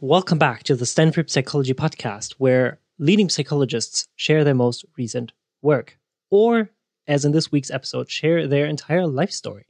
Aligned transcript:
Welcome 0.00 0.38
back 0.38 0.62
to 0.62 0.76
the 0.76 0.86
Stanford 0.86 1.28
Psychology 1.28 1.74
Podcast, 1.74 2.34
where 2.34 2.78
leading 3.00 3.28
psychologists 3.28 4.06
share 4.14 4.44
their 4.44 4.54
most 4.54 4.84
recent 4.96 5.32
work, 5.60 5.98
or, 6.30 6.70
as 7.08 7.24
in 7.24 7.32
this 7.32 7.50
week's 7.50 7.72
episode, 7.72 8.08
share 8.08 8.46
their 8.46 8.66
entire 8.66 9.08
life 9.08 9.32
story. 9.32 9.66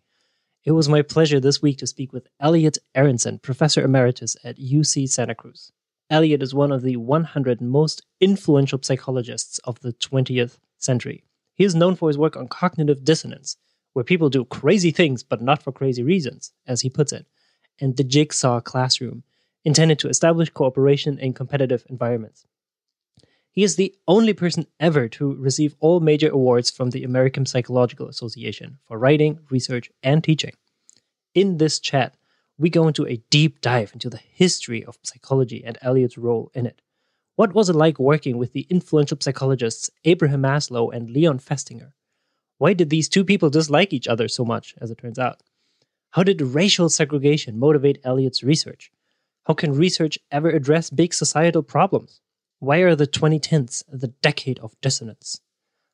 It 0.67 0.73
was 0.73 0.87
my 0.87 1.01
pleasure 1.01 1.41
this 1.41 1.63
week 1.63 1.79
to 1.79 1.87
speak 1.87 2.13
with 2.13 2.29
Elliot 2.41 2.77
Aronson, 2.95 3.39
Professor 3.39 3.83
Emeritus 3.83 4.37
at 4.45 4.59
UC 4.59 5.09
Santa 5.09 5.35
Cruz. 5.35 5.73
Elliot 6.11 6.43
is 6.43 6.53
one 6.55 6.73
of 6.73 6.83
the 6.83 6.97
100 6.97 7.63
most 7.63 8.05
influential 8.21 8.81
psychologists 8.83 9.59
of 9.61 9.81
the 9.81 9.95
20th 9.95 10.59
century. 10.77 11.25
He 11.55 11.65
is 11.65 11.75
known 11.75 11.97
for 11.97 12.11
his 12.11 12.19
work 12.19 12.37
on 12.37 12.49
cognitive 12.49 13.03
dissonance, 13.03 13.57
where 13.95 14.05
people 14.05 14.29
do 14.29 14.45
crazy 14.45 14.91
things 14.91 15.23
but 15.23 15.41
not 15.41 15.63
for 15.63 15.73
crazy 15.73 16.03
reasons, 16.03 16.53
as 16.67 16.83
he 16.83 16.91
puts 16.91 17.15
it, 17.15 17.25
and 17.81 17.97
the 17.97 18.05
jigsaw 18.05 18.61
classroom, 18.61 19.23
intended 19.65 19.99
to 20.01 20.09
establish 20.09 20.51
cooperation 20.51 21.19
in 21.19 21.33
competitive 21.33 21.85
environments. 21.89 22.47
He 23.51 23.65
is 23.65 23.77
the 23.77 23.95
only 24.07 24.35
person 24.35 24.67
ever 24.79 25.09
to 25.09 25.35
receive 25.35 25.75
all 25.81 26.01
major 26.01 26.29
awards 26.29 26.71
from 26.71 26.91
the 26.91 27.03
American 27.03 27.45
Psychological 27.45 28.09
Association 28.09 28.79
for 28.87 28.99
writing, 28.99 29.41
research, 29.51 29.91
and 30.03 30.23
teaching. 30.23 30.53
In 31.35 31.57
this 31.57 31.81
chat, 31.81 32.17
we 32.57 32.71
go 32.71 32.87
into 32.89 33.07
a 33.07 33.23
deep 33.31 33.61
dive 33.61 33.93
into 33.93 34.11
the 34.11 34.21
history 34.33 34.85
of 34.85 34.99
psychology 35.03 35.65
and 35.65 35.79
Elliot's 35.83 36.19
role 36.19 36.51
in 36.55 36.67
it. 36.67 36.83
What 37.37 37.55
was 37.55 37.69
it 37.69 37.77
like 37.77 37.99
working 37.99 38.37
with 38.37 38.53
the 38.53 38.67
influential 38.69 39.19
psychologists 39.21 39.91
Abraham 40.05 40.43
Maslow 40.43 40.93
and 40.93 41.11
Leon 41.11 41.39
Festinger? 41.39 41.93
Why 42.59 42.75
did 42.75 42.91
these 42.91 43.09
two 43.09 43.25
people 43.25 43.51
dislike 43.51 43.93
each 43.93 44.09
other 44.09 44.27
so 44.27 44.45
much, 44.45 44.75
as 44.81 44.91
it 44.91 44.99
turns 44.99 45.19
out? 45.19 45.43
How 46.11 46.25
did 46.25 46.41
racial 46.41 46.89
segregation 46.89 47.59
motivate 47.59 48.01
Elliot's 48.03 48.43
research? 48.43 48.91
How 49.49 49.55
can 49.55 49.73
research 49.73 50.19
ever 50.31 50.51
address 50.51 50.91
big 50.91 51.15
societal 51.15 51.63
problems? 51.63 52.21
Why 52.59 52.81
are 52.81 52.95
the 52.95 53.07
2010s 53.07 53.83
the 53.91 54.09
decade 54.09 54.59
of 54.59 54.79
dissonance? 54.83 55.41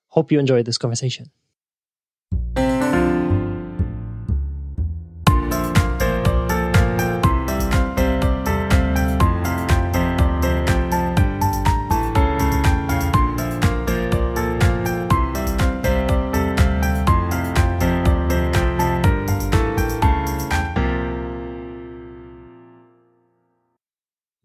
Hope 0.09 0.33
you 0.33 0.41
enjoyed 0.41 0.67
this 0.67 0.77
conversation. 0.77 1.31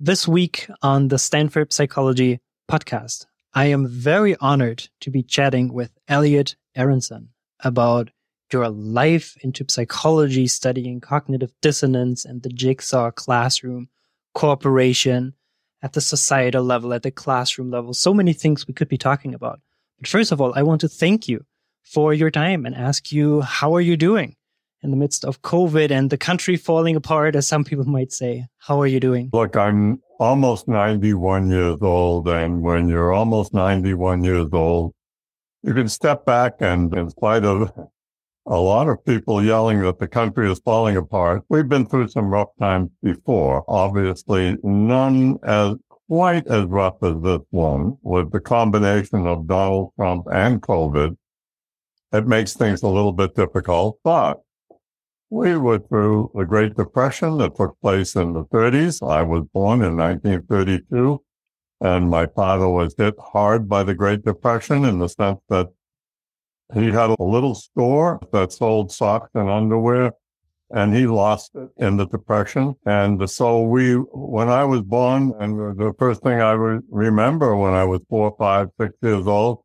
This 0.10 0.28
week 0.28 0.68
on 0.82 1.10
the 1.10 1.20
Stanford 1.20 1.72
Psychology 1.72 2.40
podcast, 2.68 3.28
I 3.54 3.66
am 3.66 3.88
very 3.88 4.36
honored 4.38 4.90
to 5.02 5.12
be 5.12 5.22
chatting 5.22 5.72
with 5.72 5.92
Elliot 6.08 6.56
Aronson 6.76 7.30
about 7.60 8.10
your 8.52 8.70
life 8.70 9.38
into 9.42 9.66
psychology, 9.70 10.48
studying 10.48 11.00
cognitive 11.00 11.54
dissonance 11.62 12.26
and 12.26 12.42
the 12.42 12.50
jigsaw 12.50 13.12
classroom, 13.12 13.90
cooperation 14.34 15.36
at 15.84 15.94
the 15.94 16.02
societal 16.02 16.64
level, 16.64 16.92
at 16.92 17.04
the 17.04 17.12
classroom 17.12 17.70
level. 17.70 17.94
So 17.94 18.12
many 18.12 18.34
things 18.34 18.68
we 18.68 18.74
could 18.74 18.90
be 18.90 18.98
talking 18.98 19.36
about. 19.36 19.60
But 20.00 20.08
first 20.08 20.32
of 20.32 20.42
all, 20.42 20.54
I 20.56 20.64
want 20.64 20.82
to 20.82 20.90
thank 20.90 21.28
you 21.28 21.46
for 21.84 22.16
your 22.16 22.32
time 22.32 22.66
and 22.66 22.74
ask 22.74 23.12
you, 23.12 23.42
how 23.42 23.76
are 23.76 23.82
you 23.82 23.96
doing? 23.96 24.36
In 24.82 24.92
the 24.92 24.98
midst 24.98 25.26
of 25.26 25.42
COVID 25.42 25.92
and 25.92 26.10
the 26.10 26.18
country 26.18 26.56
falling 26.56 26.96
apart, 26.96 27.36
as 27.36 27.48
some 27.48 27.64
people 27.64 27.86
might 27.86 28.12
say. 28.12 28.48
How 28.58 28.80
are 28.82 28.88
you 28.88 29.00
doing? 29.00 29.30
Look, 29.34 29.56
I'm 29.56 30.02
almost 30.20 30.68
91 30.68 31.50
years 31.50 31.78
old. 31.82 32.28
And 32.28 32.62
when 32.62 32.88
you're 32.88 33.14
almost 33.14 33.54
91 33.54 34.24
years 34.24 34.48
old, 34.54 34.94
you 35.64 35.74
can 35.74 35.90
step 35.90 36.26
back 36.26 36.56
and 36.60 36.94
in 36.96 37.10
spite 37.10 37.44
of 37.44 37.72
a 38.46 38.60
lot 38.60 38.88
of 38.88 39.04
people 39.06 39.44
yelling 39.44 39.82
that 39.82 40.00
the 40.00 40.08
country 40.08 40.52
is 40.52 40.60
falling 40.60 40.98
apart, 40.98 41.44
we've 41.50 41.70
been 41.70 41.86
through 41.86 42.08
some 42.08 42.30
rough 42.30 42.50
times 42.60 42.90
before. 43.04 43.64
Obviously, 43.68 44.58
none 44.64 45.38
as 45.44 45.76
quite 46.08 46.48
as 46.48 46.66
rough 46.66 46.96
as 47.04 47.22
this 47.22 47.42
one 47.52 47.98
with 48.02 48.32
the 48.32 48.40
combination 48.40 49.28
of 49.28 49.48
Donald 49.48 49.92
Trump 49.96 50.26
and 50.32 50.62
COVID. 50.62 51.16
It 52.12 52.26
makes 52.26 52.56
things 52.56 52.82
a 52.82 52.88
little 52.88 53.12
bit 53.12 53.36
difficult, 53.36 54.00
but 54.04 54.42
we 55.30 55.56
were 55.58 55.80
through 55.80 56.32
the 56.34 56.46
Great 56.46 56.76
Depression 56.76 57.38
that 57.38 57.56
took 57.56 57.80
place 57.82 58.16
in 58.16 58.34
the 58.34 58.46
30s. 58.46 59.08
I 59.08 59.22
was 59.22 59.44
born 59.54 59.82
in 59.84 59.96
1932, 59.96 61.22
and 61.82 62.10
my 62.10 62.26
father 62.26 62.68
was 62.68 62.96
hit 62.98 63.14
hard 63.20 63.70
by 63.70 63.84
the 63.84 63.94
Great 63.94 64.26
Depression 64.26 64.86
in 64.86 65.00
the 65.00 65.08
sense 65.08 65.40
that 65.50 65.68
he 66.74 66.88
had 66.88 67.12
a 67.12 67.24
little 67.24 67.56
store 67.56 68.20
that 68.32 68.52
sold 68.52 68.92
socks 68.92 69.30
and 69.34 69.50
underwear, 69.50 70.14
and 70.72 70.96
he 70.96 71.06
lost 71.06 71.52
it 71.56 71.70
in 71.78 71.98
the 71.98 72.06
Depression. 72.08 72.76
And 72.86 73.30
so 73.30 73.62
we, 73.62 73.94
when 73.94 74.50
I 74.50 74.64
was 74.64 74.82
born, 74.82 75.34
and 75.40 75.78
the 75.78 75.94
first 76.00 76.24
thing 76.24 76.42
I 76.42 76.54
remember 76.90 77.56
when 77.56 77.74
I 77.74 77.86
was 77.86 78.02
four, 78.10 78.36
five, 78.38 78.70
six 78.80 78.94
years 79.02 79.28
old 79.28 79.64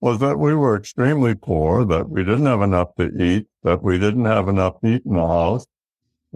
was 0.00 0.20
that 0.20 0.38
we 0.38 0.54
were 0.54 0.76
extremely 0.76 1.34
poor, 1.34 1.84
that 1.84 2.08
we 2.08 2.22
didn't 2.22 2.46
have 2.46 2.62
enough 2.62 2.94
to 2.96 3.10
eat, 3.20 3.46
that 3.62 3.82
we 3.82 3.98
didn't 3.98 4.24
have 4.24 4.48
enough 4.48 4.74
meat 4.82 5.02
in 5.04 5.14
the 5.14 5.26
house. 5.26 5.66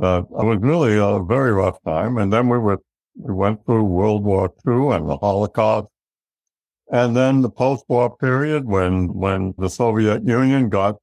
Uh, 0.00 0.22
it 0.22 0.44
was 0.44 0.58
really 0.60 0.96
a 0.96 1.22
very 1.22 1.52
rough 1.52 1.78
time. 1.84 2.18
And 2.18 2.32
then 2.32 2.48
we 2.48 2.58
were, 2.58 2.78
we 3.16 3.34
went 3.34 3.64
through 3.64 3.84
World 3.84 4.24
War 4.24 4.52
II 4.66 4.96
and 4.96 5.08
the 5.08 5.16
Holocaust. 5.16 5.88
And 6.90 7.16
then 7.16 7.40
the 7.40 7.50
post-war 7.50 8.16
period 8.16 8.66
when, 8.66 9.12
when 9.14 9.54
the 9.58 9.70
Soviet 9.70 10.26
Union 10.26 10.68
got 10.68 10.96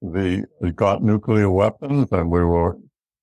the, 0.00 0.44
got 0.74 1.02
nuclear 1.02 1.50
weapons 1.50 2.08
and 2.10 2.30
we 2.30 2.42
were 2.42 2.76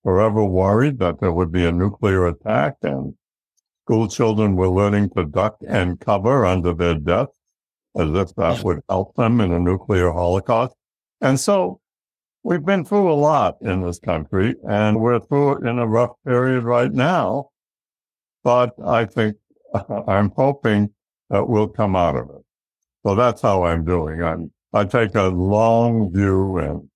forever 0.04 0.44
worried 0.44 1.00
that 1.00 1.20
there 1.20 1.32
would 1.32 1.52
be 1.52 1.66
a 1.66 1.72
nuclear 1.72 2.28
attack 2.28 2.76
and 2.82 3.14
school 3.86 4.08
children 4.08 4.56
were 4.56 4.70
learning 4.70 5.10
to 5.12 5.26
duck 5.26 5.58
and 5.68 6.00
cover 6.00 6.46
under 6.46 6.74
their 6.74 6.96
desks 6.96 7.38
as 7.96 8.10
if 8.14 8.36
that 8.36 8.64
would 8.64 8.82
help 8.90 9.16
them 9.16 9.40
in 9.40 9.52
a 9.52 9.60
nuclear 9.60 10.12
holocaust. 10.12 10.76
And 11.22 11.40
so 11.40 11.80
we've 12.44 12.66
been 12.66 12.86
through 12.86 13.12
a 13.12 13.16
lot 13.16 13.58
in 13.62 13.82
this 13.82 14.00
country 14.00 14.56
and 14.68 15.00
we're 15.00 15.20
through 15.20 15.68
in 15.68 15.80
a 15.80 15.88
rough 15.88 16.12
period 16.26 16.64
right 16.64 16.92
now. 16.92 17.50
But 18.44 18.74
I 18.86 19.06
think 19.06 19.38
I'm 20.08 20.32
hoping 20.36 20.92
that 21.30 21.48
we'll 21.48 21.68
come 21.68 21.96
out 21.96 22.16
of 22.16 22.30
it. 22.30 22.44
So 23.06 23.16
that's 23.16 23.42
how 23.42 23.64
I'm 23.64 23.86
doing. 23.86 24.22
I'm, 24.24 24.52
I 24.74 24.86
take 24.86 25.16
a 25.16 25.24
long 25.24 26.12
view 26.12 26.58
and 26.58 26.90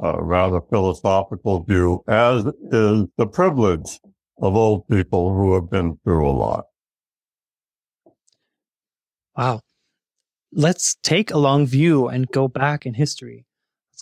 a 0.00 0.22
rather 0.22 0.60
philosophical 0.60 1.64
view, 1.64 2.04
as 2.06 2.44
is 2.46 3.06
the 3.16 3.26
privilege 3.26 3.98
of 4.40 4.54
old 4.54 4.86
people 4.88 5.34
who 5.34 5.54
have 5.54 5.68
been 5.70 5.98
through 6.04 6.28
a 6.28 6.30
lot. 6.30 6.64
Wow 9.36 9.60
let's 10.52 10.96
take 11.02 11.30
a 11.30 11.38
long 11.38 11.66
view 11.66 12.08
and 12.08 12.26
go 12.28 12.48
back 12.48 12.86
in 12.86 12.94
history. 12.94 13.44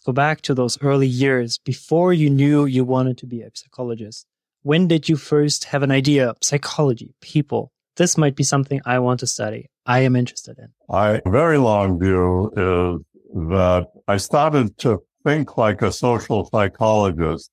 Go 0.06 0.12
back 0.12 0.40
to 0.42 0.54
those 0.54 0.80
early 0.82 1.08
years 1.08 1.58
before 1.58 2.12
you 2.12 2.30
knew 2.30 2.64
you 2.64 2.84
wanted 2.84 3.18
to 3.18 3.26
be 3.26 3.42
a 3.42 3.50
psychologist. 3.52 4.24
When 4.62 4.86
did 4.86 5.08
you 5.08 5.16
first 5.16 5.64
have 5.64 5.82
an 5.82 5.90
idea? 5.90 6.34
Psychology, 6.40 7.12
people. 7.20 7.72
This 7.96 8.16
might 8.16 8.36
be 8.36 8.44
something 8.44 8.80
I 8.86 9.00
want 9.00 9.18
to 9.20 9.26
study. 9.26 9.68
I 9.84 10.00
am 10.00 10.14
interested 10.14 10.60
in. 10.60 10.68
I 10.88 11.22
very 11.26 11.58
long 11.58 11.98
view 11.98 12.52
is 12.54 13.04
that 13.48 13.88
I 14.06 14.18
started 14.18 14.78
to 14.78 15.00
think 15.24 15.58
like 15.58 15.82
a 15.82 15.90
social 15.90 16.48
psychologist 16.52 17.50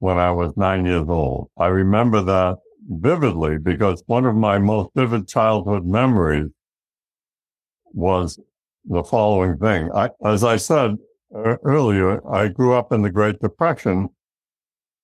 when 0.00 0.18
I 0.18 0.32
was 0.32 0.56
nine 0.56 0.84
years 0.84 1.06
old. 1.08 1.50
I 1.56 1.68
remember 1.68 2.20
that 2.20 2.56
vividly 2.88 3.58
because 3.58 4.02
one 4.06 4.26
of 4.26 4.34
my 4.34 4.58
most 4.58 4.90
vivid 4.96 5.28
childhood 5.28 5.86
memories 5.86 6.50
was 7.92 8.40
the 8.86 9.04
following 9.04 9.56
thing. 9.58 9.88
I, 9.94 10.10
as 10.24 10.42
I 10.42 10.56
said 10.56 10.96
earlier, 11.34 12.26
I 12.30 12.48
grew 12.48 12.74
up 12.74 12.92
in 12.92 13.02
the 13.02 13.10
Great 13.10 13.40
Depression 13.40 14.08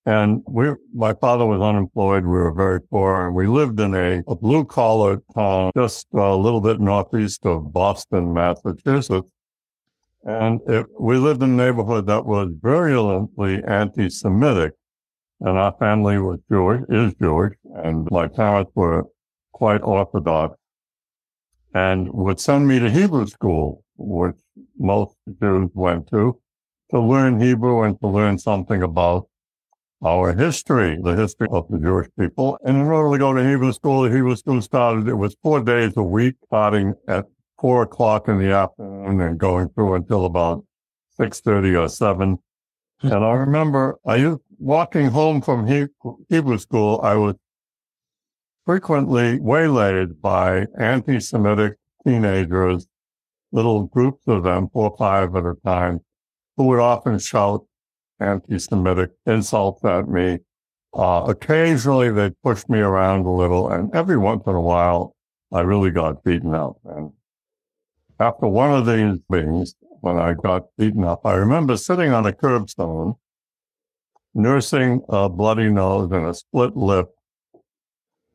and 0.05 0.41
we, 0.47 0.69
my 0.93 1.13
father 1.13 1.45
was 1.45 1.61
unemployed. 1.61 2.23
We 2.23 2.31
were 2.31 2.53
very 2.53 2.81
poor 2.81 3.27
and 3.27 3.35
we 3.35 3.47
lived 3.47 3.79
in 3.79 3.93
a, 3.93 4.23
a 4.27 4.35
blue 4.35 4.65
collar 4.65 5.21
town 5.35 5.71
just 5.75 6.07
a 6.13 6.35
little 6.35 6.61
bit 6.61 6.79
northeast 6.79 7.45
of 7.45 7.71
Boston, 7.73 8.33
Massachusetts. 8.33 9.27
And 10.23 10.61
it, 10.67 10.85
we 10.99 11.17
lived 11.17 11.43
in 11.43 11.51
a 11.51 11.65
neighborhood 11.65 12.07
that 12.07 12.25
was 12.25 12.49
virulently 12.61 13.63
anti-Semitic. 13.63 14.73
And 15.41 15.57
our 15.57 15.75
family 15.79 16.17
was 16.17 16.39
Jewish, 16.51 16.81
is 16.89 17.13
Jewish, 17.13 17.53
and 17.75 18.07
my 18.11 18.27
parents 18.27 18.71
were 18.75 19.05
quite 19.53 19.81
Orthodox 19.81 20.57
and 21.73 22.11
would 22.11 22.39
send 22.39 22.67
me 22.67 22.79
to 22.79 22.89
Hebrew 22.89 23.27
school, 23.27 23.83
which 23.95 24.35
most 24.77 25.15
Jews 25.41 25.69
went 25.73 26.07
to, 26.09 26.39
to 26.91 26.99
learn 26.99 27.39
Hebrew 27.39 27.83
and 27.83 27.99
to 27.99 28.07
learn 28.07 28.37
something 28.37 28.81
about 28.81 29.27
our 30.03 30.33
history, 30.33 30.97
the 31.01 31.15
history 31.15 31.47
of 31.51 31.67
the 31.69 31.77
Jewish 31.77 32.07
people. 32.17 32.57
And 32.63 32.77
in 32.77 32.83
order 32.83 33.15
to 33.15 33.19
go 33.19 33.33
to 33.33 33.47
Hebrew 33.47 33.73
school, 33.73 34.03
the 34.03 34.11
Hebrew 34.11 34.35
school 34.35 34.61
started, 34.61 35.07
it 35.07 35.15
was 35.15 35.35
four 35.43 35.61
days 35.61 35.97
a 35.97 36.03
week, 36.03 36.35
starting 36.45 36.93
at 37.07 37.25
four 37.59 37.83
o'clock 37.83 38.27
in 38.27 38.39
the 38.39 38.51
afternoon 38.51 39.19
and 39.19 39.37
going 39.37 39.69
through 39.69 39.95
until 39.95 40.25
about 40.25 40.63
6.30 41.19 41.83
or 41.83 41.89
7. 41.89 42.37
Hmm. 43.01 43.07
and 43.07 43.23
I 43.23 43.33
remember 43.33 43.97
I 44.05 44.17
used, 44.17 44.39
walking 44.57 45.07
home 45.07 45.41
from 45.41 45.67
Hebrew 46.29 46.57
school, 46.57 46.99
I 47.01 47.15
was 47.15 47.35
frequently 48.65 49.39
waylaid 49.39 50.21
by 50.21 50.67
anti-Semitic 50.77 51.75
teenagers, 52.05 52.87
little 53.51 53.83
groups 53.83 54.23
of 54.27 54.43
them, 54.43 54.69
four 54.71 54.91
or 54.91 54.97
five 54.97 55.35
at 55.35 55.45
a 55.45 55.55
time, 55.65 56.01
who 56.57 56.65
would 56.65 56.79
often 56.79 57.19
shout 57.19 57.65
anti-Semitic 58.19 59.11
insults 59.25 59.83
at 59.85 60.07
me. 60.07 60.39
Uh, 60.93 61.25
occasionally 61.27 62.11
they 62.11 62.31
pushed 62.43 62.69
me 62.69 62.79
around 62.79 63.25
a 63.25 63.31
little 63.31 63.71
and 63.71 63.93
every 63.95 64.17
once 64.17 64.43
in 64.47 64.55
a 64.55 64.61
while 64.61 65.15
I 65.51 65.61
really 65.61 65.91
got 65.91 66.23
beaten 66.23 66.53
up. 66.53 66.77
And 66.85 67.11
after 68.19 68.47
one 68.47 68.71
of 68.71 68.85
these 68.85 69.19
things, 69.31 69.75
when 70.01 70.17
I 70.17 70.33
got 70.33 70.63
beaten 70.77 71.03
up, 71.03 71.25
I 71.25 71.33
remember 71.33 71.77
sitting 71.77 72.11
on 72.11 72.25
a 72.25 72.31
curbstone, 72.31 73.15
nursing 74.33 75.01
a 75.09 75.29
bloody 75.29 75.69
nose 75.69 76.11
and 76.11 76.25
a 76.25 76.33
split 76.33 76.75
lip. 76.75 77.09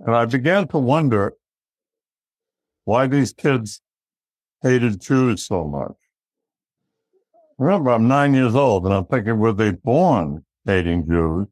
And 0.01 0.15
I 0.15 0.25
began 0.25 0.69
to 0.69 0.79
wonder 0.79 1.35
why 2.85 3.07
these 3.07 3.33
kids 3.33 3.81
hated 4.65 5.01
Jews 5.01 5.47
so 5.47 5.65
much. 5.65 5.93
Remember, 7.59 7.91
I'm 7.91 8.09
nine 8.09 8.35
years 8.35 8.55
old 8.55 8.85
and 8.85 8.95
I'm 8.95 9.05
thinking, 9.05 9.39
were 9.39 9.53
they 9.53 9.71
born 9.71 10.45
hating 10.65 11.07
Jews 11.07 11.47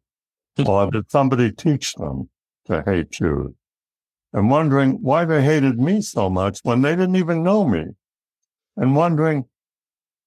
or 0.66 0.90
did 0.90 1.10
somebody 1.10 1.52
teach 1.52 1.92
them 1.94 2.28
to 2.66 2.82
hate 2.84 3.12
Jews? 3.12 3.52
And 4.32 4.50
wondering 4.50 4.98
why 5.02 5.24
they 5.26 5.44
hated 5.44 5.78
me 5.78 6.00
so 6.00 6.30
much 6.30 6.60
when 6.62 6.82
they 6.82 6.96
didn't 6.96 7.16
even 7.16 7.44
know 7.44 7.68
me. 7.68 7.84
And 8.76 8.96
wondering 8.96 9.44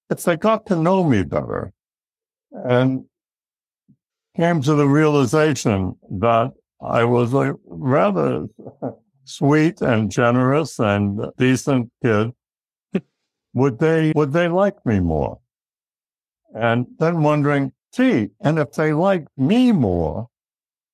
if 0.10 0.24
they 0.24 0.38
got 0.38 0.68
to 0.68 0.76
know 0.76 1.04
me 1.04 1.24
better 1.24 1.74
and 2.52 3.06
came 4.36 4.62
to 4.62 4.76
the 4.76 4.88
realization 4.88 5.96
that 6.20 6.52
I 6.81 7.04
was 7.04 7.34
a 7.34 7.56
rather 7.66 8.46
sweet 9.24 9.81
and 9.81 10.12
generous 10.12 10.80
and 10.80 11.20
decent 11.38 11.92
kid. 12.04 12.31
Would 13.56 13.80
they, 13.80 14.13
would 14.16 14.34
they 14.34 14.48
like 14.48 14.86
me 14.86 15.00
more? 15.00 15.40
And 16.54 16.86
then 17.00 17.24
wondering, 17.24 17.72
gee, 17.96 18.30
and 18.42 18.60
if 18.60 18.74
they 18.74 18.94
like 18.94 19.25
me 19.36 19.72
more, 19.72 20.28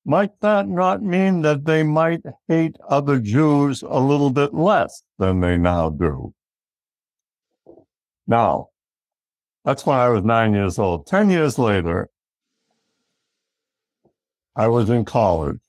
might 0.05 0.39
that 0.41 0.67
not 0.67 1.03
mean 1.03 1.41
that 1.41 1.65
they 1.65 1.83
might 1.83 2.21
hate 2.47 2.75
other 2.87 3.19
Jews 3.19 3.83
a 3.83 3.99
little 3.99 4.29
bit 4.29 4.53
less 4.53 5.03
than 5.19 5.41
they 5.41 5.57
now 5.57 5.89
do? 5.89 6.33
Now, 8.25 8.69
that's 9.65 9.85
when 9.85 9.97
I 9.97 10.09
was 10.09 10.23
nine 10.23 10.53
years 10.53 10.79
old. 10.79 11.05
Ten 11.05 11.29
years 11.29 11.59
later, 11.59 12.09
I 14.55 14.67
was 14.67 14.89
in 14.89 15.05
college 15.05 15.59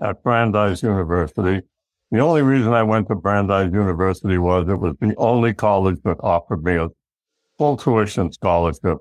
at 0.00 0.22
Brandeis 0.22 0.82
University. 0.82 1.66
The 2.10 2.20
only 2.20 2.42
reason 2.42 2.72
I 2.72 2.82
went 2.82 3.08
to 3.08 3.14
Brandeis 3.14 3.72
University 3.72 4.38
was 4.38 4.68
it 4.68 4.78
was 4.78 4.94
the 5.00 5.14
only 5.16 5.52
college 5.54 5.98
that 6.04 6.18
offered 6.20 6.62
me 6.62 6.76
a 6.76 6.88
full 7.58 7.76
tuition 7.76 8.32
scholarship, 8.32 8.98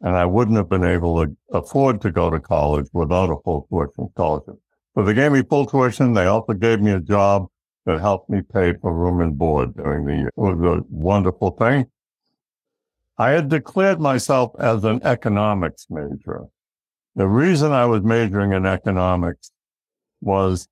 and 0.00 0.16
I 0.16 0.24
wouldn't 0.24 0.56
have 0.56 0.68
been 0.68 0.84
able 0.84 1.24
to 1.24 1.36
afford 1.52 2.00
to 2.02 2.10
go 2.10 2.30
to 2.30 2.40
college 2.40 2.86
without 2.92 3.30
a 3.30 3.36
full 3.44 3.66
tuition 3.70 4.08
scholarship. 4.12 4.56
So 4.94 5.02
they 5.04 5.14
gave 5.14 5.32
me 5.32 5.42
full 5.42 5.66
tuition. 5.66 6.14
They 6.14 6.26
also 6.26 6.52
gave 6.52 6.80
me 6.80 6.92
a 6.92 7.00
job 7.00 7.46
that 7.86 8.00
helped 8.00 8.30
me 8.30 8.40
pay 8.40 8.74
for 8.80 8.94
room 8.94 9.20
and 9.20 9.36
board 9.36 9.76
during 9.76 10.06
the 10.06 10.16
year. 10.16 10.28
It 10.28 10.32
was 10.36 10.78
a 10.78 10.82
wonderful 10.88 11.50
thing. 11.50 11.86
I 13.18 13.30
had 13.30 13.48
declared 13.48 14.00
myself 14.00 14.52
as 14.58 14.84
an 14.84 15.00
economics 15.04 15.86
major. 15.90 16.46
The 17.14 17.28
reason 17.28 17.72
I 17.72 17.86
was 17.86 18.02
majoring 18.02 18.52
in 18.52 18.66
economics 18.66 19.50
was 20.20 20.68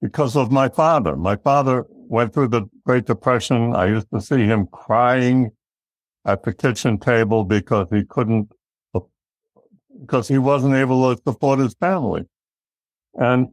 because 0.00 0.36
of 0.36 0.50
my 0.52 0.68
father. 0.68 1.16
My 1.16 1.36
father 1.36 1.86
went 1.88 2.32
through 2.32 2.48
the 2.48 2.68
Great 2.84 3.06
Depression. 3.06 3.74
I 3.74 3.86
used 3.86 4.08
to 4.12 4.20
see 4.20 4.44
him 4.44 4.66
crying 4.66 5.50
at 6.24 6.42
the 6.42 6.52
kitchen 6.52 6.98
table 6.98 7.44
because 7.44 7.86
he 7.90 8.04
couldn't, 8.04 8.52
because 10.00 10.28
he 10.28 10.38
wasn't 10.38 10.74
able 10.74 11.14
to 11.14 11.22
support 11.26 11.58
his 11.58 11.74
family. 11.74 12.24
And 13.14 13.48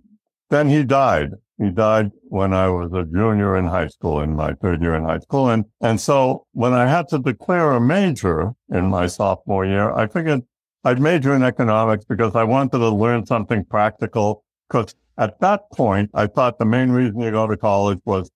then 0.49 0.69
he 0.69 0.83
died. 0.83 1.31
He 1.59 1.69
died 1.69 2.11
when 2.23 2.53
I 2.53 2.67
was 2.67 2.91
a 2.93 3.03
junior 3.03 3.55
in 3.57 3.67
high 3.67 3.87
school, 3.87 4.19
in 4.21 4.35
my 4.35 4.53
third 4.53 4.81
year 4.81 4.95
in 4.95 5.03
high 5.03 5.19
school. 5.19 5.49
And, 5.49 5.65
and 5.81 6.01
so 6.01 6.47
when 6.51 6.73
I 6.73 6.87
had 6.87 7.07
to 7.09 7.19
declare 7.19 7.71
a 7.71 7.79
major 7.79 8.53
in 8.71 8.87
my 8.87 9.07
sophomore 9.07 9.65
year, 9.65 9.91
I 9.93 10.07
figured 10.07 10.41
I'd 10.83 10.99
major 10.99 11.33
in 11.33 11.43
economics 11.43 12.05
because 12.05 12.35
I 12.35 12.43
wanted 12.43 12.79
to 12.79 12.89
learn 12.89 13.25
something 13.25 13.63
practical. 13.65 14.43
Because 14.67 14.95
at 15.17 15.39
that 15.41 15.69
point, 15.71 16.09
I 16.13 16.27
thought 16.27 16.59
the 16.59 16.65
main 16.65 16.89
reason 16.89 17.19
you 17.19 17.31
go 17.31 17.47
to 17.47 17.57
college 17.57 17.99
was 18.05 18.31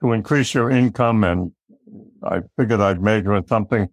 to 0.00 0.12
increase 0.12 0.54
your 0.54 0.70
income 0.70 1.24
and 1.24 1.52
I 2.22 2.40
figured 2.58 2.80
I'd 2.80 3.02
major 3.02 3.34
in 3.34 3.46
something 3.46 3.88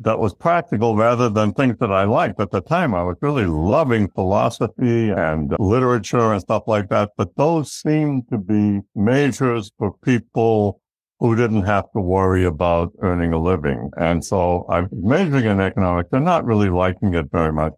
that 0.00 0.18
was 0.18 0.34
practical 0.34 0.96
rather 0.96 1.28
than 1.28 1.52
things 1.52 1.76
that 1.78 1.92
I 1.92 2.04
liked. 2.04 2.40
At 2.40 2.50
the 2.50 2.60
time, 2.60 2.94
I 2.94 3.04
was 3.04 3.16
really 3.20 3.46
loving 3.46 4.08
philosophy 4.10 5.10
and 5.10 5.54
literature 5.58 6.32
and 6.32 6.40
stuff 6.40 6.64
like 6.66 6.88
that. 6.88 7.10
But 7.16 7.36
those 7.36 7.72
seemed 7.72 8.28
to 8.30 8.38
be 8.38 8.80
majors 8.94 9.70
for 9.78 9.92
people 10.04 10.80
who 11.20 11.36
didn't 11.36 11.62
have 11.62 11.84
to 11.92 12.00
worry 12.00 12.44
about 12.44 12.92
earning 13.00 13.32
a 13.32 13.40
living. 13.40 13.90
And 13.96 14.24
so 14.24 14.66
I'm 14.68 14.88
majoring 14.90 15.44
in 15.44 15.60
economics 15.60 16.08
and 16.12 16.24
not 16.24 16.44
really 16.44 16.68
liking 16.68 17.14
it 17.14 17.26
very 17.30 17.52
much. 17.52 17.74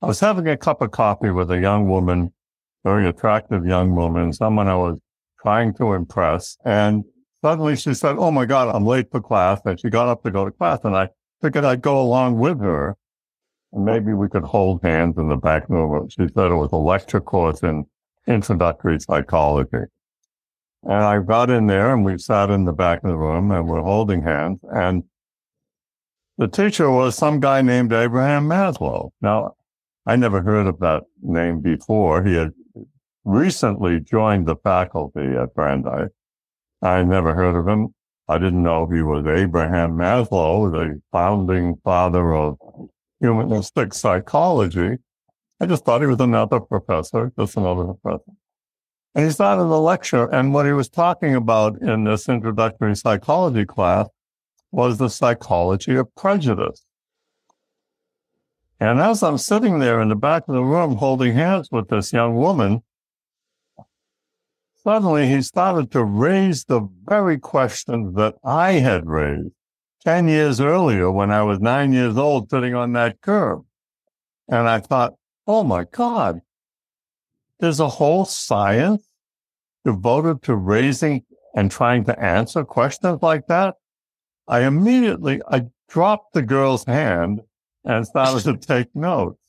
I 0.00 0.06
was 0.06 0.20
having 0.20 0.46
a 0.46 0.56
cup 0.56 0.80
of 0.80 0.92
coffee 0.92 1.30
with 1.30 1.50
a 1.50 1.58
young 1.58 1.88
woman, 1.88 2.32
very 2.84 3.08
attractive 3.08 3.66
young 3.66 3.94
woman, 3.94 4.32
someone 4.32 4.68
I 4.68 4.76
was 4.76 4.98
trying 5.42 5.74
to 5.74 5.94
impress. 5.94 6.56
And 6.64 7.04
Suddenly 7.44 7.76
she 7.76 7.92
said, 7.92 8.16
Oh 8.18 8.30
my 8.30 8.46
God, 8.46 8.74
I'm 8.74 8.86
late 8.86 9.10
for 9.10 9.20
class. 9.20 9.60
And 9.66 9.78
she 9.78 9.90
got 9.90 10.08
up 10.08 10.22
to 10.22 10.30
go 10.30 10.46
to 10.46 10.50
class 10.50 10.80
and 10.82 10.96
I 10.96 11.10
figured 11.42 11.66
I'd 11.66 11.82
go 11.82 12.00
along 12.00 12.38
with 12.38 12.58
her 12.60 12.96
and 13.74 13.84
maybe 13.84 14.14
we 14.14 14.30
could 14.30 14.44
hold 14.44 14.82
hands 14.82 15.18
in 15.18 15.28
the 15.28 15.36
back 15.36 15.68
room. 15.68 16.08
She 16.08 16.26
said 16.34 16.50
it 16.50 16.54
was 16.54 16.72
a 16.72 16.76
lecture 16.76 17.20
course 17.20 17.62
in 17.62 17.84
introductory 18.26 18.98
psychology. 18.98 19.90
And 20.84 20.94
I 20.94 21.18
got 21.18 21.50
in 21.50 21.66
there 21.66 21.92
and 21.92 22.02
we 22.02 22.16
sat 22.16 22.48
in 22.48 22.64
the 22.64 22.72
back 22.72 23.04
of 23.04 23.10
the 23.10 23.16
room 23.18 23.50
and 23.50 23.68
we're 23.68 23.82
holding 23.82 24.22
hands. 24.22 24.60
And 24.72 25.04
the 26.38 26.48
teacher 26.48 26.90
was 26.90 27.14
some 27.14 27.40
guy 27.40 27.60
named 27.60 27.92
Abraham 27.92 28.48
Maslow. 28.48 29.10
Now, 29.20 29.54
I 30.06 30.16
never 30.16 30.40
heard 30.40 30.66
of 30.66 30.78
that 30.78 31.02
name 31.20 31.60
before. 31.60 32.24
He 32.24 32.36
had 32.36 32.52
recently 33.24 34.00
joined 34.00 34.46
the 34.46 34.56
faculty 34.56 35.34
at 35.36 35.54
Brandeis. 35.54 36.10
I 36.82 37.02
never 37.02 37.34
heard 37.34 37.56
of 37.56 37.66
him. 37.66 37.94
I 38.28 38.38
didn't 38.38 38.62
know 38.62 38.86
he 38.86 39.02
was 39.02 39.26
Abraham 39.26 39.92
Maslow, 39.92 40.70
the 40.70 41.00
founding 41.12 41.76
father 41.84 42.34
of 42.34 42.56
humanistic 43.20 43.94
psychology. 43.94 44.98
I 45.60 45.66
just 45.66 45.84
thought 45.84 46.00
he 46.00 46.06
was 46.06 46.20
another 46.20 46.60
professor, 46.60 47.32
just 47.38 47.56
another 47.56 47.94
professor. 47.94 48.32
And 49.14 49.24
he 49.24 49.30
started 49.30 49.64
the 49.64 49.80
lecture, 49.80 50.26
and 50.26 50.52
what 50.52 50.66
he 50.66 50.72
was 50.72 50.88
talking 50.88 51.34
about 51.34 51.80
in 51.80 52.04
this 52.04 52.28
introductory 52.28 52.96
psychology 52.96 53.64
class 53.64 54.08
was 54.72 54.98
the 54.98 55.08
psychology 55.08 55.94
of 55.94 56.12
prejudice. 56.16 56.84
And 58.80 59.00
as 59.00 59.22
I'm 59.22 59.38
sitting 59.38 59.78
there 59.78 60.02
in 60.02 60.08
the 60.08 60.16
back 60.16 60.48
of 60.48 60.54
the 60.54 60.64
room 60.64 60.96
holding 60.96 61.34
hands 61.34 61.68
with 61.70 61.88
this 61.88 62.12
young 62.12 62.34
woman, 62.34 62.82
suddenly 64.84 65.26
he 65.26 65.42
started 65.42 65.90
to 65.92 66.04
raise 66.04 66.64
the 66.64 66.88
very 67.04 67.38
questions 67.38 68.14
that 68.16 68.34
I 68.44 68.72
had 68.72 69.06
raised 69.06 69.52
10 70.04 70.28
years 70.28 70.60
earlier 70.60 71.10
when 71.10 71.30
I 71.30 71.42
was 71.42 71.58
nine 71.60 71.92
years 71.92 72.16
old 72.16 72.50
sitting 72.50 72.74
on 72.74 72.92
that 72.92 73.20
curb. 73.22 73.64
And 74.48 74.68
I 74.68 74.78
thought, 74.80 75.14
oh 75.46 75.64
my 75.64 75.84
God, 75.84 76.42
there's 77.58 77.80
a 77.80 77.88
whole 77.88 78.26
science 78.26 79.08
devoted 79.84 80.42
to 80.42 80.54
raising 80.54 81.24
and 81.54 81.70
trying 81.70 82.04
to 82.04 82.20
answer 82.20 82.64
questions 82.64 83.22
like 83.22 83.46
that. 83.46 83.76
I 84.46 84.60
immediately, 84.64 85.40
I 85.50 85.66
dropped 85.88 86.34
the 86.34 86.42
girl's 86.42 86.84
hand 86.84 87.40
and 87.84 88.06
started 88.06 88.44
to 88.44 88.56
take 88.56 88.94
notes. 88.94 89.40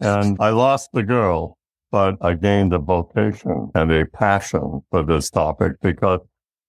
And 0.00 0.36
I 0.40 0.50
lost 0.50 0.90
the 0.92 1.02
girl 1.02 1.58
but 1.92 2.16
I 2.22 2.32
gained 2.34 2.72
a 2.72 2.78
vocation 2.78 3.70
and 3.74 3.92
a 3.92 4.06
passion 4.06 4.82
for 4.90 5.04
this 5.04 5.30
topic 5.30 5.72
because 5.82 6.20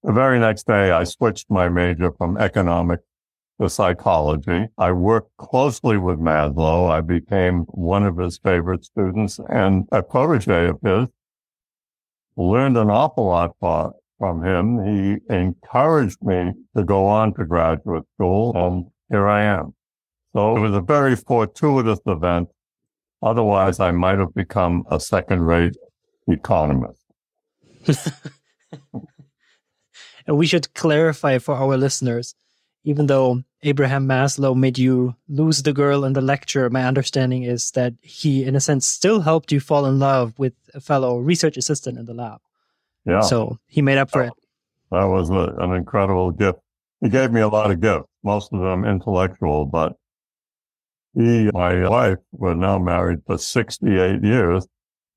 the 0.03 0.12
very 0.12 0.38
next 0.38 0.68
day 0.68 0.92
I 0.92 1.06
switched 1.06 1.50
my 1.50 1.70
major 1.70 2.12
from 2.12 2.38
economics 2.38 3.03
to 3.62 3.70
psychology. 3.70 4.68
I 4.77 4.92
worked 4.92 5.36
closely 5.38 5.98
with 5.98 6.20
Maslow. 6.20 6.89
I 6.89 7.00
became 7.00 7.62
one 7.70 8.03
of 8.03 8.18
his 8.18 8.38
favorite 8.38 8.84
students 8.84 9.39
and 9.50 9.88
a 9.94 10.03
protege 10.03 10.68
of 10.68 10.80
his. 10.84 11.08
Learned 12.36 12.77
an 12.77 12.89
awful 12.89 13.27
lot 13.27 13.56
from 14.20 14.44
him. 14.44 14.84
He 14.86 15.34
encouraged 15.34 16.22
me 16.22 16.51
to 16.75 16.84
go 16.84 17.06
on 17.06 17.34
to 17.36 17.46
graduate 17.46 18.03
school, 18.15 18.51
and 18.56 18.88
here 19.10 19.27
I 19.27 19.44
am. 19.44 19.74
So 20.36 20.58
it 20.58 20.60
was 20.60 20.74
a 20.74 20.82
very 20.82 21.15
fortuitous 21.15 22.00
event. 22.08 22.50
Otherwise, 23.24 23.80
I 23.80 23.92
might 23.92 24.20
have 24.20 24.34
become 24.34 24.84
a 24.92 25.00
second 25.00 25.42
rate 25.42 25.75
economist. 26.27 27.00
and 30.27 30.38
we 30.38 30.46
should 30.46 30.74
clarify 30.74 31.38
for 31.39 31.56
our 31.56 31.77
listeners 31.77 32.36
even 32.84 33.08
though 33.08 33.44
Abraham 33.63 34.08
Maslow 34.08 34.56
made 34.56 34.77
you 34.77 35.15
lose 35.30 35.63
the 35.63 35.74
girl 35.74 36.03
in 36.03 36.13
the 36.13 36.22
lecture, 36.22 36.70
my 36.70 36.84
understanding 36.84 37.44
is 37.44 37.72
that 37.72 37.94
he, 38.01 38.44
in 38.44 38.56
a 38.56 38.60
sense, 38.60 38.86
still 38.86 39.22
helped 39.22 39.51
you 39.51 39.60
fall 39.60 39.86
in 39.86 40.00
love 40.00 40.38
with 40.38 40.53
a 40.74 40.82
fellow 40.82 41.18
research 41.18 41.56
assistant 41.56 41.98
in 41.98 42.06
the 42.06 42.13
lab. 42.13 42.39
Yeah. 43.06 43.22
So 43.22 43.58
he 43.68 43.82
made 43.82 43.98
up 43.98 44.12
for 44.12 44.24
it. 44.24 44.34
That 44.92 45.06
was 45.06 45.30
a, 45.30 45.56
an 45.60 45.74
incredible 45.74 46.32
gift. 46.32 46.60
He 47.01 47.10
gave 47.10 47.32
me 47.32 47.42
a 47.42 47.48
lot 47.48 47.72
of 47.72 47.82
gifts, 47.82 48.08
most 48.24 48.53
of 48.53 48.60
them 48.60 48.86
intellectual, 48.86 49.65
but 49.65 49.94
he, 51.15 51.50
my 51.53 51.88
wife, 51.88 52.17
were 52.32 52.55
now 52.55 52.79
married 52.79 53.20
for 53.25 53.38
68 53.38 54.24
years. 54.24 54.67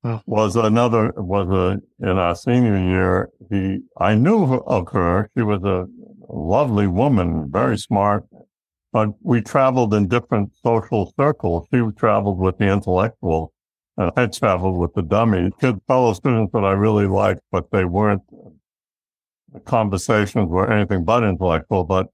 Wow. 0.03 0.21
Was 0.25 0.55
another, 0.55 1.11
was 1.17 1.49
a, 1.49 2.05
in 2.07 2.17
our 2.17 2.35
senior 2.35 2.77
year, 2.77 3.29
he, 3.49 3.79
I 3.99 4.13
knew 4.15 4.55
of 4.55 4.89
her. 4.91 5.29
She 5.35 5.43
was 5.43 5.63
a 5.63 5.87
lovely 6.29 6.87
woman, 6.87 7.49
very 7.51 7.77
smart. 7.77 8.25
But 8.93 9.09
we 9.21 9.41
traveled 9.41 9.93
in 9.93 10.07
different 10.07 10.51
social 10.63 11.13
circles. 11.19 11.67
She 11.73 11.81
traveled 11.97 12.39
with 12.39 12.57
the 12.57 12.71
intellectual, 12.71 13.53
and 13.97 14.11
I 14.15 14.27
traveled 14.27 14.77
with 14.77 14.93
the 14.93 15.01
dummy. 15.01 15.51
Kids, 15.59 15.79
fellow 15.87 16.13
students 16.13 16.53
that 16.53 16.63
I 16.63 16.71
really 16.71 17.07
liked, 17.07 17.41
but 17.51 17.71
they 17.71 17.85
weren't, 17.85 18.21
the 19.51 19.59
conversations 19.61 20.47
were 20.47 20.71
anything 20.71 21.03
but 21.03 21.23
intellectual. 21.23 21.83
But 21.83 22.07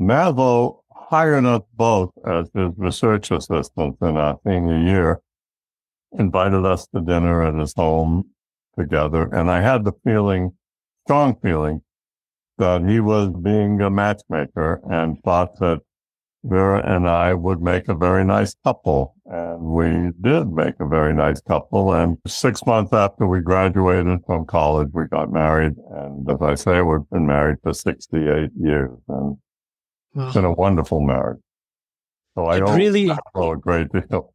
Maslow 0.00 0.80
hired 1.08 1.46
us 1.46 1.62
both 1.74 2.10
as 2.26 2.50
his 2.54 2.70
research 2.76 3.30
assistants 3.30 3.98
in 4.02 4.16
our 4.16 4.38
senior 4.46 4.78
year, 4.78 5.20
invited 6.18 6.64
us 6.64 6.86
to 6.88 7.00
dinner 7.00 7.42
at 7.42 7.54
his 7.54 7.72
home 7.74 8.24
together. 8.78 9.28
And 9.32 9.50
I 9.50 9.60
had 9.60 9.84
the 9.84 9.92
feeling, 10.04 10.52
strong 11.06 11.36
feeling, 11.42 11.82
that 12.58 12.84
he 12.88 13.00
was 13.00 13.30
being 13.30 13.80
a 13.80 13.90
matchmaker 13.90 14.80
and 14.90 15.22
thought 15.22 15.58
that 15.60 15.80
Vera 16.44 16.82
and 16.84 17.08
I 17.08 17.34
would 17.34 17.60
make 17.60 17.88
a 17.88 17.94
very 17.94 18.24
nice 18.24 18.54
couple. 18.64 19.14
And 19.26 19.60
we 19.60 20.10
did 20.20 20.50
make 20.52 20.74
a 20.78 20.86
very 20.86 21.12
nice 21.14 21.40
couple. 21.40 21.92
And 21.92 22.18
six 22.26 22.64
months 22.66 22.92
after 22.92 23.26
we 23.26 23.40
graduated 23.40 24.20
from 24.26 24.46
college, 24.46 24.88
we 24.92 25.06
got 25.06 25.32
married. 25.32 25.74
And 25.90 26.28
as 26.30 26.40
I 26.40 26.54
say, 26.54 26.82
we've 26.82 27.08
been 27.10 27.26
married 27.26 27.56
for 27.62 27.72
68 27.72 28.50
years 28.56 28.90
and 29.08 29.36
wow. 30.14 30.26
it's 30.26 30.34
been 30.34 30.44
a 30.44 30.52
wonderful 30.52 31.00
marriage. 31.00 31.40
So 32.34 32.44
I 32.44 32.60
owe 32.60 32.76
really, 32.76 33.10
a 33.10 33.56
great 33.56 33.88
deal. 33.92 34.32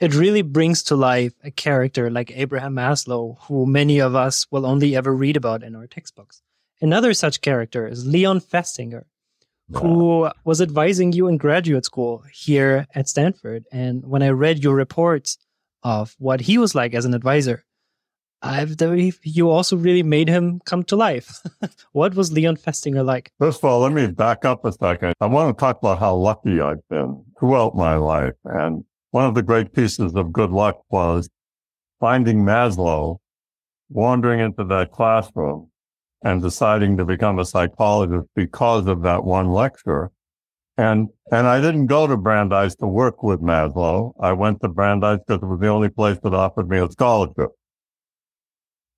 It 0.00 0.14
really 0.14 0.42
brings 0.42 0.82
to 0.84 0.96
life 0.96 1.34
a 1.44 1.50
character 1.50 2.08
like 2.08 2.32
Abraham 2.34 2.74
Maslow, 2.74 3.36
who 3.42 3.66
many 3.66 3.98
of 3.98 4.14
us 4.14 4.46
will 4.50 4.64
only 4.64 4.96
ever 4.96 5.14
read 5.14 5.36
about 5.36 5.62
in 5.62 5.76
our 5.76 5.86
textbooks. 5.86 6.40
Another 6.80 7.12
such 7.12 7.42
character 7.42 7.86
is 7.86 8.06
Leon 8.06 8.40
Festinger, 8.40 9.04
who 9.72 10.30
was 10.44 10.62
advising 10.62 11.12
you 11.12 11.28
in 11.28 11.36
graduate 11.36 11.84
school 11.84 12.24
here 12.32 12.86
at 12.94 13.08
Stanford. 13.08 13.66
And 13.70 14.06
when 14.06 14.22
I 14.22 14.30
read 14.30 14.64
your 14.64 14.74
reports 14.74 15.36
of 15.82 16.14
what 16.18 16.40
he 16.40 16.56
was 16.56 16.74
like 16.74 16.94
as 16.94 17.04
an 17.04 17.12
advisor, 17.12 17.64
I've 18.42 18.76
you 19.22 19.50
also 19.50 19.76
really 19.76 20.02
made 20.02 20.28
him 20.28 20.60
come 20.64 20.82
to 20.84 20.96
life. 20.96 21.40
what 21.92 22.14
was 22.14 22.32
Leon 22.32 22.56
Festinger 22.56 23.04
like? 23.04 23.30
First 23.38 23.58
of 23.58 23.64
all, 23.64 23.80
let 23.80 23.92
me 23.92 24.06
back 24.06 24.44
up 24.44 24.64
a 24.64 24.72
second. 24.72 25.14
I 25.20 25.26
want 25.26 25.56
to 25.56 25.60
talk 25.60 25.78
about 25.78 25.98
how 25.98 26.14
lucky 26.14 26.60
I've 26.60 26.86
been 26.88 27.22
throughout 27.38 27.76
my 27.76 27.96
life. 27.96 28.34
And 28.44 28.84
one 29.10 29.26
of 29.26 29.34
the 29.34 29.42
great 29.42 29.74
pieces 29.74 30.14
of 30.14 30.32
good 30.32 30.50
luck 30.50 30.80
was 30.90 31.28
finding 31.98 32.44
Maslow 32.44 33.18
wandering 33.90 34.40
into 34.40 34.64
that 34.64 34.92
classroom 34.92 35.70
and 36.22 36.40
deciding 36.40 36.96
to 36.96 37.04
become 37.04 37.38
a 37.38 37.44
psychologist 37.44 38.28
because 38.34 38.86
of 38.86 39.02
that 39.02 39.24
one 39.24 39.50
lecture. 39.50 40.10
And, 40.78 41.08
and 41.30 41.46
I 41.46 41.60
didn't 41.60 41.86
go 41.86 42.06
to 42.06 42.16
Brandeis 42.16 42.74
to 42.76 42.86
work 42.86 43.22
with 43.22 43.40
Maslow. 43.40 44.12
I 44.18 44.32
went 44.32 44.62
to 44.62 44.68
Brandeis 44.68 45.18
because 45.26 45.42
it 45.42 45.46
was 45.46 45.60
the 45.60 45.68
only 45.68 45.90
place 45.90 46.18
that 46.22 46.32
offered 46.32 46.70
me 46.70 46.78
a 46.78 46.90
scholarship. 46.90 47.50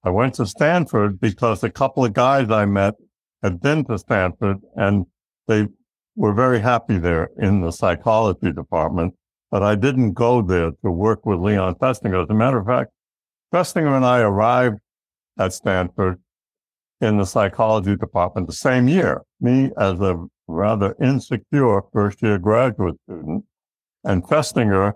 I 0.05 0.11
went 0.11 0.35
to 0.35 0.47
Stanford 0.47 1.21
because 1.21 1.63
a 1.63 1.71
couple 1.71 2.05
of 2.05 2.13
guys 2.13 2.51
I 2.51 2.65
met 2.65 2.95
had 3.43 3.61
been 3.61 3.85
to 3.85 3.99
Stanford 3.99 4.59
and 4.75 5.07
they 5.47 5.69
were 6.17 6.35
very 6.35 6.61
happy 6.61 6.99
there 6.99 7.31
in 7.39 7.61
the 7.61 7.71
psychology 7.71 8.53
department. 8.53 9.15
But 9.51 9.63
I 9.63 9.75
didn't 9.75 10.15
go 10.15 10.43
there 10.43 10.73
to 10.83 10.91
work 10.91 11.27
with 11.27 11.39
Leon 11.39 11.77
Festinger. 11.77 12.23
As 12.23 12.31
a 12.31 12.35
matter 12.35 12.59
of 12.59 12.67
fact, 12.67 12.91
Festinger 13.53 13.95
and 13.95 14.05
I 14.05 14.21
arrived 14.21 14.79
at 15.39 15.53
Stanford 15.53 16.21
in 17.01 17.19
the 17.19 17.27
psychology 17.27 17.97
department 17.97 18.47
the 18.47 18.55
same 18.55 18.89
year. 18.89 19.23
Me 19.41 19.71
as 19.77 20.01
a 20.01 20.25
rather 20.49 20.97
insecure 21.01 21.83
first 21.93 22.23
year 22.23 22.39
graduate 22.39 22.97
student 23.05 23.45
and 24.05 24.25
Festinger, 24.25 24.95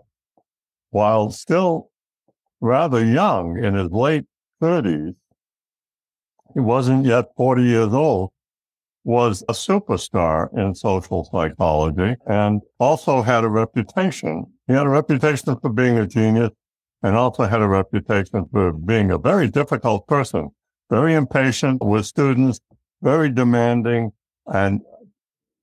while 0.90 1.30
still 1.30 1.90
rather 2.60 3.04
young 3.04 3.62
in 3.62 3.74
his 3.74 3.90
late 3.90 4.24
thirties, 4.60 5.14
he 6.54 6.60
wasn't 6.60 7.04
yet 7.04 7.26
40 7.36 7.62
years 7.62 7.92
old, 7.92 8.30
was 9.04 9.42
a 9.48 9.52
superstar 9.52 10.48
in 10.56 10.74
social 10.74 11.24
psychology 11.24 12.16
and 12.26 12.60
also 12.80 13.22
had 13.22 13.44
a 13.44 13.48
reputation. 13.48 14.46
He 14.66 14.72
had 14.72 14.86
a 14.86 14.90
reputation 14.90 15.56
for 15.60 15.70
being 15.70 15.96
a 15.98 16.06
genius 16.06 16.50
and 17.02 17.14
also 17.14 17.44
had 17.44 17.62
a 17.62 17.68
reputation 17.68 18.46
for 18.50 18.72
being 18.72 19.10
a 19.10 19.18
very 19.18 19.48
difficult 19.48 20.08
person 20.08 20.50
very 20.90 21.14
impatient 21.14 21.82
with 21.84 22.06
students, 22.06 22.60
very 23.02 23.30
demanding 23.30 24.12
and 24.46 24.80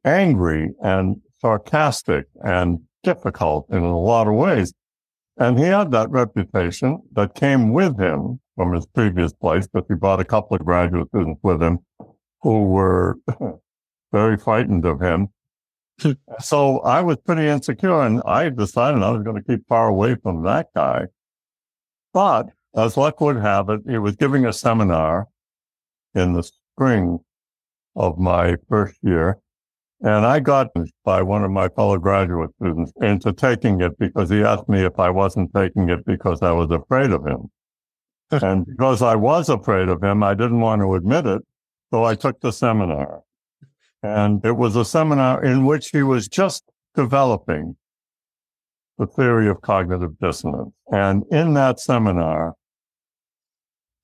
angry 0.06 0.72
and 0.82 1.18
sarcastic 1.40 2.26
and 2.44 2.80
difficult 3.04 3.66
in 3.70 3.84
a 3.84 4.00
lot 4.00 4.28
of 4.28 4.34
ways. 4.34 4.74
And 5.38 5.58
he 5.58 5.66
had 5.66 5.92
that 5.92 6.10
reputation 6.12 7.02
that 7.14 7.36
came 7.36 7.74
with 7.74 8.00
him 8.00 8.40
from 8.56 8.74
his 8.74 8.86
previous 8.86 9.34
place, 9.34 9.68
but 9.72 9.86
he 9.88 9.96
brought 9.96 10.20
a 10.20 10.26
couple 10.26 10.56
of 10.56 10.66
graduate 10.66 11.10
students 11.10 11.40
with 11.44 11.62
him 11.62 11.80
who 12.42 12.66
were 12.66 13.18
very 14.12 14.38
frightened 14.38 14.86
of 14.86 15.02
him. 15.02 15.30
so 16.40 16.80
I 16.80 17.02
was 17.02 17.18
pretty 17.18 17.48
insecure 17.48 18.02
and 18.02 18.22
I 18.26 18.50
decided 18.50 19.02
I 19.02 19.12
was 19.12 19.24
going 19.24 19.42
to 19.42 19.44
keep 19.44 19.68
far 19.68 19.88
away 19.88 20.16
from 20.16 20.44
that 20.44 20.68
guy. 20.76 21.06
But 22.14 22.50
as 22.76 22.98
luck 22.98 23.22
would 23.22 23.38
have 23.38 23.70
it, 23.70 23.82
he 23.88 23.98
was 23.98 24.16
giving 24.16 24.46
a 24.46 24.54
seminar 24.54 25.28
in 26.14 26.34
the 26.34 26.44
spring 26.44 27.20
of 27.96 28.18
my 28.18 28.58
first 28.70 28.98
year. 29.02 29.40
And 30.04 30.26
I 30.26 30.42
got 30.42 30.68
by 31.06 31.22
one 31.22 31.46
of 31.46 31.52
my 31.52 31.70
fellow 31.70 31.98
graduate 31.98 32.52
students 32.62 32.92
into 33.02 33.32
taking 33.32 33.80
it 33.80 33.98
because 33.98 34.30
he 34.30 34.44
asked 34.44 34.68
me 34.68 34.84
if 34.84 35.00
I 35.00 35.10
wasn't 35.10 35.54
taking 35.56 35.90
it 35.90 36.06
because 36.06 36.42
I 36.42 36.52
was 36.52 36.70
afraid 36.72 37.12
of 37.12 37.26
him. 37.26 37.50
and 38.32 38.66
because 38.66 39.02
I 39.02 39.16
was 39.16 39.48
afraid 39.48 39.88
of 39.88 40.04
him, 40.04 40.22
I 40.22 40.34
didn't 40.34 40.60
want 40.60 40.82
to 40.82 40.96
admit 40.96 41.26
it. 41.26 41.42
So 41.94 42.04
I 42.04 42.16
took 42.16 42.42
the 42.42 42.52
seminar. 42.52 43.22
And 44.02 44.46
it 44.46 44.58
was 44.58 44.76
a 44.76 44.84
seminar 44.84 45.42
in 45.42 45.66
which 45.66 45.92
he 45.92 46.04
was 46.04 46.28
just 46.28 46.66
developing 46.96 47.78
the 48.98 49.08
theory 49.08 49.48
of 49.48 49.62
cognitive 49.62 50.20
dissonance. 50.20 50.74
And 50.92 51.24
in 51.32 51.54
that 51.54 51.80
seminar, 51.80 52.56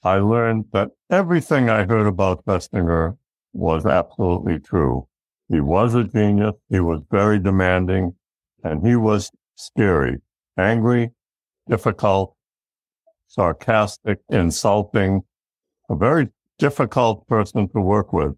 I 0.01 0.19
learned 0.19 0.65
that 0.71 0.91
everything 1.09 1.69
I 1.69 1.83
heard 1.83 2.07
about 2.07 2.45
Festinger 2.45 3.17
was 3.51 3.85
absolutely 3.85 4.59
true. 4.59 5.08
He 5.49 5.59
was 5.59 5.95
a 5.95 6.03
genius. 6.03 6.55
He 6.69 6.79
was 6.79 7.01
very 7.09 7.39
demanding 7.39 8.15
and 8.63 8.85
he 8.85 8.95
was 8.95 9.31
scary, 9.55 10.17
angry, 10.57 11.11
difficult, 11.67 12.35
sarcastic, 13.27 14.19
insulting, 14.29 15.21
a 15.89 15.95
very 15.95 16.29
difficult 16.57 17.27
person 17.27 17.69
to 17.69 17.81
work 17.81 18.13
with 18.13 18.35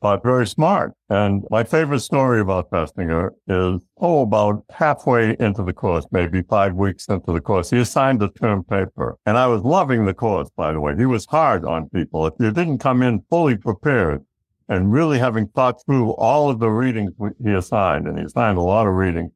but 0.00 0.22
very 0.22 0.46
smart. 0.46 0.94
And 1.08 1.44
my 1.50 1.62
favorite 1.62 2.00
story 2.00 2.40
about 2.40 2.70
Festinger 2.70 3.30
is, 3.46 3.80
oh, 3.98 4.22
about 4.22 4.64
halfway 4.70 5.36
into 5.38 5.62
the 5.62 5.72
course, 5.72 6.06
maybe 6.10 6.42
five 6.42 6.74
weeks 6.74 7.06
into 7.06 7.32
the 7.32 7.40
course, 7.40 7.70
he 7.70 7.78
assigned 7.78 8.22
a 8.22 8.28
term 8.28 8.64
paper. 8.64 9.18
And 9.26 9.36
I 9.36 9.46
was 9.46 9.62
loving 9.62 10.06
the 10.06 10.14
course, 10.14 10.48
by 10.56 10.72
the 10.72 10.80
way. 10.80 10.96
He 10.96 11.06
was 11.06 11.26
hard 11.26 11.64
on 11.64 11.90
people. 11.90 12.26
If 12.26 12.34
you 12.40 12.50
didn't 12.50 12.78
come 12.78 13.02
in 13.02 13.22
fully 13.28 13.56
prepared, 13.56 14.24
and 14.70 14.92
really 14.92 15.18
having 15.18 15.48
thought 15.48 15.84
through 15.84 16.12
all 16.12 16.48
of 16.48 16.60
the 16.60 16.70
readings 16.70 17.10
he 17.44 17.50
assigned, 17.50 18.06
and 18.06 18.16
he 18.16 18.24
assigned 18.24 18.56
a 18.56 18.62
lot 18.62 18.86
of 18.86 18.94
reading. 18.94 19.32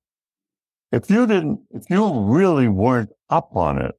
If 0.93 1.11
you 1.11 1.27
didn't, 1.27 1.59
if 1.73 1.91
you 1.91 2.09
really 2.21 2.69
weren't 2.69 3.11
up 3.29 3.51
on 3.57 3.83
it, 3.83 3.97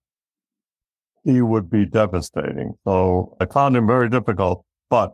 he 1.25 1.42
would 1.42 1.70
be 1.70 1.86
devastating. 1.86 2.75
So 2.86 3.36
I 3.42 3.46
found 3.48 3.75
him 3.75 3.86
very 3.86 4.10
difficult, 4.10 4.63
but 4.89 5.13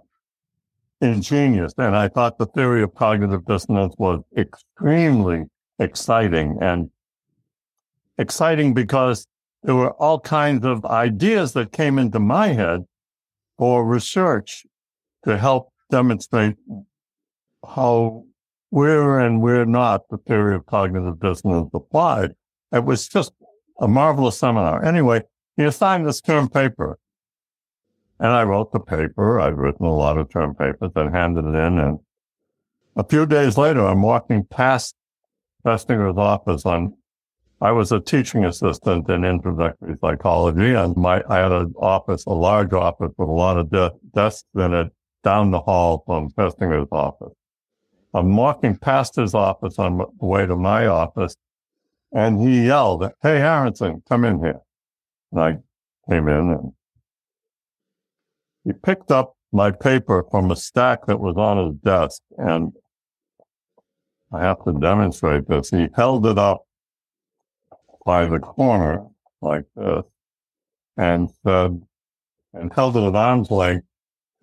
ingenious. 1.02 1.74
And 1.80 1.96
I 1.96 2.08
thought 2.08 2.38
the 2.38 2.46
theory 2.46 2.84
of 2.84 2.94
cognitive 2.94 3.44
dissonance 3.46 3.96
was 3.98 4.22
extremely 4.38 5.46
exciting 5.80 6.60
and 6.62 6.92
exciting 8.20 8.76
because 8.76 9.26
there 9.64 9.74
were 9.74 9.94
all 9.94 10.20
kinds 10.20 10.68
of 10.68 10.86
ideas 10.86 11.54
that 11.54 11.72
came 11.72 11.98
into 11.98 12.20
my 12.20 12.50
head 12.50 12.82
for 13.58 13.84
research 13.84 14.68
to 15.26 15.38
help 15.38 15.71
demonstrate 15.92 16.56
how 17.68 18.24
where 18.72 19.20
and 19.20 19.42
where 19.42 19.66
not 19.66 20.10
the 20.10 20.18
theory 20.18 20.56
of 20.56 20.66
cognitive 20.66 21.20
dissonance 21.20 21.70
applied. 21.74 22.32
It 22.72 22.86
was 22.86 23.08
just 23.08 23.34
a 23.80 23.88
marvelous 23.88 24.40
seminar. 24.40 24.84
Anyway, 24.84 25.24
he 25.58 25.64
assigned 25.64 26.08
this 26.08 26.22
term 26.22 26.50
paper. 26.50 26.98
And 28.20 28.30
I 28.30 28.44
wrote 28.44 28.72
the 28.72 28.80
paper. 28.80 29.40
I've 29.40 29.58
written 29.58 29.86
a 29.86 29.94
lot 29.94 30.18
of 30.18 30.32
term 30.32 30.56
papers 30.56 30.92
and 30.96 31.14
handed 31.14 31.44
it 31.46 31.56
in. 31.56 31.80
And 31.80 32.00
a 32.96 33.04
few 33.04 33.26
days 33.26 33.58
later, 33.58 33.86
I'm 33.86 34.02
walking 34.02 34.46
past 34.46 34.96
Festinger's 35.66 36.18
office 36.18 36.66
on, 36.66 36.94
I 37.60 37.72
was 37.72 37.92
a 37.92 38.00
teaching 38.00 38.46
assistant 38.46 39.10
in 39.10 39.26
introductory 39.26 39.96
psychology 40.00 40.74
and 40.74 40.96
my, 40.96 41.22
I 41.28 41.40
had 41.40 41.52
an 41.52 41.74
office, 41.78 42.26
a 42.26 42.34
large 42.34 42.74
office 42.74 43.12
with 43.18 43.28
a 43.28 43.32
lot 43.32 43.58
of 43.58 43.70
de- 43.70 43.92
desks 44.14 44.48
in 44.56 44.74
it 44.74 44.94
down 45.24 45.52
the 45.52 45.62
hall 45.62 46.04
from 46.06 46.30
Festinger's 46.32 46.88
office. 46.92 47.34
I'm 48.14 48.36
walking 48.36 48.76
past 48.76 49.16
his 49.16 49.34
office 49.34 49.80
on 49.80 49.98
the 49.98 50.26
way 50.26 50.46
to 50.46 50.56
my 50.56 50.88
office 50.88 51.36
and 52.12 52.42
he 52.42 52.66
yelled, 52.66 53.10
Hey, 53.22 53.42
Aronson, 53.42 54.04
come 54.08 54.26
in 54.26 54.40
here. 54.40 54.62
And 55.32 55.42
I 55.42 55.58
came 56.10 56.28
in 56.28 56.50
and 56.50 56.74
he 58.66 58.74
picked 58.74 59.12
up 59.12 59.36
my 59.52 59.72
paper 59.72 60.26
from 60.30 60.52
a 60.52 60.56
stack 60.56 61.06
that 61.08 61.20
was 61.20 61.38
on 61.38 61.66
his 61.66 61.76
desk. 61.78 62.22
And 62.38 62.74
I 64.32 64.42
have 64.42 64.64
to 64.66 64.74
demonstrate 64.74 65.48
this. 65.48 65.70
He 65.70 65.88
held 65.96 66.26
it 66.26 66.38
up 66.38 66.66
by 68.06 68.26
the 68.26 68.40
corner 68.40 69.06
like 69.42 69.66
this 69.76 70.04
and 70.98 71.30
said, 71.46 71.82
and 72.54 72.74
held 72.74 72.98
it 72.98 73.04
at 73.04 73.16
arm's 73.16 73.50
length, 73.50 73.86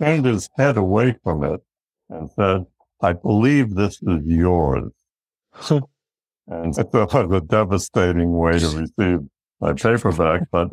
turned 0.01 0.25
his 0.25 0.49
head 0.57 0.77
away 0.77 1.17
from 1.23 1.45
it 1.45 1.61
and 2.09 2.31
said, 2.31 2.67
I 3.01 3.13
believe 3.13 3.75
this 3.75 4.01
is 4.03 4.25
yours. 4.25 4.93
and 5.71 6.79
it 6.79 6.89
was 6.93 7.33
a 7.33 7.41
devastating 7.41 8.37
way 8.37 8.59
to 8.59 8.69
receive 8.69 9.21
my 9.61 9.73
paperback, 9.73 10.43
but 10.51 10.71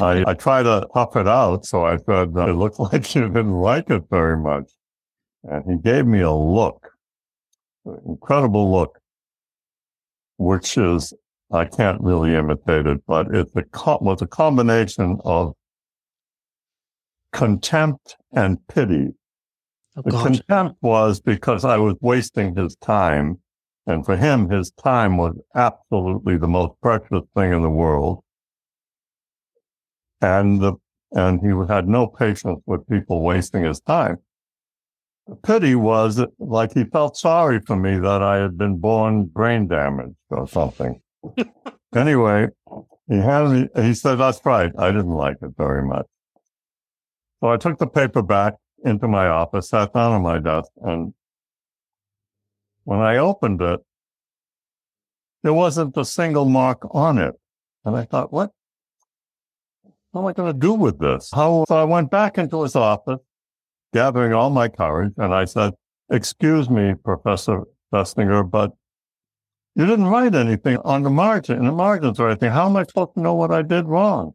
I, 0.00 0.24
I 0.26 0.34
tried 0.34 0.64
to 0.64 0.86
puff 0.92 1.16
it 1.16 1.28
out. 1.28 1.66
So 1.66 1.84
I 1.84 1.96
said, 1.98 2.30
it 2.36 2.54
looked 2.54 2.78
like 2.92 3.14
you 3.14 3.22
didn't 3.22 3.60
like 3.60 3.90
it 3.90 4.04
very 4.10 4.36
much. 4.36 4.70
And 5.44 5.64
he 5.70 5.76
gave 5.76 6.06
me 6.06 6.20
a 6.20 6.32
look, 6.32 6.90
an 7.84 7.98
incredible 8.06 8.72
look, 8.72 8.98
which 10.38 10.78
is, 10.78 11.12
I 11.52 11.66
can't 11.66 12.00
really 12.00 12.34
imitate 12.34 12.86
it, 12.86 13.02
but 13.06 13.32
it 13.34 13.48
was 13.54 14.22
a 14.22 14.26
combination 14.26 15.18
of 15.24 15.54
contempt 17.34 18.16
and 18.32 18.66
pity. 18.68 19.10
Oh, 19.96 20.02
the 20.02 20.10
contempt 20.10 20.76
was 20.82 21.20
because 21.20 21.64
I 21.64 21.76
was 21.76 21.96
wasting 22.00 22.56
his 22.56 22.76
time. 22.76 23.40
And 23.86 24.06
for 24.06 24.16
him, 24.16 24.48
his 24.48 24.70
time 24.82 25.18
was 25.18 25.36
absolutely 25.54 26.38
the 26.38 26.48
most 26.48 26.72
precious 26.80 27.22
thing 27.36 27.52
in 27.52 27.60
the 27.60 27.68
world 27.68 28.24
and 30.24 30.60
the 30.60 30.74
and 31.12 31.40
he 31.40 31.72
had 31.72 31.86
no 31.86 32.08
patience 32.08 32.60
with 32.66 32.88
people 32.88 33.22
wasting 33.22 33.62
his 33.62 33.80
time. 33.80 34.16
The 35.28 35.36
pity 35.36 35.76
was 35.76 36.16
that, 36.16 36.30
like 36.40 36.72
he 36.74 36.84
felt 36.84 37.16
sorry 37.16 37.60
for 37.60 37.76
me 37.76 37.98
that 37.98 38.20
I 38.22 38.38
had 38.38 38.58
been 38.58 38.78
born 38.78 39.26
brain 39.26 39.68
damaged 39.68 40.16
or 40.30 40.48
something. 40.48 41.00
anyway, 41.94 42.48
he 43.08 43.16
had. 43.16 43.70
He 43.76 43.94
said, 43.94 44.16
"That's 44.16 44.44
right. 44.44 44.72
I 44.76 44.90
didn't 44.90 45.14
like 45.14 45.36
it 45.40 45.52
very 45.56 45.86
much." 45.86 46.06
So 47.44 47.50
I 47.50 47.58
took 47.58 47.78
the 47.78 47.86
paper 47.86 48.22
back 48.22 48.54
into 48.86 49.06
my 49.06 49.26
office, 49.26 49.68
sat 49.68 49.92
down 49.92 50.12
on 50.12 50.22
my 50.22 50.38
desk, 50.38 50.70
and 50.80 51.12
when 52.84 53.00
I 53.00 53.18
opened 53.18 53.60
it, 53.60 53.80
there 55.42 55.52
wasn't 55.52 55.94
a 55.98 56.06
single 56.06 56.46
mark 56.46 56.78
on 56.92 57.18
it. 57.18 57.34
And 57.84 57.98
I 57.98 58.06
thought, 58.06 58.32
what 58.32 58.52
what 60.12 60.22
am 60.22 60.26
I 60.26 60.32
going 60.32 60.54
to 60.54 60.58
do 60.58 60.72
with 60.72 60.98
this? 60.98 61.28
How? 61.34 61.66
So 61.68 61.76
I 61.76 61.84
went 61.84 62.10
back 62.10 62.38
into 62.38 62.62
his 62.62 62.76
office, 62.76 63.20
gathering 63.92 64.32
all 64.32 64.48
my 64.48 64.68
courage, 64.68 65.12
and 65.18 65.34
I 65.34 65.44
said, 65.44 65.74
excuse 66.08 66.70
me, 66.70 66.94
Professor 66.94 67.64
Festinger, 67.92 68.50
but 68.50 68.72
you 69.74 69.84
didn't 69.84 70.06
write 70.06 70.34
anything 70.34 70.78
on 70.78 71.02
the 71.02 71.10
margin, 71.10 71.58
in 71.58 71.66
the 71.66 71.72
margins 71.72 72.18
or 72.18 72.30
anything. 72.30 72.52
How 72.52 72.70
am 72.70 72.76
I 72.76 72.84
supposed 72.84 73.12
to 73.16 73.20
know 73.20 73.34
what 73.34 73.50
I 73.50 73.60
did 73.60 73.84
wrong? 73.84 74.32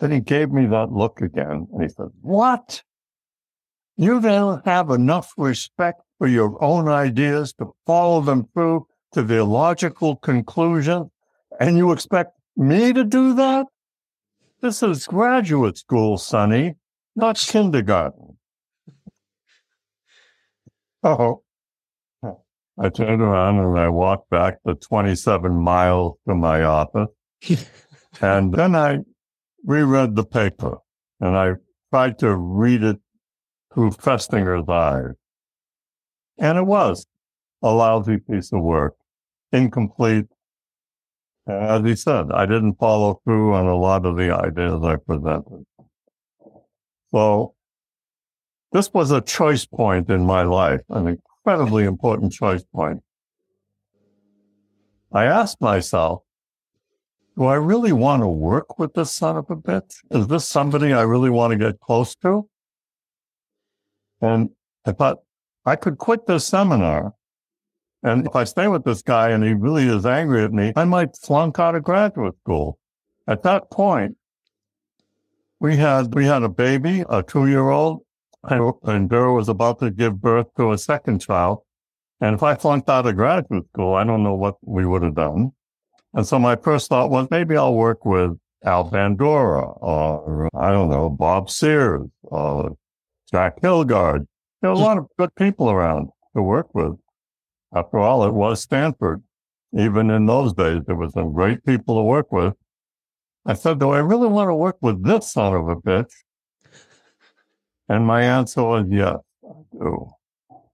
Then 0.00 0.12
he 0.12 0.20
gave 0.20 0.50
me 0.50 0.66
that 0.66 0.92
look 0.92 1.20
again 1.20 1.66
and 1.72 1.82
he 1.82 1.88
said, 1.88 2.08
what? 2.20 2.82
You 3.96 4.20
don't 4.20 4.64
have 4.64 4.90
enough 4.90 5.32
respect 5.36 6.02
for 6.18 6.28
your 6.28 6.62
own 6.62 6.88
ideas 6.88 7.52
to 7.54 7.72
follow 7.86 8.20
them 8.20 8.48
through 8.54 8.86
to 9.12 9.22
their 9.22 9.42
logical 9.42 10.16
conclusion 10.16 11.10
and 11.58 11.76
you 11.76 11.90
expect 11.92 12.32
me 12.56 12.92
to 12.92 13.04
do 13.04 13.34
that? 13.34 13.66
This 14.60 14.82
is 14.82 15.06
graduate 15.06 15.78
school, 15.78 16.18
Sonny, 16.18 16.74
not 17.16 17.36
kindergarten. 17.38 18.38
Oh, 21.02 21.42
I 22.80 22.88
turned 22.88 23.22
around 23.22 23.58
and 23.58 23.78
I 23.78 23.88
walked 23.88 24.30
back 24.30 24.58
the 24.64 24.74
27 24.74 25.52
miles 25.52 26.16
to 26.28 26.34
my 26.34 26.62
office. 26.62 27.08
and 28.20 28.52
then 28.52 28.76
I 28.76 28.98
reread 29.64 30.16
the 30.16 30.24
paper 30.24 30.78
and 31.20 31.36
I 31.36 31.54
tried 31.90 32.18
to 32.20 32.34
read 32.36 32.82
it 32.82 32.98
through 33.72 33.92
Festinger's 33.92 34.68
eyes. 34.68 35.14
And 36.38 36.58
it 36.58 36.66
was 36.66 37.06
a 37.62 37.72
lousy 37.72 38.18
piece 38.18 38.52
of 38.52 38.62
work, 38.62 38.94
incomplete, 39.52 40.26
as 41.48 41.82
he 41.84 41.96
said, 41.96 42.30
I 42.30 42.44
didn't 42.44 42.74
follow 42.74 43.20
through 43.24 43.54
on 43.54 43.66
a 43.66 43.76
lot 43.76 44.04
of 44.04 44.16
the 44.16 44.30
ideas 44.30 44.82
I 44.84 44.96
presented. 44.96 45.64
So 47.10 47.54
this 48.72 48.92
was 48.92 49.10
a 49.10 49.22
choice 49.22 49.64
point 49.64 50.10
in 50.10 50.26
my 50.26 50.42
life, 50.42 50.82
an 50.90 51.18
incredibly 51.46 51.84
important 51.84 52.32
choice 52.32 52.64
point. 52.74 53.02
I 55.10 55.24
asked 55.24 55.60
myself, 55.62 56.22
do 57.38 57.44
I 57.44 57.54
really 57.54 57.92
want 57.92 58.22
to 58.22 58.28
work 58.28 58.78
with 58.78 58.94
this 58.94 59.14
son 59.14 59.36
of 59.36 59.48
a 59.48 59.56
bitch? 59.56 59.94
Is 60.10 60.26
this 60.26 60.46
somebody 60.46 60.92
I 60.92 61.02
really 61.02 61.30
want 61.30 61.52
to 61.52 61.58
get 61.58 61.80
close 61.80 62.16
to? 62.16 62.48
And 64.20 64.50
I 64.84 64.92
thought 64.92 65.18
I 65.64 65.76
could 65.76 65.98
quit 65.98 66.26
this 66.26 66.44
seminar 66.44 67.14
and 68.02 68.26
if 68.26 68.36
I 68.36 68.44
stay 68.44 68.68
with 68.68 68.84
this 68.84 69.02
guy 69.02 69.30
and 69.30 69.42
he 69.42 69.54
really 69.54 69.88
is 69.88 70.06
angry 70.06 70.44
at 70.44 70.52
me, 70.52 70.72
I 70.76 70.84
might 70.84 71.16
flunk 71.16 71.58
out 71.58 71.74
of 71.74 71.82
graduate 71.82 72.36
school. 72.40 72.78
At 73.26 73.42
that 73.42 73.70
point, 73.70 74.16
we 75.60 75.76
had 75.76 76.14
we 76.14 76.24
had 76.24 76.44
a 76.44 76.48
baby, 76.48 77.04
a 77.08 77.22
two 77.22 77.48
year 77.48 77.68
old, 77.68 78.02
and 78.44 79.10
Vera 79.10 79.34
was 79.34 79.48
about 79.48 79.80
to 79.80 79.90
give 79.90 80.20
birth 80.20 80.46
to 80.56 80.72
a 80.72 80.78
second 80.78 81.20
child. 81.20 81.58
And 82.20 82.34
if 82.34 82.42
I 82.42 82.54
flunked 82.54 82.88
out 82.88 83.06
of 83.06 83.16
graduate 83.16 83.66
school, 83.72 83.94
I 83.94 84.04
don't 84.04 84.22
know 84.22 84.34
what 84.34 84.56
we 84.62 84.86
would 84.86 85.02
have 85.02 85.14
done. 85.16 85.52
And 86.14 86.26
so 86.26 86.38
my 86.38 86.56
first 86.56 86.88
thought 86.88 87.10
was 87.10 87.28
maybe 87.30 87.56
I'll 87.56 87.74
work 87.74 88.04
with 88.04 88.38
Al 88.64 88.90
Bandura 88.90 89.76
or 89.82 90.48
I 90.54 90.72
don't 90.72 90.90
know, 90.90 91.08
Bob 91.10 91.50
Sears 91.50 92.08
or 92.22 92.76
Jack 93.30 93.60
Hilgard. 93.60 94.26
There 94.60 94.70
are 94.70 94.74
a 94.74 94.76
mm. 94.76 94.82
lot 94.82 94.98
of 94.98 95.06
good 95.18 95.34
people 95.36 95.70
around 95.70 96.08
to 96.34 96.42
work 96.42 96.74
with. 96.74 96.94
After 97.74 97.98
all, 97.98 98.24
it 98.24 98.32
was 98.32 98.62
Stanford. 98.62 99.22
Even 99.76 100.10
in 100.10 100.24
those 100.24 100.54
days, 100.54 100.82
there 100.86 100.96
were 100.96 101.10
some 101.10 101.32
great 101.32 101.64
people 101.64 101.96
to 101.96 102.02
work 102.02 102.32
with. 102.32 102.54
I 103.44 103.54
said, 103.54 103.78
do 103.78 103.90
I 103.90 103.98
really 103.98 104.28
want 104.28 104.48
to 104.48 104.54
work 104.54 104.78
with 104.80 105.04
this 105.04 105.32
son 105.32 105.54
of 105.54 105.68
a 105.68 105.76
bitch? 105.76 106.12
And 107.88 108.06
my 108.06 108.22
answer 108.22 108.62
was 108.62 108.86
yes, 108.90 109.16
I 109.44 109.62
do. 109.72 110.10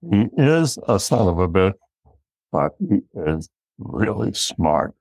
He 0.09 0.27
is 0.37 0.77
a 0.87 0.99
son 0.99 1.27
of 1.27 1.39
a 1.39 1.47
bitch, 1.47 1.73
but 2.51 2.71
he 2.79 3.01
is 3.13 3.49
really 3.77 4.33
smart. 4.33 4.93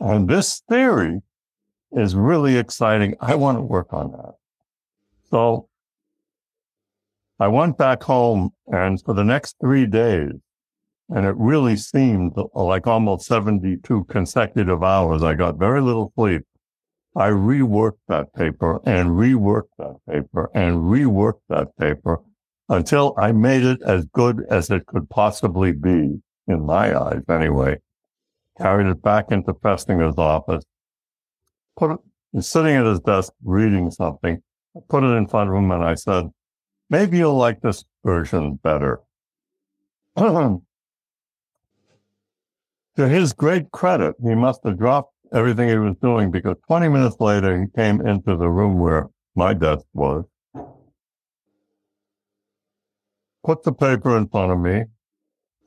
And 0.00 0.28
this 0.28 0.62
theory 0.68 1.20
is 1.92 2.14
really 2.14 2.56
exciting. 2.56 3.16
I 3.20 3.34
want 3.34 3.58
to 3.58 3.62
work 3.62 3.92
on 3.92 4.12
that. 4.12 4.34
So 5.30 5.68
I 7.38 7.48
went 7.48 7.78
back 7.78 8.02
home 8.02 8.50
and 8.66 9.00
for 9.02 9.14
the 9.14 9.24
next 9.24 9.56
three 9.60 9.86
days, 9.86 10.32
and 11.08 11.26
it 11.26 11.34
really 11.36 11.76
seemed 11.76 12.32
like 12.54 12.86
almost 12.86 13.26
72 13.26 14.04
consecutive 14.04 14.82
hours, 14.82 15.22
I 15.22 15.34
got 15.34 15.58
very 15.58 15.80
little 15.80 16.12
sleep. 16.16 16.42
I 17.16 17.28
reworked 17.28 17.98
that 18.08 18.32
paper 18.34 18.80
and 18.86 19.10
reworked 19.10 19.70
that 19.78 19.96
paper 20.08 20.50
and 20.54 20.76
reworked 20.76 21.42
that 21.48 21.76
paper 21.76 22.20
until 22.68 23.14
I 23.18 23.32
made 23.32 23.64
it 23.64 23.82
as 23.82 24.06
good 24.06 24.46
as 24.48 24.70
it 24.70 24.86
could 24.86 25.10
possibly 25.10 25.72
be, 25.72 26.22
in 26.46 26.64
my 26.64 26.98
eyes 26.98 27.22
anyway. 27.28 27.78
Carried 28.60 28.88
it 28.88 29.02
back 29.02 29.30
into 29.30 29.54
Festinger's 29.54 30.18
office, 30.18 30.64
put 31.78 31.92
it, 31.92 32.42
sitting 32.42 32.76
at 32.76 32.84
his 32.84 33.00
desk 33.00 33.32
reading 33.42 33.90
something. 33.90 34.42
I 34.76 34.80
put 34.88 35.02
it 35.02 35.16
in 35.16 35.26
front 35.26 35.48
of 35.48 35.56
him 35.56 35.70
and 35.70 35.82
I 35.82 35.94
said, 35.94 36.30
maybe 36.90 37.18
you'll 37.18 37.36
like 37.36 37.62
this 37.62 37.84
version 38.04 38.60
better. 38.62 39.00
to 40.16 40.60
his 42.96 43.32
great 43.32 43.70
credit, 43.70 44.14
he 44.22 44.34
must 44.34 44.60
have 44.64 44.78
dropped 44.78 45.14
everything 45.32 45.68
he 45.68 45.76
was 45.76 45.96
doing 46.02 46.30
because 46.30 46.56
20 46.66 46.88
minutes 46.88 47.16
later, 47.18 47.58
he 47.58 47.66
came 47.74 48.06
into 48.06 48.36
the 48.36 48.48
room 48.48 48.78
where 48.78 49.08
my 49.34 49.54
desk 49.54 49.86
was, 49.94 50.24
put 53.42 53.62
the 53.62 53.72
paper 53.72 54.16
in 54.18 54.28
front 54.28 54.52
of 54.52 54.58
me, 54.58 54.84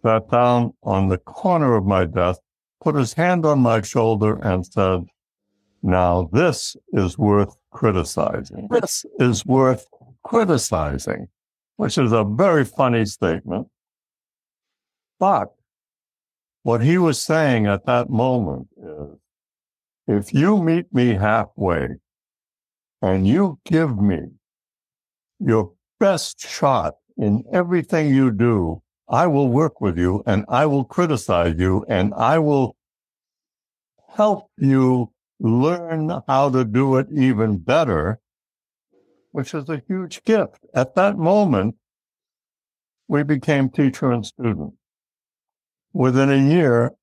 sat 0.05 0.29
down 0.29 0.73
on 0.83 1.07
the 1.07 1.17
corner 1.17 1.75
of 1.75 1.85
my 1.85 2.05
desk, 2.05 2.39
put 2.83 2.95
his 2.95 3.13
hand 3.13 3.45
on 3.45 3.59
my 3.59 3.81
shoulder 3.81 4.35
and 4.43 4.65
said, 4.65 5.05
now 5.81 6.29
this 6.33 6.75
is 6.91 7.17
worth 7.17 7.55
criticizing. 7.71 8.67
This 8.69 9.05
is 9.19 9.45
worth 9.45 9.85
criticizing, 10.23 11.27
which 11.77 11.97
is 11.97 12.11
a 12.11 12.23
very 12.23 12.65
funny 12.65 13.05
statement. 13.05 13.67
But 15.19 15.53
what 16.63 16.81
he 16.81 16.97
was 16.97 17.19
saying 17.21 17.67
at 17.67 17.85
that 17.85 18.09
moment 18.09 18.67
is, 18.77 19.17
if 20.05 20.33
you 20.33 20.61
meet 20.61 20.93
me 20.93 21.13
halfway 21.13 21.87
and 23.01 23.25
you 23.25 23.59
give 23.65 23.97
me 23.97 24.19
your 25.39 25.71
best 25.99 26.41
shot 26.41 26.95
in 27.17 27.43
everything 27.53 28.13
you 28.13 28.31
do, 28.31 28.81
I 29.09 29.27
will 29.27 29.49
work 29.49 29.81
with 29.81 29.97
you 29.97 30.23
and 30.25 30.45
I 30.47 30.65
will 30.65 30.85
criticize 30.85 31.55
you 31.57 31.85
and 31.87 32.13
I 32.13 32.39
will 32.39 32.75
help 34.15 34.49
you 34.57 35.11
learn 35.39 36.21
how 36.27 36.49
to 36.49 36.63
do 36.63 36.97
it 36.97 37.07
even 37.11 37.57
better, 37.57 38.19
which 39.31 39.53
is 39.53 39.67
a 39.69 39.81
huge 39.87 40.23
gift. 40.23 40.65
At 40.73 40.95
that 40.95 41.17
moment, 41.17 41.75
we 43.07 43.23
became 43.23 43.69
teacher 43.69 44.11
and 44.11 44.25
student. 44.25 44.73
Within 45.91 46.31
a 46.31 46.37
year, 46.37 46.93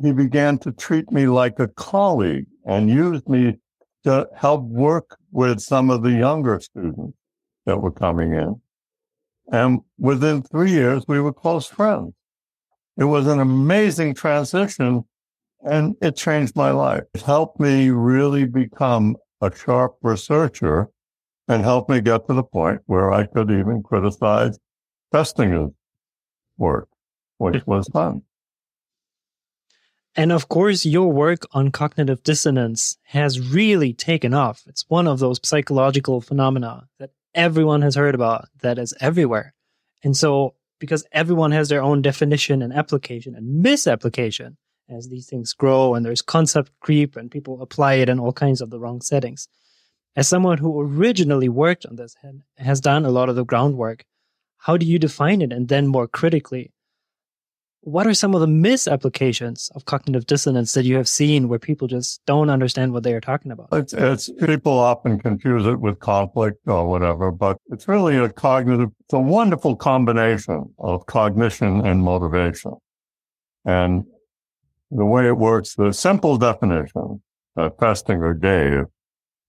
he 0.00 0.12
began 0.12 0.58
to 0.58 0.72
treat 0.72 1.10
me 1.10 1.26
like 1.26 1.58
a 1.58 1.68
colleague 1.68 2.46
and 2.64 2.88
used 2.88 3.28
me 3.28 3.56
to 4.04 4.28
help 4.36 4.62
work 4.62 5.16
with 5.32 5.60
some 5.60 5.90
of 5.90 6.02
the 6.02 6.12
younger 6.12 6.60
students 6.60 7.16
that 7.66 7.80
were 7.80 7.90
coming 7.90 8.32
in. 8.32 8.60
And 9.50 9.80
within 9.98 10.42
three 10.42 10.70
years, 10.70 11.04
we 11.08 11.20
were 11.20 11.32
close 11.32 11.66
friends. 11.66 12.12
It 12.96 13.04
was 13.04 13.26
an 13.26 13.40
amazing 13.40 14.14
transition 14.14 15.04
and 15.62 15.96
it 16.00 16.16
changed 16.16 16.54
my 16.56 16.70
life. 16.70 17.04
It 17.14 17.22
helped 17.22 17.60
me 17.60 17.90
really 17.90 18.44
become 18.44 19.16
a 19.40 19.54
sharp 19.54 19.96
researcher 20.02 20.88
and 21.46 21.62
helped 21.62 21.90
me 21.90 22.00
get 22.00 22.26
to 22.26 22.34
the 22.34 22.42
point 22.42 22.80
where 22.86 23.12
I 23.12 23.26
could 23.26 23.50
even 23.50 23.82
criticize 23.82 24.58
Festinger's 25.12 25.72
work, 26.56 26.88
which 27.38 27.66
was 27.66 27.88
fun. 27.88 28.22
And 30.14 30.32
of 30.32 30.48
course, 30.48 30.84
your 30.84 31.12
work 31.12 31.46
on 31.52 31.70
cognitive 31.70 32.22
dissonance 32.24 32.98
has 33.04 33.40
really 33.40 33.92
taken 33.92 34.34
off. 34.34 34.64
It's 34.66 34.84
one 34.88 35.06
of 35.06 35.20
those 35.20 35.38
psychological 35.44 36.20
phenomena 36.20 36.88
that 36.98 37.10
everyone 37.38 37.82
has 37.82 37.94
heard 37.94 38.16
about, 38.16 38.48
that 38.62 38.78
is 38.78 38.92
everywhere. 39.00 39.54
And 40.02 40.16
so, 40.16 40.54
because 40.80 41.06
everyone 41.12 41.52
has 41.52 41.68
their 41.68 41.82
own 41.82 42.02
definition 42.02 42.62
and 42.62 42.72
application 42.72 43.34
and 43.34 43.62
misapplication 43.62 44.56
as 44.88 45.08
these 45.08 45.26
things 45.26 45.52
grow 45.52 45.94
and 45.94 46.04
there's 46.04 46.22
concept 46.22 46.72
creep 46.80 47.16
and 47.16 47.30
people 47.30 47.62
apply 47.62 47.94
it 47.94 48.08
in 48.08 48.18
all 48.18 48.32
kinds 48.32 48.60
of 48.60 48.70
the 48.70 48.80
wrong 48.80 49.00
settings. 49.00 49.48
As 50.16 50.26
someone 50.26 50.58
who 50.58 50.80
originally 50.80 51.48
worked 51.48 51.86
on 51.86 51.96
this 51.96 52.16
and 52.22 52.42
has 52.56 52.80
done 52.80 53.04
a 53.04 53.10
lot 53.10 53.28
of 53.28 53.36
the 53.36 53.44
groundwork, 53.44 54.04
how 54.58 54.76
do 54.76 54.84
you 54.84 54.98
define 54.98 55.40
it? 55.40 55.52
And 55.52 55.68
then 55.68 55.86
more 55.86 56.08
critically, 56.08 56.72
what 57.82 58.06
are 58.06 58.14
some 58.14 58.34
of 58.34 58.40
the 58.40 58.46
misapplications 58.46 59.70
of 59.74 59.84
cognitive 59.84 60.26
dissonance 60.26 60.72
that 60.72 60.84
you 60.84 60.96
have 60.96 61.08
seen 61.08 61.48
where 61.48 61.58
people 61.58 61.86
just 61.86 62.20
don't 62.26 62.50
understand 62.50 62.92
what 62.92 63.02
they 63.02 63.14
are 63.14 63.20
talking 63.20 63.52
about? 63.52 63.68
It's, 63.72 63.92
it's 63.92 64.30
people 64.44 64.72
often 64.72 65.18
confuse 65.18 65.64
it 65.66 65.80
with 65.80 65.98
conflict 66.00 66.58
or 66.66 66.88
whatever, 66.88 67.30
but 67.30 67.58
it's 67.68 67.88
really 67.88 68.16
a 68.16 68.28
cognitive, 68.28 68.90
it's 69.00 69.12
a 69.12 69.18
wonderful 69.18 69.76
combination 69.76 70.74
of 70.78 71.06
cognition 71.06 71.86
and 71.86 72.02
motivation. 72.02 72.74
And 73.64 74.04
the 74.90 75.04
way 75.04 75.26
it 75.26 75.36
works, 75.36 75.74
the 75.74 75.92
simple 75.92 76.36
definition 76.36 77.22
that 77.56 77.76
Festinger 77.78 78.40
gave 78.40 78.86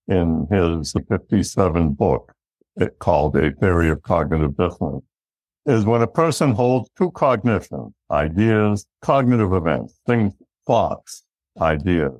in 0.08 0.48
his 0.52 0.94
57 1.08 1.94
book, 1.94 2.34
it 2.76 3.00
called 3.00 3.36
A 3.36 3.52
Theory 3.54 3.90
of 3.90 4.02
Cognitive 4.02 4.56
Dissonance, 4.58 5.04
is 5.70 5.86
when 5.86 6.02
a 6.02 6.08
person 6.08 6.52
holds 6.52 6.90
two 6.98 7.12
cognitions, 7.12 7.94
ideas, 8.10 8.88
cognitive 9.04 9.54
events, 9.54 10.00
things, 10.08 10.34
thoughts, 10.66 11.24
ideas, 11.62 12.20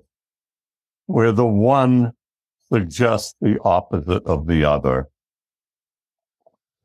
where 1.08 1.32
the 1.32 1.48
one 1.48 2.12
suggests 2.72 3.34
the 3.42 3.58
opposite 3.64 4.24
of 4.28 4.46
the 4.46 4.64
other. 4.64 5.08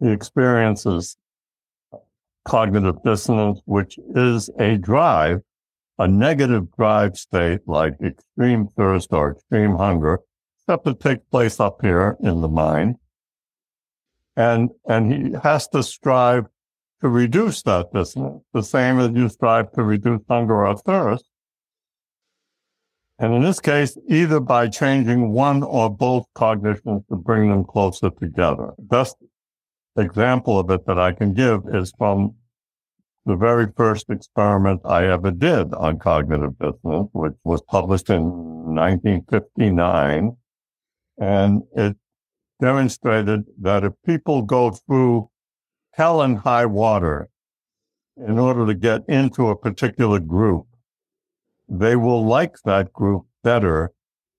He 0.01 0.11
experiences 0.11 1.19
cognitive 2.47 3.03
dissonance, 3.05 3.61
which 3.67 3.99
is 4.15 4.49
a 4.59 4.79
drive, 4.79 5.43
a 5.99 6.09
negative 6.09 6.75
drive 6.75 7.19
state 7.19 7.61
like 7.67 7.93
extreme 8.03 8.69
thirst 8.75 9.13
or 9.13 9.33
extreme 9.33 9.77
hunger, 9.77 10.21
except 10.61 10.87
it 10.87 10.99
takes 10.99 11.25
place 11.31 11.61
up 11.61 11.83
here 11.83 12.17
in 12.21 12.41
the 12.41 12.49
mind. 12.49 12.97
And, 14.35 14.71
and 14.89 15.13
he 15.13 15.37
has 15.43 15.69
to 15.69 15.83
strive 15.83 16.47
to 17.05 17.11
reduce 17.11 17.61
that 17.61 17.93
dissonance, 17.93 18.43
the 18.55 18.63
same 18.63 18.99
as 18.99 19.11
you 19.11 19.29
strive 19.29 19.71
to 19.73 19.83
reduce 19.83 20.23
hunger 20.27 20.67
or 20.67 20.75
thirst. 20.75 21.27
And 23.19 23.35
in 23.35 23.43
this 23.43 23.61
case, 23.61 23.99
either 24.09 24.41
by 24.41 24.69
changing 24.69 25.31
one 25.31 25.63
or 25.63 25.91
both 25.91 26.25
cognitions 26.35 27.03
to 27.11 27.17
bring 27.17 27.51
them 27.51 27.63
closer 27.63 28.09
together. 28.09 28.71
Best 28.79 29.17
example 29.99 30.59
of 30.59 30.71
it 30.71 30.87
that 30.87 30.99
I 30.99 31.13
can 31.13 31.35
give 31.35 31.65
is 31.71 31.93
from 31.99 32.37
the 33.27 33.37
very 33.37 33.67
first 33.77 34.09
experiment 34.09 34.81
I 34.87 35.07
ever 35.07 35.31
did 35.31 35.75
on 35.75 35.99
cognitive 35.99 36.59
dissonance, 36.59 37.11
which 37.13 37.35
was 37.45 37.61
published 37.69 38.09
in 38.09 38.23
1959. 38.23 40.39
And 41.19 41.63
it 41.77 41.97
demonstrated 42.63 43.45
that 43.61 43.85
if 43.85 43.93
people 44.07 44.41
go 44.41 44.71
through 44.71 45.29
hell 45.97 46.23
and 46.23 46.39
high 46.39 46.67
water 46.67 47.29
in 48.17 48.39
order 48.39 48.67
to 48.67 48.75
get 48.75 49.03
into 49.09 49.49
a 49.49 49.57
particular 49.57 50.19
group, 50.21 50.67
they 51.69 51.97
will 51.97 52.25
like 52.25 52.57
that 52.65 52.93
group 52.93 53.27
better 53.43 53.93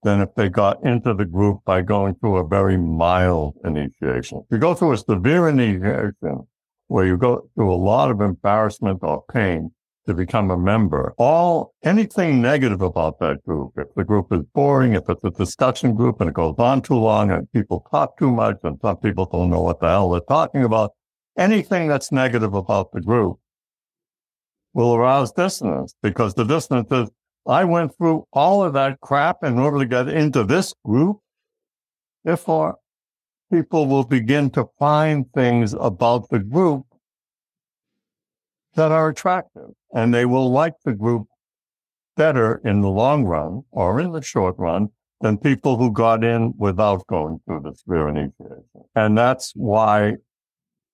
than 0.03 0.21
if 0.21 0.29
they 0.35 0.49
got 0.49 0.83
into 0.85 1.13
the 1.13 1.25
group 1.25 1.59
by 1.65 1.81
going 1.81 2.15
through 2.15 2.37
a 2.37 2.47
very 2.47 2.77
mild 2.77 3.55
initiation. 3.63 4.39
If 4.39 4.45
you 4.51 4.57
go 4.57 4.73
through 4.73 4.93
a 4.93 4.97
severe 4.97 5.49
initiation 5.49 6.47
where 6.87 7.05
you 7.05 7.17
go 7.17 7.49
through 7.55 7.73
a 7.73 7.75
lot 7.75 8.11
of 8.11 8.21
embarrassment 8.21 8.99
or 9.01 9.23
pain 9.33 9.71
to 10.05 10.13
become 10.13 10.51
a 10.51 10.57
member, 10.57 11.15
all 11.17 11.73
anything 11.83 12.39
negative 12.39 12.81
about 12.81 13.19
that 13.19 13.43
group, 13.43 13.73
if 13.77 13.87
the 13.95 14.03
group 14.03 14.31
is 14.31 14.41
boring, 14.53 14.93
if 14.93 15.09
it's 15.09 15.23
a 15.23 15.31
discussion 15.31 15.95
group 15.95 16.21
and 16.21 16.29
it 16.29 16.35
goes 16.35 16.55
on 16.59 16.81
too 16.81 16.95
long 16.95 17.31
and 17.31 17.51
people 17.51 17.87
talk 17.89 18.17
too 18.19 18.29
much 18.29 18.57
and 18.63 18.77
some 18.81 18.97
people 18.97 19.25
don't 19.25 19.49
know 19.49 19.61
what 19.61 19.79
the 19.79 19.87
hell 19.87 20.11
they're 20.11 20.21
talking 20.21 20.63
about, 20.63 20.91
anything 21.37 21.87
that's 21.87 22.11
negative 22.11 22.53
about 22.53 22.91
the 22.91 23.01
group 23.01 23.39
will 24.73 24.95
arouse 24.95 25.31
dissonance 25.31 25.95
because 26.01 26.33
the 26.33 26.43
dissonance 26.43 26.91
is, 26.91 27.09
I 27.47 27.63
went 27.63 27.95
through 27.97 28.25
all 28.33 28.63
of 28.63 28.73
that 28.73 28.99
crap 29.01 29.43
in 29.43 29.59
order 29.59 29.79
to 29.79 29.85
get 29.85 30.09
into 30.09 30.43
this 30.43 30.73
group. 30.83 31.19
Therefore, 32.23 32.77
people 33.51 33.87
will 33.87 34.03
begin 34.03 34.49
to 34.51 34.65
find 34.79 35.31
things 35.33 35.73
about 35.79 36.29
the 36.29 36.39
group 36.39 36.85
that 38.73 38.91
are 38.91 39.09
attractive 39.09 39.69
and 39.93 40.13
they 40.13 40.25
will 40.25 40.51
like 40.51 40.73
the 40.83 40.93
group 40.93 41.27
better 42.17 42.61
in 42.65 42.81
the 42.81 42.89
long 42.89 43.25
run 43.25 43.63
or 43.71 43.99
in 43.99 44.11
the 44.11 44.21
short 44.21 44.55
run 44.57 44.89
than 45.21 45.37
people 45.37 45.77
who 45.77 45.91
got 45.91 46.23
in 46.23 46.53
without 46.57 47.05
going 47.07 47.39
through 47.45 47.61
the 47.61 47.73
severe 47.73 48.09
initiation. 48.09 48.63
And 48.95 49.17
that's 49.17 49.53
why 49.55 50.15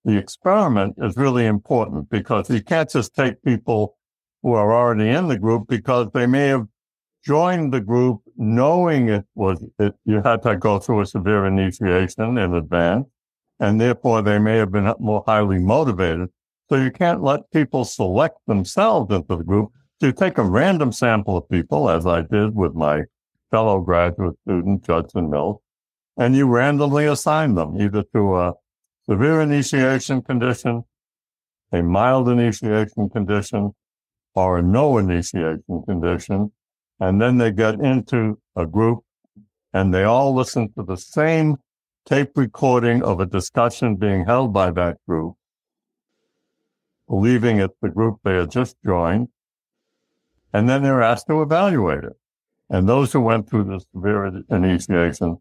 the 0.06 0.18
experiment 0.18 0.96
is 0.98 1.16
really 1.16 1.46
important 1.46 2.10
because 2.10 2.50
you 2.50 2.64
can't 2.64 2.90
just 2.90 3.14
take 3.14 3.42
people 3.44 3.98
who 4.42 4.54
are 4.54 4.74
already 4.74 5.10
in 5.10 5.28
the 5.28 5.38
group 5.38 5.68
because 5.68 6.08
they 6.14 6.26
may 6.26 6.48
have 6.48 6.66
joined 7.24 7.72
the 7.72 7.82
group 7.82 8.22
knowing 8.36 9.10
it 9.10 9.26
was 9.36 9.64
it, 9.80 9.94
you 10.06 10.22
had 10.24 10.42
to 10.42 10.56
go 10.56 10.80
through 10.80 11.02
a 11.02 11.06
severe 11.06 11.46
initiation 11.46 12.38
in 12.38 12.56
advance, 12.56 13.06
and 13.60 13.80
therefore 13.80 14.22
they 14.22 14.40
may 14.40 14.58
have 14.58 14.72
been 14.72 14.92
more 15.00 15.24
highly 15.28 15.60
motivated. 15.60 16.30
So 16.70 16.78
you 16.78 16.90
can't 16.90 17.22
let 17.22 17.52
people 17.52 17.86
select 17.86 18.38
themselves 18.48 19.14
into 19.14 19.36
the 19.36 19.44
group. 19.44 19.72
So 20.00 20.08
you 20.08 20.14
take 20.14 20.38
a 20.38 20.44
random 20.44 20.92
sample 20.92 21.38
of 21.38 21.50
people, 21.50 21.90
as 21.90 22.08
I 22.08 22.22
did 22.22 22.56
with 22.56 22.74
my 22.74 23.04
fellow 23.52 23.82
graduate 23.82 24.36
student, 24.44 24.84
Judson 24.84 25.30
Mills, 25.30 25.62
and 26.18 26.36
you 26.36 26.48
randomly 26.48 27.06
assign 27.06 27.54
them 27.54 27.80
either 27.80 28.04
to 28.16 28.36
a 28.38 28.54
severe 29.10 29.42
initiation 29.42 30.22
condition, 30.22 30.84
a 31.72 31.82
mild 31.82 32.30
initiation 32.30 33.10
condition, 33.10 33.74
or 34.36 34.62
no 34.62 34.98
initiation 34.98 35.84
condition. 35.88 36.52
And 37.00 37.22
then 37.22 37.38
they 37.38 37.52
get 37.52 37.76
into 37.80 38.40
a 38.56 38.66
group 38.66 39.04
and 39.74 39.94
they 39.94 40.04
all 40.04 40.34
listen 40.34 40.72
to 40.74 40.84
the 40.84 40.98
same 40.98 41.58
tape 42.06 42.32
recording 42.36 43.04
of 43.04 43.20
a 43.20 43.26
discussion 43.26 43.96
being 43.96 44.26
held 44.26 44.54
by 44.54 44.72
that 44.72 44.98
group, 45.08 45.36
believing 47.08 47.60
it's 47.60 47.76
the 47.82 47.90
group 47.90 48.20
they 48.24 48.36
had 48.36 48.52
just 48.52 48.76
joined. 48.86 49.30
And 50.54 50.68
then 50.68 50.84
they're 50.84 51.02
asked 51.02 51.28
to 51.28 51.42
evaluate 51.42 52.04
it. 52.04 52.18
And 52.70 52.88
those 52.88 53.14
who 53.14 53.22
went 53.22 53.50
through 53.50 53.66
the 53.66 53.84
severe 53.94 54.44
initiation 54.50 55.38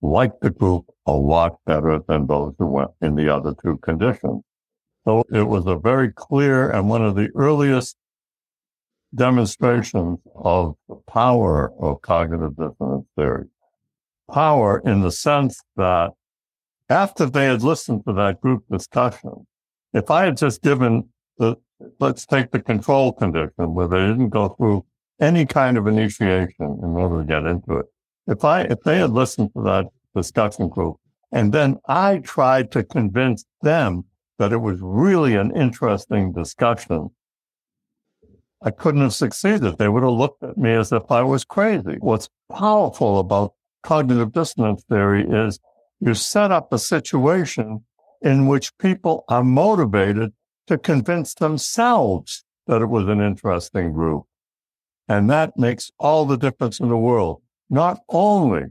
liked 0.00 0.40
the 0.40 0.50
group 0.50 0.84
a 1.06 1.12
lot 1.12 1.58
better 1.66 2.00
than 2.06 2.26
those 2.26 2.54
who 2.58 2.66
went 2.66 2.90
in 3.00 3.14
the 3.14 3.28
other 3.28 3.54
two 3.62 3.78
conditions. 3.78 4.42
So 5.04 5.24
it 5.32 5.42
was 5.42 5.66
a 5.66 5.76
very 5.76 6.12
clear 6.12 6.70
and 6.70 6.88
one 6.88 7.04
of 7.04 7.16
the 7.16 7.30
earliest 7.34 7.96
demonstrations 9.14 10.18
of 10.36 10.74
the 10.88 10.96
power 11.08 11.72
of 11.80 12.02
cognitive 12.02 12.56
dissonance 12.56 13.06
theory. 13.16 13.46
Power 14.30 14.82
in 14.84 15.00
the 15.00 15.10
sense 15.10 15.62
that 15.76 16.10
after 16.90 17.26
they 17.26 17.46
had 17.46 17.62
listened 17.62 18.04
to 18.06 18.12
that 18.14 18.40
group 18.40 18.64
discussion, 18.70 19.46
if 19.92 20.10
I 20.10 20.26
had 20.26 20.36
just 20.36 20.62
given 20.62 21.08
the, 21.38 21.56
let's 22.00 22.26
take 22.26 22.50
the 22.50 22.60
control 22.60 23.12
condition 23.12 23.74
where 23.74 23.88
they 23.88 23.98
didn't 23.98 24.28
go 24.28 24.50
through 24.50 24.84
any 25.20 25.46
kind 25.46 25.76
of 25.78 25.86
initiation 25.86 26.78
in 26.82 26.90
order 26.96 27.20
to 27.20 27.24
get 27.24 27.44
into 27.44 27.78
it. 27.78 27.86
If 28.28 28.44
I, 28.44 28.62
if 28.62 28.80
they 28.84 28.98
had 28.98 29.10
listened 29.10 29.50
to 29.56 29.62
that 29.64 29.86
discussion 30.14 30.68
group 30.68 30.96
and 31.32 31.52
then 31.52 31.78
I 31.88 32.18
tried 32.18 32.70
to 32.72 32.84
convince 32.84 33.44
them 33.62 34.04
that 34.38 34.52
it 34.52 34.58
was 34.58 34.78
really 34.80 35.34
an 35.34 35.54
interesting 35.56 36.32
discussion 36.32 37.10
I 38.60 38.70
couldn't 38.72 39.02
have 39.02 39.14
succeeded. 39.14 39.78
They 39.78 39.88
would 39.88 40.02
have 40.02 40.12
looked 40.12 40.42
at 40.42 40.58
me 40.58 40.72
as 40.72 40.90
if 40.90 41.10
I 41.10 41.22
was 41.22 41.44
crazy. 41.44 41.96
What's 42.00 42.28
powerful 42.50 43.20
about 43.20 43.54
cognitive 43.84 44.32
dissonance 44.32 44.82
theory 44.88 45.24
is 45.28 45.60
you 46.00 46.14
set 46.14 46.50
up 46.50 46.72
a 46.72 46.78
situation 46.78 47.84
in 48.20 48.48
which 48.48 48.76
people 48.78 49.24
are 49.28 49.44
motivated 49.44 50.32
to 50.66 50.76
convince 50.76 51.34
themselves 51.34 52.44
that 52.66 52.82
it 52.82 52.86
was 52.86 53.06
an 53.06 53.20
interesting 53.20 53.92
group. 53.92 54.24
And 55.08 55.30
that 55.30 55.56
makes 55.56 55.90
all 55.98 56.24
the 56.24 56.36
difference 56.36 56.80
in 56.80 56.88
the 56.88 56.96
world. 56.96 57.40
Not 57.70 58.00
only 58.08 58.66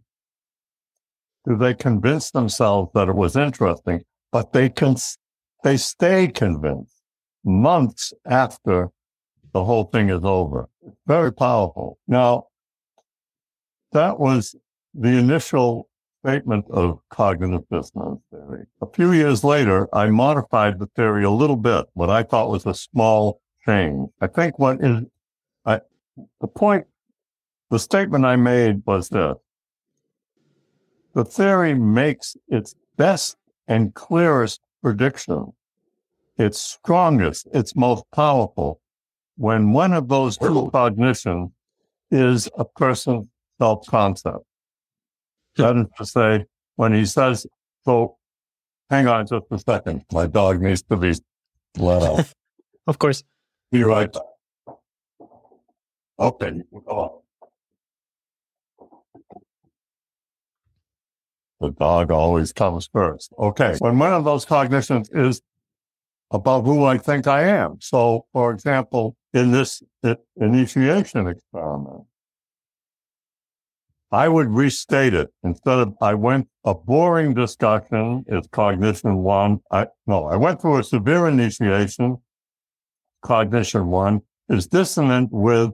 do 1.47 1.55
they 1.55 1.73
convince 1.73 2.31
themselves 2.31 2.91
that 2.93 3.07
it 3.07 3.15
was 3.15 3.35
interesting, 3.35 4.01
but 4.31 4.53
they 4.53 4.69
can, 4.69 4.95
they 5.63 5.77
stay 5.77 6.27
convinced 6.27 7.01
months 7.43 8.13
after 8.25 8.89
the 9.53 9.63
whole 9.63 9.85
thing 9.85 10.09
is 10.09 10.23
over. 10.23 10.67
Very 11.05 11.31
powerful. 11.31 11.97
Now, 12.07 12.47
that 13.93 14.19
was 14.19 14.55
the 14.93 15.09
initial 15.09 15.89
statement 16.25 16.65
of 16.69 16.99
cognitive 17.09 17.63
dissonance 17.71 18.19
theory. 18.31 18.65
A 18.81 18.87
few 18.93 19.13
years 19.13 19.43
later, 19.43 19.87
I 19.93 20.07
modified 20.07 20.79
the 20.79 20.87
theory 20.87 21.23
a 21.23 21.31
little 21.31 21.55
bit, 21.55 21.85
what 21.93 22.09
I 22.09 22.23
thought 22.23 22.49
was 22.49 22.65
a 22.65 22.73
small 22.73 23.41
change. 23.65 24.09
I 24.19 24.27
think 24.27 24.59
what 24.59 24.83
is, 24.83 25.03
I, 25.65 25.79
the 26.41 26.47
point, 26.47 26.85
the 27.69 27.79
statement 27.79 28.25
I 28.25 28.35
made 28.35 28.81
was 28.85 29.09
this. 29.09 29.35
The 31.13 31.25
theory 31.25 31.73
makes 31.73 32.37
its 32.47 32.75
best 32.95 33.37
and 33.67 33.93
clearest 33.93 34.61
prediction, 34.81 35.53
its 36.37 36.61
strongest, 36.61 37.47
its 37.53 37.75
most 37.75 38.03
powerful 38.13 38.79
when 39.37 39.71
one 39.71 39.93
of 39.93 40.07
those 40.07 40.37
two 40.37 40.69
cognitions 40.71 41.51
is 42.11 42.49
a 42.57 42.65
person's 42.65 43.27
self-concept. 43.59 44.43
That 45.55 45.75
is 45.77 45.85
to 45.97 46.05
say, 46.05 46.45
when 46.75 46.93
he 46.93 47.05
says, 47.05 47.47
so 47.83 48.17
hang 48.89 49.07
on 49.07 49.27
just 49.27 49.45
a 49.51 49.59
second, 49.59 50.05
my 50.11 50.27
dog 50.27 50.61
needs 50.61 50.83
to 50.83 50.97
be 50.97 51.13
let 51.77 52.03
out. 52.03 52.25
of 52.87 52.99
course. 52.99 53.23
Be 53.71 53.83
right 53.83 54.11
back. 54.11 54.23
Okay, 56.19 56.61
go 56.85 56.91
on. 56.91 57.21
The 61.59 61.71
dog 61.71 62.11
always 62.11 62.53
comes 62.53 62.87
first. 62.91 63.33
Okay. 63.37 63.75
When 63.79 63.97
one 63.97 64.13
of 64.13 64.23
those 64.23 64.45
cognitions 64.45 65.09
is 65.11 65.41
about 66.31 66.65
who 66.65 66.85
I 66.85 66.97
think 66.97 67.25
I 67.25 67.43
am. 67.43 67.77
So, 67.81 68.25
for 68.33 68.51
example, 68.51 69.15
in 69.33 69.51
this 69.51 69.81
initiation 70.35 71.27
experiment, 71.27 72.03
I 74.11 74.29
would 74.29 74.49
restate 74.49 75.13
it 75.13 75.29
instead 75.43 75.79
of 75.79 75.93
I 76.01 76.13
went 76.13 76.47
a 76.63 76.73
boring 76.73 77.33
discussion 77.33 78.23
is 78.27 78.47
cognition 78.51 79.17
one. 79.17 79.59
I 79.71 79.87
no, 80.05 80.25
I 80.25 80.37
went 80.37 80.61
through 80.61 80.77
a 80.77 80.83
severe 80.83 81.27
initiation. 81.27 82.17
Cognition 83.21 83.87
one 83.87 84.21
is 84.47 84.67
dissonant 84.67 85.29
with 85.31 85.71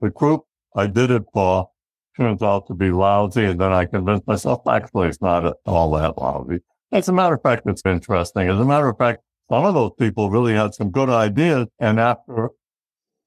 the 0.00 0.10
group 0.10 0.42
I 0.74 0.88
did 0.88 1.10
it 1.10 1.24
for. 1.32 1.68
Turns 2.16 2.42
out 2.42 2.66
to 2.66 2.74
be 2.74 2.90
lousy, 2.90 3.44
and 3.44 3.60
then 3.60 3.72
I 3.72 3.86
convinced 3.86 4.26
myself 4.26 4.62
actually 4.68 5.08
it's 5.08 5.22
not 5.22 5.56
all 5.64 5.90
that 5.92 6.18
lousy. 6.18 6.60
As 6.92 7.08
a 7.08 7.12
matter 7.12 7.34
of 7.36 7.42
fact, 7.42 7.62
it's 7.66 7.82
interesting. 7.86 8.48
As 8.48 8.58
a 8.58 8.64
matter 8.64 8.88
of 8.88 8.98
fact, 8.98 9.22
some 9.50 9.64
of 9.64 9.74
those 9.74 9.92
people 9.98 10.30
really 10.30 10.54
had 10.54 10.74
some 10.74 10.90
good 10.90 11.08
ideas. 11.08 11.66
And 11.80 11.98
after 11.98 12.50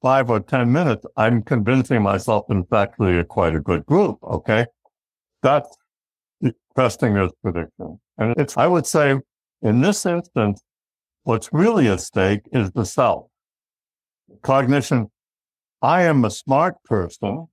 five 0.02 0.30
or 0.30 0.40
10 0.40 0.70
minutes, 0.70 1.04
I'm 1.16 1.42
convincing 1.42 2.02
myself 2.02 2.46
it's 2.48 2.72
actually 2.72 3.18
a, 3.18 3.24
quite 3.24 3.56
a 3.56 3.60
good 3.60 3.84
group. 3.86 4.18
Okay. 4.22 4.66
That's 5.42 5.68
testing 6.76 7.14
this 7.14 7.32
prediction. 7.42 7.98
And 8.18 8.34
it's, 8.36 8.56
I 8.56 8.66
would 8.66 8.86
say 8.86 9.16
in 9.62 9.80
this 9.80 10.06
instance, 10.06 10.62
what's 11.24 11.48
really 11.52 11.88
at 11.88 12.00
stake 12.00 12.42
is 12.52 12.70
the 12.70 12.84
self. 12.84 13.26
Cognition. 14.42 15.10
I 15.82 16.02
am 16.02 16.24
a 16.24 16.30
smart 16.30 16.82
person, 16.84 17.48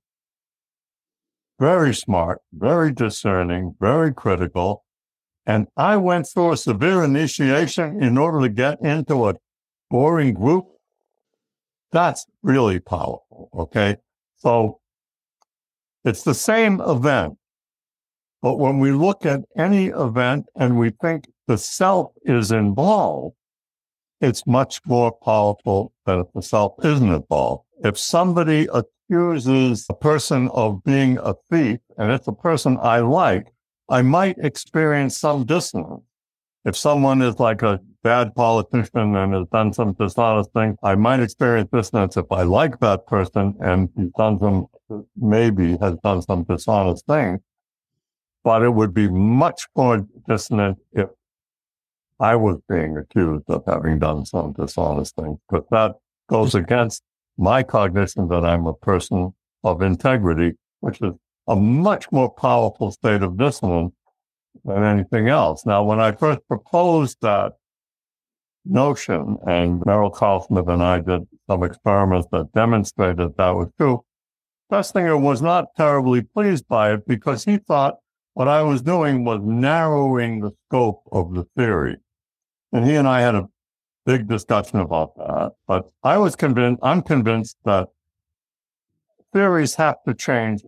very 1.58 1.94
smart, 1.94 2.40
very 2.52 2.92
discerning, 2.92 3.74
very 3.80 4.12
critical. 4.12 4.84
And 5.46 5.68
I 5.76 5.96
went 5.96 6.26
through 6.26 6.52
a 6.52 6.56
severe 6.56 7.04
initiation 7.04 8.02
in 8.02 8.16
order 8.18 8.40
to 8.40 8.48
get 8.48 8.80
into 8.80 9.28
a 9.28 9.34
boring 9.90 10.34
group. 10.34 10.66
That's 11.92 12.26
really 12.42 12.80
powerful. 12.80 13.50
Okay. 13.54 13.96
So 14.36 14.80
it's 16.04 16.22
the 16.22 16.34
same 16.34 16.80
event. 16.80 17.38
But 18.42 18.58
when 18.58 18.78
we 18.78 18.92
look 18.92 19.24
at 19.24 19.40
any 19.56 19.86
event 19.86 20.46
and 20.54 20.78
we 20.78 20.90
think 20.90 21.26
the 21.46 21.56
self 21.56 22.12
is 22.24 22.52
involved, 22.52 23.36
it's 24.20 24.46
much 24.46 24.80
more 24.86 25.12
powerful 25.12 25.92
than 26.04 26.20
if 26.20 26.26
the 26.34 26.42
self 26.42 26.74
isn't 26.84 27.12
involved. 27.12 27.63
If 27.82 27.98
somebody 27.98 28.68
accuses 28.72 29.86
a 29.90 29.94
person 29.94 30.48
of 30.48 30.82
being 30.84 31.18
a 31.18 31.34
thief 31.50 31.80
and 31.98 32.12
it's 32.12 32.28
a 32.28 32.32
person 32.32 32.78
I 32.80 33.00
like, 33.00 33.48
I 33.88 34.02
might 34.02 34.36
experience 34.38 35.18
some 35.18 35.44
dissonance. 35.44 36.02
If 36.64 36.76
someone 36.76 37.20
is 37.20 37.38
like 37.38 37.62
a 37.62 37.80
bad 38.02 38.34
politician 38.34 39.16
and 39.16 39.34
has 39.34 39.46
done 39.52 39.72
some 39.72 39.92
dishonest 39.92 40.52
thing, 40.52 40.78
I 40.82 40.94
might 40.94 41.20
experience 41.20 41.68
dissonance 41.72 42.16
if 42.16 42.24
I 42.30 42.42
like 42.42 42.80
that 42.80 43.06
person 43.06 43.54
and 43.60 43.90
he's 43.96 44.10
done 44.16 44.38
some, 44.38 44.66
maybe 45.16 45.76
has 45.78 45.96
done 46.02 46.22
some 46.22 46.44
dishonest 46.44 47.06
thing. 47.06 47.40
But 48.44 48.62
it 48.62 48.70
would 48.70 48.94
be 48.94 49.08
much 49.08 49.66
more 49.76 50.06
dissonant 50.28 50.78
if 50.92 51.08
I 52.20 52.36
was 52.36 52.58
being 52.68 52.96
accused 52.96 53.44
of 53.48 53.64
having 53.66 53.98
done 53.98 54.24
some 54.24 54.52
dishonest 54.52 55.16
thing, 55.16 55.38
because 55.50 55.66
that 55.70 55.96
goes 56.28 56.54
against 56.54 57.02
my 57.36 57.62
cognition 57.62 58.28
that 58.28 58.44
I'm 58.44 58.66
a 58.66 58.74
person 58.74 59.34
of 59.62 59.82
integrity, 59.82 60.52
which 60.80 61.00
is 61.00 61.12
a 61.48 61.56
much 61.56 62.10
more 62.12 62.30
powerful 62.30 62.90
state 62.90 63.22
of 63.22 63.36
dissonance 63.36 63.92
than 64.64 64.82
anything 64.82 65.28
else. 65.28 65.66
Now, 65.66 65.82
when 65.84 66.00
I 66.00 66.12
first 66.12 66.40
proposed 66.48 67.18
that 67.22 67.52
notion, 68.64 69.36
and 69.46 69.82
Merrill 69.84 70.10
Carlsmith 70.10 70.68
and 70.68 70.82
I 70.82 71.00
did 71.00 71.26
some 71.48 71.62
experiments 71.62 72.28
that 72.32 72.52
demonstrated 72.54 73.36
that 73.36 73.50
was 73.50 73.68
true, 73.78 74.04
Festinger 74.70 75.20
was 75.20 75.42
not 75.42 75.66
terribly 75.76 76.22
pleased 76.22 76.66
by 76.68 76.92
it 76.92 77.06
because 77.06 77.44
he 77.44 77.58
thought 77.58 77.96
what 78.32 78.48
I 78.48 78.62
was 78.62 78.82
doing 78.82 79.24
was 79.24 79.40
narrowing 79.42 80.40
the 80.40 80.52
scope 80.66 81.02
of 81.12 81.34
the 81.34 81.44
theory. 81.56 81.96
And 82.72 82.84
he 82.84 82.94
and 82.94 83.06
I 83.06 83.20
had 83.20 83.34
a 83.34 83.48
big 84.04 84.28
discussion 84.28 84.80
about 84.80 85.16
that. 85.16 85.52
But 85.66 85.90
I 86.02 86.18
was 86.18 86.36
convinced, 86.36 86.80
I'm 86.82 87.02
convinced 87.02 87.56
that 87.64 87.88
theories 89.32 89.74
have 89.76 89.96
to 90.06 90.14
change. 90.14 90.62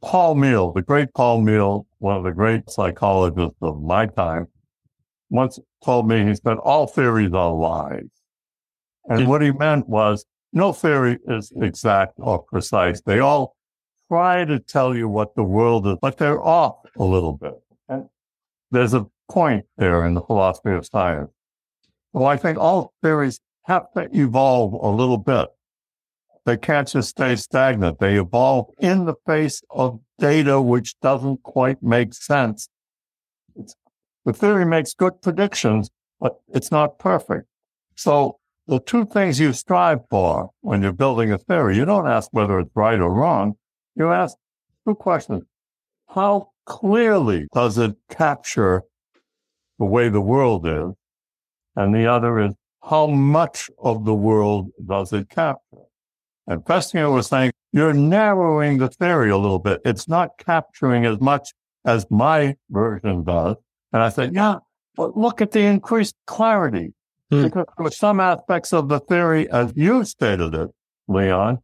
Paul 0.00 0.36
Meehl, 0.36 0.72
the 0.74 0.82
great 0.82 1.12
Paul 1.12 1.42
Meehl, 1.42 1.86
one 1.98 2.16
of 2.16 2.22
the 2.22 2.32
great 2.32 2.70
psychologists 2.70 3.56
of 3.60 3.82
my 3.82 4.06
time, 4.06 4.46
once 5.30 5.58
told 5.84 6.08
me, 6.08 6.24
he 6.24 6.34
said, 6.34 6.56
all 6.58 6.86
theories 6.86 7.32
are 7.32 7.52
lies. 7.52 8.08
And 9.08 9.26
what 9.26 9.42
he 9.42 9.50
meant 9.50 9.88
was 9.88 10.24
no 10.52 10.72
theory 10.72 11.18
is 11.26 11.52
exact 11.60 12.14
or 12.18 12.42
precise. 12.42 13.00
They 13.00 13.18
all 13.18 13.56
try 14.08 14.44
to 14.44 14.58
tell 14.58 14.96
you 14.96 15.08
what 15.08 15.34
the 15.34 15.42
world 15.42 15.86
is, 15.86 15.96
but 16.00 16.16
they're 16.16 16.42
off 16.42 16.76
a 16.96 17.04
little 17.04 17.32
bit. 17.32 17.54
And 17.88 18.08
there's 18.70 18.94
a 18.94 19.06
point 19.28 19.66
there 19.76 20.04
in 20.06 20.14
the 20.14 20.22
philosophy 20.22 20.70
of 20.70 20.86
science. 20.86 21.30
So 22.18 22.24
I 22.24 22.36
think 22.36 22.58
all 22.58 22.94
theories 23.00 23.38
have 23.66 23.92
to 23.92 24.08
evolve 24.12 24.72
a 24.72 24.88
little 24.88 25.18
bit. 25.18 25.46
They 26.46 26.56
can't 26.56 26.88
just 26.88 27.10
stay 27.10 27.36
stagnant. 27.36 28.00
They 28.00 28.18
evolve 28.18 28.70
in 28.80 29.04
the 29.04 29.14
face 29.24 29.62
of 29.70 30.00
data 30.18 30.60
which 30.60 30.98
doesn't 30.98 31.44
quite 31.44 31.80
make 31.80 32.12
sense. 32.12 32.68
It's, 33.54 33.76
the 34.24 34.32
theory 34.32 34.66
makes 34.66 34.94
good 34.94 35.22
predictions, 35.22 35.90
but 36.18 36.40
it's 36.52 36.72
not 36.72 36.98
perfect. 36.98 37.46
So 37.94 38.40
the 38.66 38.80
two 38.80 39.06
things 39.06 39.38
you 39.38 39.52
strive 39.52 40.00
for 40.10 40.50
when 40.60 40.82
you're 40.82 40.92
building 40.92 41.30
a 41.30 41.38
theory, 41.38 41.76
you 41.76 41.84
don't 41.84 42.08
ask 42.08 42.30
whether 42.32 42.58
it's 42.58 42.74
right 42.74 42.98
or 42.98 43.14
wrong. 43.14 43.54
You 43.94 44.10
ask 44.10 44.36
two 44.84 44.96
questions. 44.96 45.44
How 46.08 46.50
clearly 46.66 47.46
does 47.54 47.78
it 47.78 47.94
capture 48.10 48.82
the 49.78 49.84
way 49.84 50.08
the 50.08 50.20
world 50.20 50.66
is? 50.66 50.96
And 51.78 51.94
the 51.94 52.06
other 52.08 52.40
is, 52.40 52.54
how 52.82 53.06
much 53.06 53.70
of 53.78 54.04
the 54.04 54.14
world 54.14 54.70
does 54.84 55.12
it 55.12 55.28
capture? 55.30 55.86
And 56.48 56.64
Festinger 56.64 57.14
was 57.14 57.28
saying, 57.28 57.52
you're 57.72 57.92
narrowing 57.92 58.78
the 58.78 58.88
theory 58.88 59.30
a 59.30 59.38
little 59.38 59.60
bit. 59.60 59.80
It's 59.84 60.08
not 60.08 60.30
capturing 60.38 61.06
as 61.06 61.20
much 61.20 61.52
as 61.84 62.04
my 62.10 62.56
version 62.68 63.22
does. 63.22 63.56
And 63.92 64.02
I 64.02 64.08
said, 64.08 64.34
yeah, 64.34 64.56
but 64.96 65.16
look 65.16 65.40
at 65.40 65.52
the 65.52 65.60
increased 65.60 66.16
clarity. 66.26 66.94
Hmm. 67.30 67.44
Because 67.44 67.66
there 67.76 67.84
were 67.84 67.92
some 67.92 68.18
aspects 68.18 68.72
of 68.72 68.88
the 68.88 68.98
theory, 68.98 69.48
as 69.50 69.72
you 69.76 70.02
stated 70.04 70.54
it, 70.54 70.70
Leon, 71.06 71.58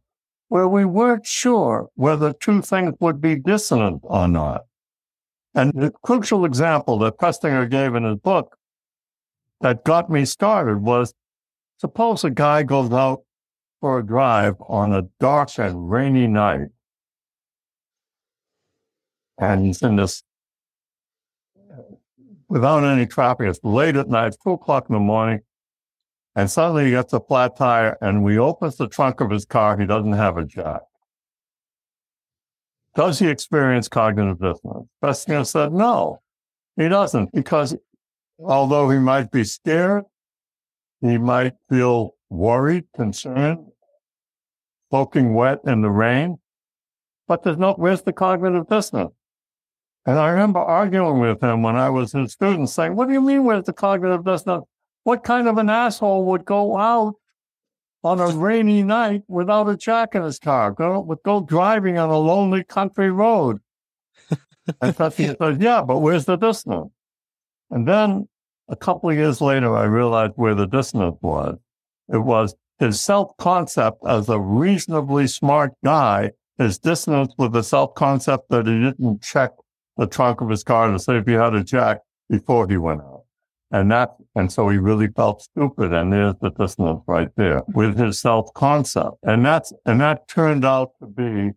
where 0.47 0.69
we 0.69 0.85
weren't 0.85 1.25
sure 1.25 1.89
whether 1.95 2.31
two 2.31 2.61
things 2.61 2.93
would 3.01 3.19
be 3.19 3.35
dissonant 3.35 3.99
or 4.03 4.29
not. 4.29 4.61
And 5.53 5.73
the 5.73 5.91
crucial 6.03 6.45
example 6.45 6.99
that 6.99 7.17
Festinger 7.17 7.69
gave 7.69 7.95
in 7.95 8.05
his 8.05 8.19
book 8.19 8.55
that 9.61 9.83
got 9.83 10.09
me 10.09 10.25
started 10.25 10.81
was 10.81 11.13
suppose 11.77 12.23
a 12.23 12.29
guy 12.29 12.63
goes 12.63 12.91
out 12.91 13.21
for 13.81 13.99
a 13.99 14.05
drive 14.05 14.55
on 14.67 14.93
a 14.93 15.03
dark 15.19 15.49
and 15.57 15.89
rainy 15.89 16.27
night. 16.27 16.69
And 19.37 19.65
he's 19.65 19.81
in 19.81 19.97
this 19.97 20.23
without 22.47 22.83
any 22.83 23.05
traffic. 23.05 23.47
It's 23.47 23.59
late 23.63 23.95
at 23.95 24.07
night, 24.07 24.35
two 24.43 24.51
o'clock 24.51 24.85
in 24.89 24.93
the 24.93 24.99
morning. 24.99 25.41
And 26.35 26.49
suddenly 26.49 26.85
he 26.85 26.91
gets 26.91 27.13
a 27.13 27.19
flat 27.19 27.55
tire 27.55 27.97
and 28.01 28.23
we 28.23 28.37
opens 28.37 28.77
the 28.77 28.87
trunk 28.87 29.21
of 29.21 29.29
his 29.29 29.45
car. 29.45 29.77
He 29.77 29.85
doesn't 29.85 30.13
have 30.13 30.37
a 30.37 30.45
jack. 30.45 30.81
Does 32.95 33.19
he 33.19 33.27
experience 33.27 33.87
cognitive 33.87 34.39
dissonance? 34.39 34.87
Festinger 35.03 35.45
said 35.45 35.73
no, 35.73 36.21
he 36.77 36.87
doesn't 36.87 37.33
because 37.33 37.75
although 38.39 38.89
he 38.89 38.99
might 38.99 39.31
be 39.31 39.43
scared, 39.43 40.03
he 41.01 41.17
might 41.17 41.53
feel 41.69 42.15
worried, 42.29 42.85
concerned, 42.95 43.67
soaking 44.91 45.33
wet 45.33 45.59
in 45.65 45.81
the 45.81 45.89
rain, 45.89 46.37
but 47.27 47.43
there's 47.43 47.57
no, 47.57 47.73
where's 47.73 48.03
the 48.03 48.13
cognitive 48.13 48.67
dissonance? 48.67 49.13
And 50.05 50.19
I 50.19 50.29
remember 50.29 50.59
arguing 50.59 51.19
with 51.19 51.41
him 51.41 51.63
when 51.63 51.75
I 51.75 51.89
was 51.89 52.11
his 52.11 52.33
student 52.33 52.69
saying, 52.69 52.95
what 52.95 53.07
do 53.07 53.13
you 53.13 53.21
mean 53.21 53.43
where's 53.43 53.65
the 53.65 53.73
cognitive 53.73 54.23
dissonance? 54.23 54.65
What 55.03 55.23
kind 55.23 55.47
of 55.47 55.57
an 55.57 55.69
asshole 55.69 56.25
would 56.25 56.45
go 56.45 56.77
out 56.77 57.15
on 58.03 58.19
a 58.19 58.27
rainy 58.27 58.83
night 58.83 59.23
without 59.27 59.67
a 59.67 59.75
jack 59.75 60.13
in 60.13 60.21
his 60.21 60.37
car, 60.37 60.71
go, 60.71 60.99
would 60.99 61.23
go 61.23 61.41
driving 61.41 61.97
on 61.97 62.09
a 62.09 62.17
lonely 62.17 62.63
country 62.63 63.09
road? 63.09 63.59
and 64.81 64.95
he 65.13 65.27
said, 65.27 65.61
yeah, 65.61 65.81
but 65.81 65.99
where's 65.99 66.25
the 66.25 66.35
dissonance? 66.35 66.91
And 67.71 67.87
then 67.87 68.27
a 68.67 68.75
couple 68.75 69.09
of 69.09 69.15
years 69.15 69.41
later, 69.41 69.75
I 69.75 69.83
realized 69.85 70.33
where 70.35 70.55
the 70.55 70.67
dissonance 70.67 71.17
was. 71.21 71.57
It 72.11 72.19
was 72.19 72.55
his 72.79 73.01
self 73.01 73.35
concept 73.37 73.99
as 74.07 74.29
a 74.29 74.39
reasonably 74.39 75.27
smart 75.27 75.73
guy, 75.83 76.31
his 76.57 76.77
dissonance 76.77 77.33
with 77.37 77.53
the 77.53 77.63
self 77.63 77.95
concept 77.95 78.49
that 78.49 78.67
he 78.67 78.79
didn't 78.79 79.21
check 79.21 79.51
the 79.97 80.07
trunk 80.07 80.41
of 80.41 80.49
his 80.49 80.63
car 80.63 80.91
to 80.91 80.99
see 80.99 81.13
if 81.13 81.25
he 81.25 81.33
had 81.33 81.53
a 81.53 81.63
jack 81.63 81.99
before 82.29 82.67
he 82.67 82.77
went 82.77 83.01
out. 83.01 83.23
And 83.71 83.91
that, 83.91 84.15
and 84.35 84.51
so 84.51 84.69
he 84.69 84.77
really 84.77 85.07
felt 85.07 85.41
stupid. 85.41 85.91
And 85.91 86.13
there's 86.13 86.35
the 86.41 86.49
dissonance 86.49 87.03
right 87.07 87.29
there 87.35 87.63
with 87.67 87.97
his 87.97 88.19
self 88.19 88.53
concept. 88.53 89.17
And 89.23 89.45
that's, 89.45 89.73
and 89.85 90.01
that 90.01 90.27
turned 90.27 90.65
out 90.65 90.91
to 90.99 91.07
be 91.07 91.51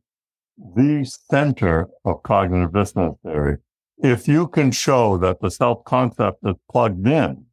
the 0.74 1.04
center 1.30 1.88
of 2.04 2.22
cognitive 2.22 2.72
dissonance 2.72 3.18
theory. 3.24 3.58
If 4.00 4.28
you 4.28 4.46
can 4.46 4.70
show 4.70 5.18
that 5.18 5.40
the 5.40 5.50
self 5.50 5.84
concept 5.84 6.38
is 6.44 6.54
plugged 6.70 7.06
in 7.06 7.46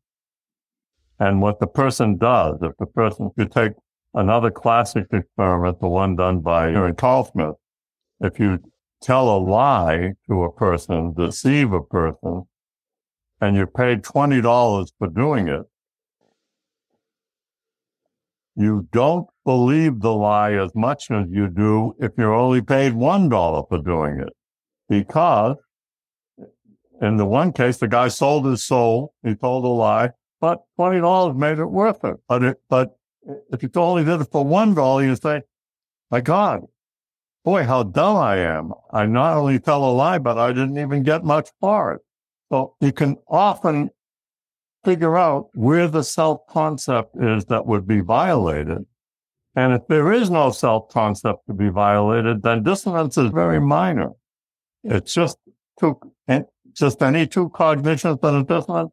and 1.19 1.41
what 1.41 1.59
the 1.59 1.67
person 1.67 2.17
does, 2.17 2.59
if 2.61 2.73
the 2.77 2.85
person, 2.85 3.31
could 3.35 3.51
take 3.51 3.73
another 4.13 4.51
classic 4.51 5.07
experiment, 5.11 5.79
the 5.79 5.87
one 5.87 6.15
done 6.15 6.41
by 6.41 6.69
Aaron 6.69 6.95
Carlsmith, 6.95 7.55
if 8.19 8.39
you 8.39 8.59
tell 9.01 9.35
a 9.35 9.39
lie 9.39 10.13
to 10.27 10.43
a 10.43 10.51
person, 10.51 11.13
deceive 11.13 11.73
a 11.73 11.81
person, 11.81 12.43
and 13.41 13.55
you're 13.55 13.65
paid 13.65 14.03
$20 14.03 14.91
for 14.99 15.07
doing 15.07 15.47
it, 15.47 15.63
you 18.55 18.87
don't 18.91 19.27
believe 19.43 19.99
the 19.99 20.13
lie 20.13 20.53
as 20.53 20.73
much 20.75 21.09
as 21.11 21.25
you 21.29 21.47
do 21.47 21.93
if 21.99 22.11
you're 22.17 22.33
only 22.33 22.61
paid 22.61 22.93
$1 22.93 23.69
for 23.69 23.77
doing 23.79 24.19
it. 24.19 24.33
Because 24.87 25.57
in 27.01 27.17
the 27.17 27.25
one 27.25 27.51
case, 27.51 27.77
the 27.77 27.87
guy 27.87 28.07
sold 28.07 28.45
his 28.45 28.63
soul. 28.63 29.13
He 29.23 29.35
told 29.35 29.65
a 29.65 29.67
lie, 29.67 30.11
but 30.39 30.63
$20 30.79 31.35
made 31.35 31.59
it 31.59 31.65
worth 31.65 32.03
it. 32.03 32.15
But 32.27 32.43
it, 32.43 32.61
but 32.69 32.97
if 33.51 33.63
you 33.63 33.69
only 33.75 34.03
did 34.03 34.21
it 34.21 34.31
for 34.31 34.45
$1, 34.45 35.05
you 35.05 35.15
say, 35.15 35.41
my 36.11 36.21
God, 36.21 36.61
boy, 37.43 37.63
how 37.63 37.83
dumb 37.83 38.17
I 38.17 38.37
am. 38.37 38.71
I 38.91 39.05
not 39.05 39.37
only 39.37 39.59
tell 39.59 39.83
a 39.83 39.91
lie, 39.91 40.19
but 40.19 40.37
I 40.37 40.53
didn't 40.53 40.77
even 40.77 41.03
get 41.03 41.23
much 41.23 41.49
for 41.59 41.93
it. 41.93 42.01
So 42.49 42.75
you 42.79 42.91
can 42.91 43.17
often 43.27 43.89
figure 44.83 45.17
out 45.17 45.49
where 45.53 45.87
the 45.87 46.03
self 46.03 46.45
concept 46.47 47.15
is 47.21 47.45
that 47.45 47.65
would 47.65 47.87
be 47.87 48.01
violated. 48.01 48.85
And 49.55 49.73
if 49.73 49.87
there 49.87 50.11
is 50.11 50.29
no 50.29 50.51
self 50.51 50.89
concept 50.89 51.47
to 51.47 51.53
be 51.53 51.69
violated, 51.69 52.43
then 52.43 52.63
dissonance 52.63 53.17
is 53.17 53.31
very 53.31 53.59
minor. 53.59 54.11
It's 54.83 55.13
just 55.13 55.37
two, 55.79 55.99
just 56.75 57.01
any 57.01 57.25
two 57.25 57.49
cognitions 57.49 58.19
that 58.21 58.33
are 58.33 58.43
dissonant, 58.43 58.91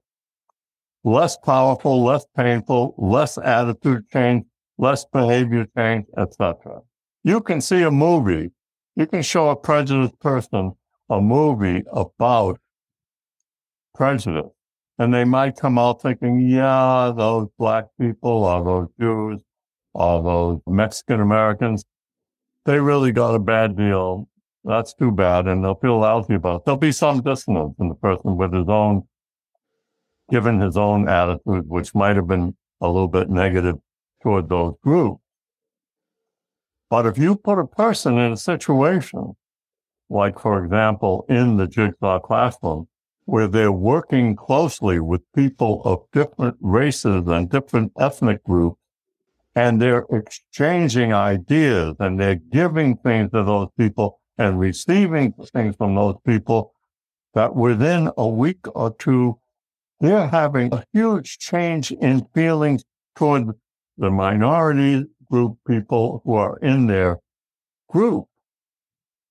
less 1.04 1.36
powerful, 1.36 2.02
less 2.02 2.24
painful, 2.36 2.94
less 2.96 3.38
attitude 3.38 4.08
change, 4.10 4.44
less 4.78 5.04
behavior 5.12 5.66
change, 5.76 6.06
etc. 6.16 6.80
You 7.24 7.40
can 7.40 7.60
see 7.60 7.82
a 7.82 7.90
movie, 7.90 8.50
you 8.96 9.06
can 9.06 9.22
show 9.22 9.50
a 9.50 9.56
prejudiced 9.56 10.18
person 10.20 10.72
a 11.08 11.20
movie 11.20 11.82
about 11.92 12.58
prejudice. 13.94 14.50
And 14.98 15.12
they 15.12 15.24
might 15.24 15.56
come 15.56 15.78
out 15.78 16.02
thinking, 16.02 16.40
yeah, 16.40 17.12
those 17.16 17.48
black 17.58 17.86
people 18.00 18.44
or 18.44 18.64
those 18.64 18.88
Jews 19.00 19.42
or 19.94 20.22
those 20.22 20.60
Mexican 20.66 21.20
Americans, 21.20 21.84
they 22.64 22.78
really 22.78 23.12
got 23.12 23.34
a 23.34 23.38
bad 23.38 23.76
deal. 23.76 24.28
That's 24.64 24.94
too 24.94 25.10
bad. 25.10 25.46
And 25.46 25.64
they'll 25.64 25.74
feel 25.74 25.98
lousy 25.98 26.34
about 26.34 26.60
it. 26.60 26.64
There'll 26.64 26.78
be 26.78 26.92
some 26.92 27.22
dissonance 27.22 27.74
in 27.80 27.88
the 27.88 27.94
person 27.94 28.36
with 28.36 28.52
his 28.52 28.68
own, 28.68 29.02
given 30.30 30.60
his 30.60 30.76
own 30.76 31.08
attitude, 31.08 31.68
which 31.68 31.94
might 31.94 32.16
have 32.16 32.28
been 32.28 32.56
a 32.80 32.86
little 32.86 33.08
bit 33.08 33.28
negative 33.28 33.76
toward 34.22 34.48
those 34.48 34.74
groups. 34.82 35.22
But 36.90 37.06
if 37.06 37.18
you 37.18 37.36
put 37.36 37.58
a 37.58 37.66
person 37.66 38.18
in 38.18 38.32
a 38.32 38.36
situation 38.36 39.34
like, 40.10 40.38
for 40.38 40.62
example, 40.62 41.24
in 41.28 41.56
the 41.56 41.66
Jigsaw 41.66 42.20
classroom, 42.20 42.86
where 43.24 43.48
they're 43.48 43.72
working 43.72 44.36
closely 44.36 45.00
with 45.00 45.22
people 45.34 45.80
of 45.84 46.04
different 46.12 46.56
races 46.60 47.26
and 47.26 47.48
different 47.48 47.92
ethnic 47.98 48.44
groups, 48.44 48.78
and 49.54 49.80
they're 49.80 50.06
exchanging 50.10 51.12
ideas 51.12 51.96
and 51.98 52.18
they're 52.18 52.34
giving 52.34 52.96
things 52.96 53.30
to 53.30 53.42
those 53.42 53.68
people 53.78 54.20
and 54.38 54.58
receiving 54.58 55.32
things 55.32 55.76
from 55.76 55.94
those 55.94 56.16
people 56.26 56.72
that 57.34 57.54
within 57.54 58.10
a 58.16 58.28
week 58.28 58.60
or 58.74 58.94
two, 58.94 59.38
they're 60.00 60.28
having 60.28 60.72
a 60.72 60.84
huge 60.92 61.38
change 61.38 61.92
in 61.92 62.26
feelings 62.34 62.84
toward 63.16 63.48
the 63.98 64.10
minority 64.10 65.04
group 65.30 65.58
people 65.66 66.22
who 66.24 66.34
are 66.34 66.58
in 66.58 66.86
their 66.86 67.18
group 67.88 68.26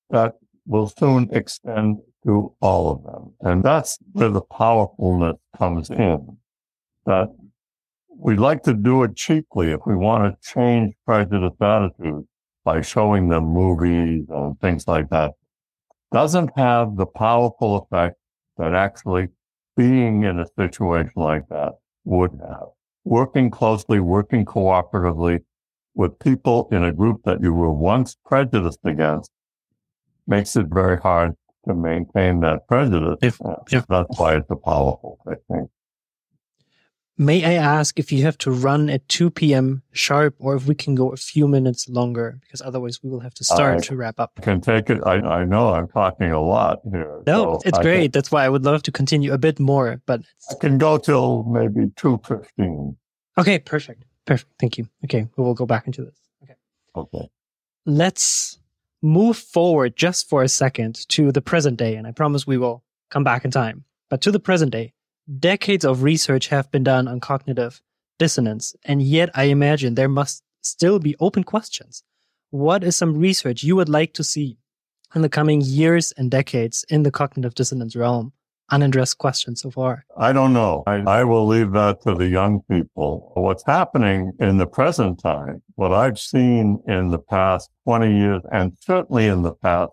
that 0.09 0.35
will 0.65 0.87
soon 0.87 1.29
extend 1.31 1.97
to 2.23 2.53
all 2.61 2.91
of 2.91 3.03
them. 3.03 3.33
And 3.41 3.63
that's 3.63 3.97
where 4.13 4.29
the 4.29 4.41
powerfulness 4.41 5.37
comes 5.57 5.89
in. 5.89 6.37
That 7.05 7.29
we'd 8.09 8.39
like 8.39 8.63
to 8.63 8.73
do 8.73 9.03
it 9.03 9.15
cheaply 9.15 9.71
if 9.71 9.81
we 9.85 9.95
want 9.95 10.23
to 10.23 10.49
change 10.53 10.93
prejudiced 11.05 11.61
attitudes 11.61 12.27
by 12.63 12.81
showing 12.81 13.29
them 13.29 13.45
movies 13.45 14.25
and 14.29 14.59
things 14.59 14.87
like 14.87 15.09
that. 15.09 15.31
Doesn't 16.11 16.51
have 16.57 16.97
the 16.97 17.05
powerful 17.05 17.77
effect 17.77 18.17
that 18.57 18.73
actually 18.73 19.29
being 19.75 20.23
in 20.23 20.39
a 20.39 20.45
situation 20.57 21.13
like 21.15 21.47
that 21.49 21.73
would 22.03 22.31
have. 22.41 22.67
Working 23.03 23.49
closely, 23.49 23.99
working 23.99 24.45
cooperatively 24.45 25.39
with 25.95 26.19
people 26.19 26.67
in 26.71 26.83
a 26.83 26.91
group 26.91 27.21
that 27.25 27.41
you 27.41 27.53
were 27.53 27.71
once 27.71 28.15
prejudiced 28.25 28.79
against 28.85 29.31
makes 30.27 30.55
it 30.55 30.67
very 30.69 30.97
hard 30.97 31.33
to 31.67 31.73
maintain 31.73 32.39
that 32.41 32.67
prejudice. 32.67 33.17
If, 33.21 33.39
if, 33.71 33.85
That's 33.87 34.19
why 34.19 34.35
it's 34.35 34.49
a 34.49 34.55
powerful, 34.55 35.19
I 35.27 35.35
think. 35.51 35.69
May 37.17 37.43
I 37.45 37.53
ask 37.53 37.99
if 37.99 38.11
you 38.11 38.23
have 38.23 38.37
to 38.39 38.51
run 38.51 38.89
at 38.89 39.07
2 39.09 39.29
p.m. 39.29 39.83
sharp 39.91 40.33
or 40.39 40.55
if 40.55 40.65
we 40.65 40.73
can 40.73 40.95
go 40.95 41.09
a 41.11 41.17
few 41.17 41.47
minutes 41.47 41.87
longer? 41.87 42.39
Because 42.41 42.61
otherwise 42.61 43.03
we 43.03 43.09
will 43.09 43.19
have 43.19 43.33
to 43.35 43.43
start 43.43 43.77
I 43.77 43.79
to 43.81 43.95
wrap 43.95 44.19
up. 44.19 44.31
I 44.37 44.41
can 44.41 44.61
take 44.61 44.89
it. 44.89 45.01
I, 45.05 45.15
I 45.17 45.45
know 45.45 45.69
I'm 45.73 45.87
talking 45.87 46.31
a 46.31 46.41
lot 46.41 46.79
here. 46.89 47.21
No, 47.27 47.59
so 47.59 47.61
it's 47.65 47.77
I 47.77 47.83
great. 47.83 48.01
Can, 48.03 48.11
That's 48.11 48.31
why 48.31 48.45
I 48.45 48.49
would 48.49 48.65
love 48.65 48.81
to 48.83 48.91
continue 48.91 49.33
a 49.33 49.37
bit 49.37 49.59
more, 49.59 50.01
but 50.05 50.21
I 50.49 50.55
can 50.55 50.77
go 50.77 50.97
till 50.97 51.43
maybe 51.43 51.87
2.15. 51.97 52.95
Okay, 53.37 53.59
perfect. 53.59 54.03
Perfect. 54.25 54.51
Thank 54.59 54.77
you. 54.77 54.87
Okay, 55.05 55.27
we 55.35 55.43
will 55.43 55.53
go 55.53 55.65
back 55.65 55.87
into 55.87 56.03
this. 56.03 56.17
Okay. 56.43 56.55
Okay. 56.95 57.29
Let's 57.85 58.59
move 59.01 59.37
forward 59.37 59.95
just 59.95 60.29
for 60.29 60.43
a 60.43 60.47
second 60.47 61.07
to 61.09 61.31
the 61.31 61.41
present 61.41 61.77
day, 61.77 61.95
and 61.95 62.07
I 62.07 62.11
promise 62.11 62.47
we 62.47 62.57
will 62.57 62.83
come 63.09 63.23
back 63.23 63.45
in 63.45 63.51
time. 63.51 63.83
But 64.09 64.21
to 64.21 64.31
the 64.31 64.39
present 64.39 64.71
day, 64.71 64.93
decades 65.39 65.85
of 65.85 66.03
research 66.03 66.47
have 66.47 66.71
been 66.71 66.83
done 66.83 67.07
on 67.07 67.19
cognitive 67.19 67.81
dissonance, 68.19 68.75
and 68.83 69.01
yet 69.01 69.29
I 69.33 69.43
imagine 69.45 69.95
there 69.95 70.09
must 70.09 70.43
still 70.61 70.99
be 70.99 71.15
open 71.19 71.43
questions. 71.43 72.03
What 72.49 72.83
is 72.83 72.95
some 72.95 73.17
research 73.17 73.63
you 73.63 73.75
would 73.75 73.89
like 73.89 74.13
to 74.13 74.23
see 74.23 74.57
in 75.15 75.21
the 75.21 75.29
coming 75.29 75.61
years 75.61 76.11
and 76.17 76.29
decades 76.29 76.85
in 76.89 77.03
the 77.03 77.11
cognitive 77.11 77.55
dissonance 77.55 77.95
realm? 77.95 78.33
unaddressed 78.71 79.17
questions 79.17 79.61
so 79.61 79.69
far? 79.69 80.05
I 80.17 80.33
don't 80.33 80.53
know. 80.53 80.83
I, 80.87 80.95
I, 81.01 81.23
will 81.23 81.45
leave 81.45 81.71
that 81.73 82.01
to 82.03 82.15
the 82.15 82.27
young 82.27 82.61
people. 82.69 83.31
What's 83.35 83.65
happening 83.65 84.31
in 84.39 84.57
the 84.57 84.65
present 84.65 85.21
time, 85.21 85.61
what 85.75 85.91
I've 85.91 86.17
seen 86.17 86.81
in 86.87 87.09
the 87.09 87.19
past 87.19 87.69
20 87.85 88.17
years 88.17 88.41
and 88.51 88.71
certainly 88.79 89.27
in 89.27 89.41
the 89.43 89.53
past 89.53 89.91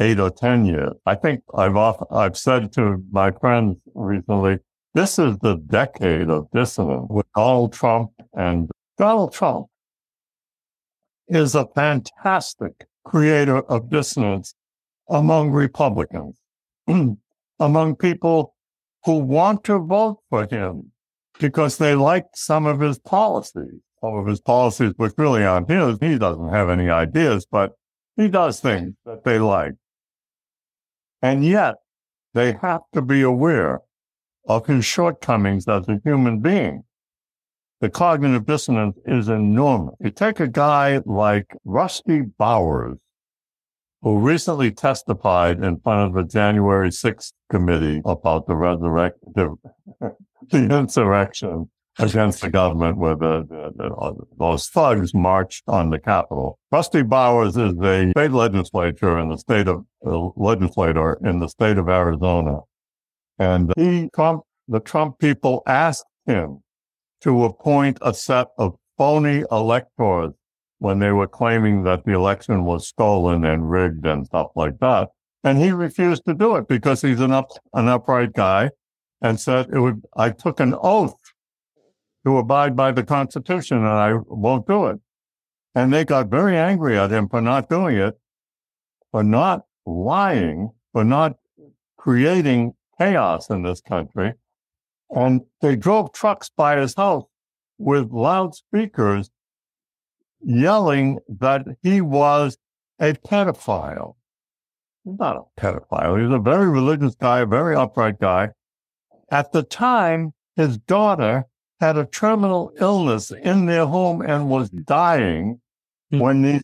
eight 0.00 0.18
or 0.18 0.30
10 0.30 0.66
years, 0.66 0.92
I 1.06 1.14
think 1.14 1.42
I've 1.54 1.76
often, 1.76 2.06
I've 2.10 2.36
said 2.36 2.72
to 2.72 3.02
my 3.10 3.30
friends 3.30 3.76
recently, 3.94 4.58
this 4.94 5.18
is 5.18 5.36
the 5.38 5.56
decade 5.56 6.30
of 6.30 6.50
dissonance 6.52 7.06
with 7.10 7.26
Donald 7.34 7.72
Trump 7.72 8.10
and 8.34 8.70
Donald 8.96 9.32
Trump 9.32 9.66
is 11.28 11.54
a 11.54 11.66
fantastic 11.74 12.86
creator 13.04 13.58
of 13.58 13.90
dissonance 13.90 14.54
among 15.08 15.50
Republicans. 15.50 16.38
among 17.60 17.96
people 17.96 18.54
who 19.04 19.18
want 19.18 19.64
to 19.64 19.78
vote 19.78 20.18
for 20.30 20.46
him 20.46 20.90
because 21.38 21.78
they 21.78 21.94
like 21.94 22.26
some 22.34 22.66
of 22.66 22.80
his 22.80 22.98
policies. 22.98 23.80
Some 24.00 24.16
of 24.16 24.26
his 24.26 24.40
policies, 24.40 24.92
which 24.96 25.14
really 25.16 25.44
aren't 25.44 25.70
his. 25.70 25.98
He 26.00 26.18
doesn't 26.18 26.50
have 26.50 26.68
any 26.68 26.90
ideas, 26.90 27.46
but 27.50 27.72
he 28.16 28.28
does 28.28 28.60
things 28.60 28.94
that 29.06 29.24
they 29.24 29.38
like. 29.38 29.72
And 31.24 31.42
yet 31.42 31.76
they 32.34 32.52
have 32.60 32.82
to 32.92 33.00
be 33.00 33.22
aware 33.22 33.80
of 34.46 34.66
his 34.66 34.84
shortcomings 34.84 35.66
as 35.66 35.88
a 35.88 35.98
human 36.04 36.40
being. 36.40 36.84
The 37.80 37.88
cognitive 37.88 38.44
dissonance 38.44 38.98
is 39.06 39.30
enormous. 39.30 39.94
You 40.00 40.10
take 40.10 40.38
a 40.38 40.46
guy 40.46 41.00
like 41.06 41.46
Rusty 41.64 42.20
Bowers, 42.20 42.98
who 44.02 44.18
recently 44.18 44.70
testified 44.70 45.64
in 45.64 45.80
front 45.80 46.08
of 46.08 46.14
the 46.14 46.30
January 46.30 46.90
6th 46.90 47.32
committee 47.50 48.02
about 48.04 48.46
the 48.46 48.54
resurrect, 48.54 49.16
the, 49.34 49.56
the 50.50 50.78
insurrection 50.78 51.70
against 51.98 52.40
the 52.40 52.50
government 52.50 52.98
where 52.98 53.14
the, 53.14 53.46
the, 53.48 53.72
the, 53.76 54.14
those 54.38 54.66
thugs 54.68 55.14
marched 55.14 55.62
on 55.68 55.90
the 55.90 55.98
Capitol. 55.98 56.58
Rusty 56.72 57.02
Bowers 57.02 57.56
is 57.56 57.74
a 57.80 58.10
state 58.10 58.32
legislature 58.32 59.18
in 59.18 59.28
the 59.28 59.38
state 59.38 59.68
of 59.68 59.84
uh, 60.04 60.28
legislator 60.36 61.18
in 61.24 61.38
the 61.38 61.48
state 61.48 61.78
of 61.78 61.88
Arizona. 61.88 62.60
And 63.38 63.72
he, 63.76 64.08
Trump, 64.14 64.42
the 64.68 64.80
Trump 64.80 65.18
people 65.18 65.62
asked 65.66 66.06
him 66.26 66.60
to 67.20 67.44
appoint 67.44 67.98
a 68.02 68.12
set 68.12 68.48
of 68.58 68.74
phony 68.98 69.44
electors 69.50 70.32
when 70.78 70.98
they 70.98 71.12
were 71.12 71.28
claiming 71.28 71.84
that 71.84 72.04
the 72.04 72.12
election 72.12 72.64
was 72.64 72.88
stolen 72.88 73.44
and 73.44 73.70
rigged 73.70 74.04
and 74.04 74.26
stuff 74.26 74.48
like 74.54 74.78
that. 74.80 75.08
And 75.42 75.58
he 75.58 75.72
refused 75.72 76.24
to 76.26 76.34
do 76.34 76.56
it 76.56 76.68
because 76.68 77.02
he's 77.02 77.20
an 77.20 77.32
up, 77.32 77.50
an 77.72 77.88
upright 77.88 78.32
guy 78.32 78.70
and 79.22 79.40
said 79.40 79.68
it 79.72 79.78
would, 79.78 80.02
I 80.16 80.30
took 80.30 80.60
an 80.60 80.74
oath 80.82 81.14
to 82.24 82.38
abide 82.38 82.74
by 82.74 82.92
the 82.92 83.02
Constitution 83.02 83.78
and 83.78 83.86
I 83.86 84.14
won't 84.26 84.66
do 84.66 84.86
it. 84.86 85.00
And 85.74 85.92
they 85.92 86.04
got 86.04 86.28
very 86.28 86.56
angry 86.56 86.98
at 86.98 87.10
him 87.10 87.28
for 87.28 87.40
not 87.40 87.68
doing 87.68 87.96
it, 87.96 88.18
for 89.10 89.22
not 89.22 89.64
lying, 89.84 90.70
for 90.92 91.04
not 91.04 91.36
creating 91.98 92.74
chaos 92.98 93.50
in 93.50 93.62
this 93.62 93.80
country. 93.80 94.34
And 95.10 95.42
they 95.60 95.76
drove 95.76 96.12
trucks 96.12 96.50
by 96.56 96.78
his 96.78 96.94
house 96.94 97.24
with 97.78 98.10
loudspeakers 98.12 99.30
yelling 100.40 101.18
that 101.28 101.66
he 101.82 102.00
was 102.00 102.56
a 103.00 103.14
pedophile. 103.14 104.16
Not 105.04 105.36
a 105.36 105.60
pedophile. 105.60 106.18
He 106.18 106.26
was 106.26 106.34
a 106.34 106.42
very 106.42 106.68
religious 106.68 107.14
guy, 107.14 107.40
a 107.40 107.46
very 107.46 107.76
upright 107.76 108.20
guy. 108.20 108.50
At 109.30 109.52
the 109.52 109.62
time, 109.62 110.32
his 110.56 110.78
daughter 110.78 111.46
had 111.80 111.96
a 111.96 112.06
terminal 112.06 112.72
illness 112.78 113.30
in 113.30 113.66
their 113.66 113.86
home 113.86 114.22
and 114.22 114.48
was 114.48 114.70
dying 114.70 115.60
mm. 116.12 116.20
when 116.20 116.42
these 116.42 116.62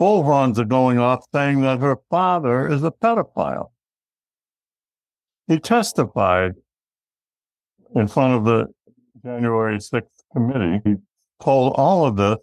bullruns 0.00 0.58
are 0.58 0.64
going 0.64 0.98
off 0.98 1.24
saying 1.34 1.60
that 1.62 1.80
her 1.80 1.98
father 2.10 2.68
is 2.68 2.82
a 2.82 2.90
pedophile. 2.90 3.70
He 5.46 5.58
testified 5.58 6.54
in 7.94 8.08
front 8.08 8.34
of 8.34 8.44
the 8.44 8.66
January 9.24 9.78
6th 9.78 10.02
committee. 10.32 10.80
He 10.84 10.96
told 11.40 11.74
all 11.76 12.06
of 12.06 12.16
this 12.16 12.38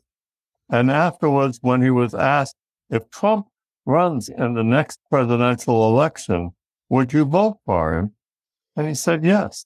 and 0.73 0.89
afterwards, 0.89 1.59
when 1.61 1.83
he 1.83 1.91
was 1.91 2.15
asked 2.15 2.55
if 2.89 3.09
Trump 3.11 3.47
runs 3.85 4.27
in 4.27 4.55
the 4.55 4.63
next 4.63 4.99
presidential 5.09 5.87
election, 5.87 6.51
would 6.89 7.13
you 7.13 7.25
vote 7.25 7.59
for 7.65 7.97
him? 7.97 8.13
And 8.75 8.87
he 8.87 8.95
said 8.95 9.23
yes. 9.23 9.65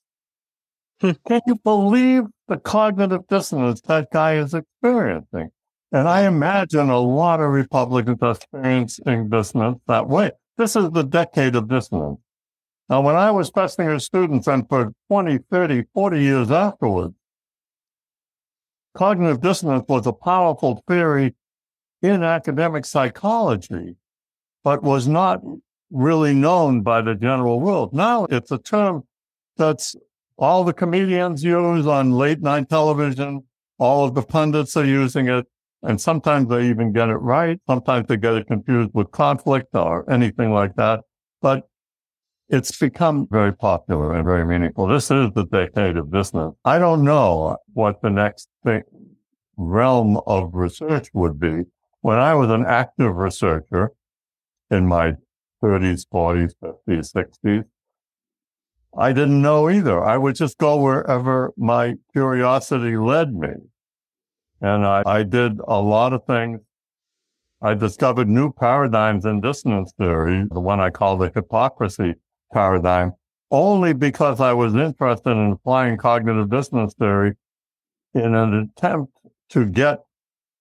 Hmm. 1.00 1.12
Can 1.26 1.40
you 1.46 1.54
believe 1.56 2.24
the 2.48 2.56
cognitive 2.56 3.26
dissonance 3.28 3.80
that 3.82 4.08
guy 4.12 4.34
is 4.36 4.54
experiencing? 4.54 5.50
And 5.92 6.08
I 6.08 6.26
imagine 6.26 6.90
a 6.90 7.00
lot 7.00 7.40
of 7.40 7.50
Republicans 7.50 8.18
are 8.20 8.32
experiencing 8.32 9.28
dissonance 9.28 9.80
that 9.86 10.08
way. 10.08 10.32
This 10.56 10.76
is 10.76 10.90
the 10.90 11.04
decade 11.04 11.54
of 11.54 11.68
dissonance. 11.68 12.20
Now, 12.88 13.02
when 13.02 13.16
I 13.16 13.30
was 13.30 13.50
Festinger's 13.50 14.04
students 14.04 14.46
and 14.46 14.68
for 14.68 14.92
20, 15.08 15.38
30, 15.50 15.84
40 15.94 16.20
years 16.20 16.50
afterwards, 16.50 17.14
cognitive 18.96 19.40
dissonance 19.40 19.84
was 19.88 20.06
a 20.06 20.12
powerful 20.12 20.82
theory 20.88 21.34
in 22.02 22.22
academic 22.22 22.84
psychology, 22.84 23.96
but 24.64 24.82
was 24.82 25.06
not 25.06 25.40
really 25.90 26.34
known 26.34 26.82
by 26.82 27.00
the 27.00 27.14
general 27.14 27.60
world. 27.60 27.92
Now 27.92 28.24
it's 28.24 28.50
a 28.50 28.58
term 28.58 29.04
that's 29.56 29.96
all 30.38 30.62
the 30.64 30.72
comedians 30.72 31.42
use 31.42 31.86
on 31.86 32.12
late 32.12 32.40
night 32.40 32.68
television. 32.68 33.42
All 33.78 34.04
of 34.04 34.14
the 34.14 34.22
pundits 34.22 34.76
are 34.76 34.84
using 34.84 35.28
it. 35.28 35.46
And 35.82 36.00
sometimes 36.00 36.48
they 36.48 36.68
even 36.68 36.92
get 36.92 37.08
it 37.08 37.16
right. 37.16 37.60
Sometimes 37.68 38.08
they 38.08 38.16
get 38.16 38.34
it 38.34 38.46
confused 38.46 38.90
with 38.94 39.10
conflict 39.10 39.74
or 39.74 40.10
anything 40.10 40.52
like 40.52 40.74
that. 40.76 41.00
But 41.40 41.68
it's 42.48 42.76
become 42.76 43.28
very 43.30 43.52
popular 43.52 44.14
and 44.14 44.24
very 44.24 44.44
meaningful. 44.44 44.86
This 44.86 45.10
is 45.10 45.30
the 45.34 45.46
decade 45.50 45.96
of 45.96 46.10
business. 46.10 46.54
I 46.64 46.78
don't 46.78 47.04
know 47.04 47.56
what 47.74 48.00
the 48.00 48.10
next 48.10 48.48
thing, 48.64 48.82
realm 49.56 50.20
of 50.26 50.54
research 50.54 51.08
would 51.12 51.38
be. 51.38 51.64
When 52.00 52.18
I 52.18 52.34
was 52.34 52.50
an 52.50 52.64
active 52.66 53.14
researcher 53.16 53.92
in 54.70 54.86
my 54.86 55.14
30s, 55.62 56.06
40s, 56.12 56.52
50s, 56.62 57.12
60s, 57.12 57.64
I 58.96 59.12
didn't 59.12 59.42
know 59.42 59.68
either. 59.68 60.02
I 60.02 60.16
would 60.16 60.34
just 60.34 60.58
go 60.58 60.80
wherever 60.80 61.52
my 61.56 61.94
curiosity 62.12 62.96
led 62.96 63.34
me. 63.34 63.50
And 64.60 64.86
I, 64.86 65.02
I 65.04 65.22
did 65.22 65.60
a 65.66 65.80
lot 65.80 66.12
of 66.12 66.24
things. 66.24 66.60
I 67.60 67.74
discovered 67.74 68.28
new 68.28 68.52
paradigms 68.52 69.24
in 69.24 69.40
dissonance 69.40 69.92
theory, 69.98 70.46
the 70.50 70.60
one 70.60 70.80
I 70.80 70.90
call 70.90 71.16
the 71.16 71.30
hypocrisy 71.34 72.14
paradigm, 72.52 73.12
only 73.50 73.92
because 73.92 74.40
I 74.40 74.52
was 74.52 74.74
interested 74.74 75.30
in 75.30 75.52
applying 75.52 75.96
cognitive 75.96 76.50
dissonance 76.50 76.94
theory 76.94 77.34
in 78.14 78.34
an 78.34 78.54
attempt 78.54 79.12
to 79.50 79.66
get 79.66 80.00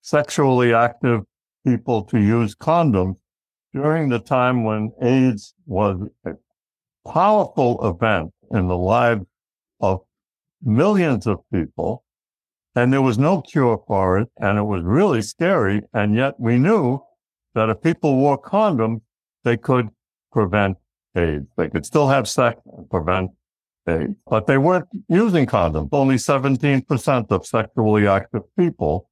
sexually 0.02 0.74
active 0.74 1.22
people 1.66 2.04
to 2.04 2.20
use 2.20 2.56
condoms 2.56 3.18
during 3.74 4.10
the 4.10 4.20
time 4.20 4.64
when 4.64 4.92
AIDS 5.02 5.54
was 5.66 6.00
powerful 7.12 7.86
event 7.88 8.34
in 8.52 8.68
the 8.68 8.78
lives 8.78 9.26
of 9.80 10.02
millions 10.64 11.28
of 11.28 11.40
people. 11.52 12.04
And 12.76 12.94
there 12.94 13.02
was 13.02 13.18
no 13.18 13.42
cure 13.42 13.84
for 13.88 14.20
it. 14.20 14.30
And 14.38 14.58
it 14.58 14.64
was 14.64 14.84
really 14.84 15.22
scary. 15.22 15.82
And 15.94 16.16
yet 16.16 16.40
we 16.40 16.58
knew 16.58 17.00
that 17.56 17.70
if 17.70 17.82
people 17.82 18.16
wore 18.16 18.40
condoms, 18.40 19.02
they 19.44 19.58
could 19.58 19.90
prevent 20.32 20.78
AIDS. 21.16 21.48
They 21.58 21.70
could 21.70 21.86
still 21.86 22.08
have 22.08 22.28
sex 22.28 22.62
and 22.78 22.90
prevent 22.90 23.32
AIDS, 23.88 24.14
but 24.30 24.46
they 24.46 24.58
weren't 24.58 24.88
using 25.10 25.46
condoms. 25.46 25.90
Only 25.92 26.16
17% 26.16 27.32
of 27.32 27.46
sexually 27.46 28.08
active 28.08 28.44
people 28.58 29.10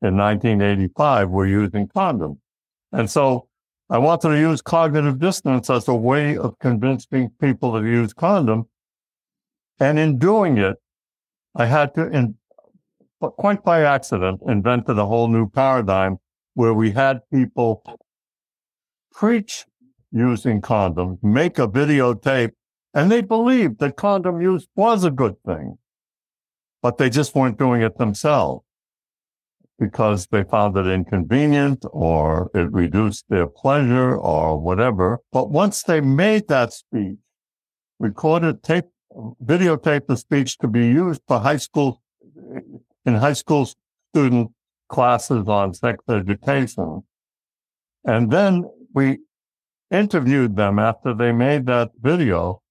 in 0.00 0.16
1985 0.16 1.28
were 1.28 1.46
using 1.46 1.88
condoms. 1.88 2.38
And 2.92 3.10
so 3.10 3.48
I 3.90 3.98
wanted 3.98 4.30
to 4.30 4.38
use 4.38 4.62
cognitive 4.62 5.18
dissonance 5.18 5.68
as 5.68 5.88
a 5.88 5.94
way 5.94 6.36
of 6.36 6.58
convincing 6.58 7.30
people 7.40 7.78
to 7.78 7.86
use 7.86 8.14
condoms. 8.14 8.66
And 9.78 9.98
in 9.98 10.18
doing 10.18 10.58
it, 10.58 10.76
I 11.54 11.66
had 11.66 11.94
to, 11.94 12.06
in, 12.08 12.36
quite 13.20 13.64
by 13.64 13.82
accident, 13.82 14.40
invented 14.46 14.98
a 14.98 15.06
whole 15.06 15.28
new 15.28 15.48
paradigm 15.48 16.18
where 16.54 16.72
we 16.72 16.92
had 16.92 17.20
people 17.32 17.82
preach 19.10 19.66
using 20.10 20.60
condoms, 20.60 21.22
make 21.22 21.58
a 21.58 21.68
videotape, 21.68 22.52
and 22.94 23.10
they 23.10 23.20
believed 23.20 23.78
that 23.80 23.96
condom 23.96 24.40
use 24.40 24.66
was 24.76 25.04
a 25.04 25.10
good 25.10 25.34
thing, 25.44 25.78
but 26.82 26.98
they 26.98 27.10
just 27.10 27.34
weren't 27.34 27.58
doing 27.58 27.82
it 27.82 27.98
themselves 27.98 28.64
because 29.82 30.28
they 30.28 30.44
found 30.44 30.76
it 30.76 30.86
inconvenient 30.86 31.84
or 31.90 32.48
it 32.54 32.70
reduced 32.70 33.24
their 33.28 33.48
pleasure 33.48 34.14
or 34.16 34.56
whatever. 34.56 35.18
But 35.32 35.50
once 35.50 35.82
they 35.82 36.00
made 36.00 36.46
that 36.46 36.72
speech, 36.72 37.18
recorded 37.98 38.62
tape, 38.62 38.84
videotape 39.44 40.06
the 40.06 40.16
speech 40.16 40.56
to 40.58 40.68
be 40.68 40.86
used 40.86 41.22
for 41.26 41.40
high 41.40 41.56
school, 41.56 42.00
in 43.04 43.16
high 43.16 43.32
school 43.32 43.68
student 44.12 44.52
classes 44.88 45.48
on 45.48 45.74
sex 45.74 45.98
education. 46.08 47.02
And 48.04 48.30
then 48.30 48.62
we 48.94 49.18
interviewed 49.90 50.54
them 50.54 50.78
after 50.78 51.12
they 51.12 51.32
made 51.32 51.66
that 51.66 51.90
video 52.00 52.62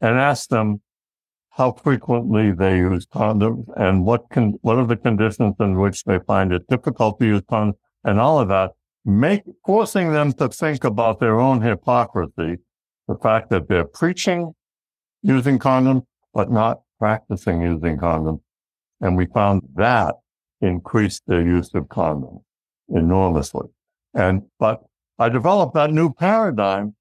and 0.00 0.18
asked 0.18 0.50
them 0.50 0.82
how 1.56 1.72
frequently 1.72 2.50
they 2.50 2.78
use 2.78 3.06
condoms 3.06 3.64
and 3.76 4.04
what 4.04 4.28
can, 4.30 4.58
what 4.62 4.76
are 4.76 4.86
the 4.86 4.96
conditions 4.96 5.54
in 5.60 5.78
which 5.78 6.02
they 6.04 6.18
find 6.26 6.52
it 6.52 6.66
difficult 6.68 7.18
to 7.20 7.26
use 7.26 7.42
condoms 7.42 7.74
and 8.02 8.18
all 8.20 8.40
of 8.40 8.48
that, 8.48 8.72
make, 9.04 9.42
forcing 9.64 10.12
them 10.12 10.32
to 10.32 10.48
think 10.48 10.82
about 10.82 11.20
their 11.20 11.40
own 11.40 11.60
hypocrisy, 11.60 12.56
the 13.06 13.16
fact 13.22 13.50
that 13.50 13.68
they're 13.68 13.84
preaching 13.84 14.52
using 15.22 15.58
condoms, 15.58 16.02
but 16.32 16.50
not 16.50 16.80
practicing 16.98 17.62
using 17.62 17.96
condoms. 17.98 18.40
And 19.00 19.16
we 19.16 19.26
found 19.26 19.62
that 19.76 20.16
increased 20.60 21.22
their 21.26 21.42
use 21.42 21.72
of 21.74 21.84
condoms 21.84 22.42
enormously. 22.88 23.68
And, 24.12 24.42
but 24.58 24.82
I 25.18 25.28
developed 25.28 25.74
that 25.74 25.92
new 25.92 26.12
paradigm, 26.12 26.96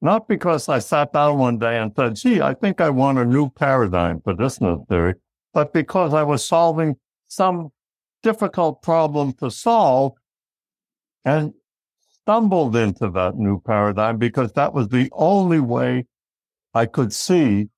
not 0.00 0.28
because 0.28 0.68
I 0.68 0.78
sat 0.78 1.12
down 1.12 1.38
one 1.38 1.58
day 1.58 1.78
and 1.78 1.92
said, 1.96 2.16
gee, 2.16 2.40
I 2.40 2.54
think 2.54 2.80
I 2.80 2.90
want 2.90 3.18
a 3.18 3.24
new 3.24 3.48
paradigm 3.50 4.20
for 4.22 4.34
dissonance 4.34 4.84
theory, 4.88 5.14
but 5.54 5.72
because 5.72 6.12
I 6.12 6.22
was 6.22 6.44
solving 6.44 6.96
some 7.28 7.70
difficult 8.22 8.82
problem 8.82 9.32
to 9.34 9.50
solve 9.50 10.12
and 11.24 11.52
stumbled 12.22 12.76
into 12.76 13.08
that 13.10 13.36
new 13.36 13.60
paradigm 13.60 14.18
because 14.18 14.52
that 14.52 14.74
was 14.74 14.88
the 14.88 15.08
only 15.12 15.60
way 15.60 16.06
I 16.74 16.86
could 16.86 17.12
see 17.12 17.68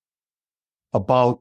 about 0.93 1.41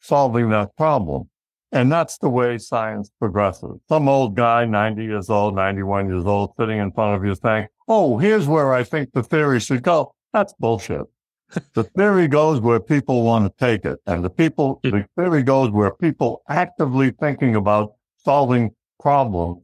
solving 0.00 0.50
that 0.50 0.76
problem. 0.76 1.28
And 1.72 1.90
that's 1.90 2.18
the 2.18 2.28
way 2.28 2.58
science 2.58 3.10
progresses. 3.18 3.80
Some 3.88 4.08
old 4.08 4.36
guy, 4.36 4.64
90 4.64 5.02
years 5.02 5.28
old, 5.28 5.54
91 5.54 6.08
years 6.08 6.24
old, 6.24 6.52
sitting 6.58 6.78
in 6.78 6.92
front 6.92 7.16
of 7.16 7.24
you 7.24 7.34
saying, 7.34 7.66
Oh, 7.88 8.18
here's 8.18 8.46
where 8.46 8.72
I 8.72 8.82
think 8.82 9.12
the 9.12 9.22
theory 9.22 9.60
should 9.60 9.82
go. 9.82 10.12
That's 10.32 10.52
bullshit. 10.54 11.02
the 11.74 11.84
theory 11.84 12.26
goes 12.26 12.60
where 12.60 12.80
people 12.80 13.22
want 13.22 13.46
to 13.46 13.64
take 13.64 13.84
it. 13.84 13.98
And 14.06 14.24
the 14.24 14.30
people, 14.30 14.80
the 14.82 15.06
theory 15.16 15.42
goes 15.42 15.70
where 15.70 15.92
people 15.92 16.42
actively 16.48 17.10
thinking 17.10 17.54
about 17.54 17.94
solving 18.16 18.72
problems, 19.00 19.62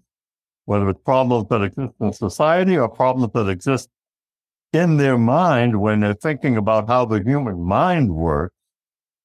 whether 0.66 0.89
it's 0.89 1.01
problems 1.05 1.49
that 1.49 1.62
exist 1.62 1.95
in 2.01 2.12
society 2.12 2.79
or 2.79 2.89
problems 2.89 3.33
that 3.35 3.49
exist 3.49 3.89
in 4.73 4.97
their 4.97 5.18
mind 5.18 5.81
when 5.81 6.01
they're 6.01 6.14
thinking 6.14 6.57
about 6.57 6.87
how 6.89 7.05
the 7.05 7.23
human 7.23 7.61
mind 7.61 8.14
works 8.14 8.55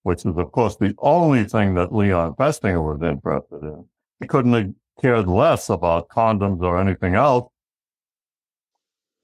which 0.08 0.26
is, 0.26 0.38
of 0.38 0.54
course, 0.54 0.78
the 0.78 0.96
only 1.00 1.44
thing 1.44 1.74
that 1.74 1.94
Leon 1.94 2.34
Festinger 2.36 2.82
was 2.82 3.02
interested 3.06 3.62
in. 3.62 3.84
He 4.22 4.26
couldn't 4.26 4.54
have 4.54 4.74
cared 5.02 5.28
less 5.28 5.68
about 5.70 6.08
condoms 6.08 6.62
or 6.62 6.80
anything 6.80 7.16
else. 7.16 7.52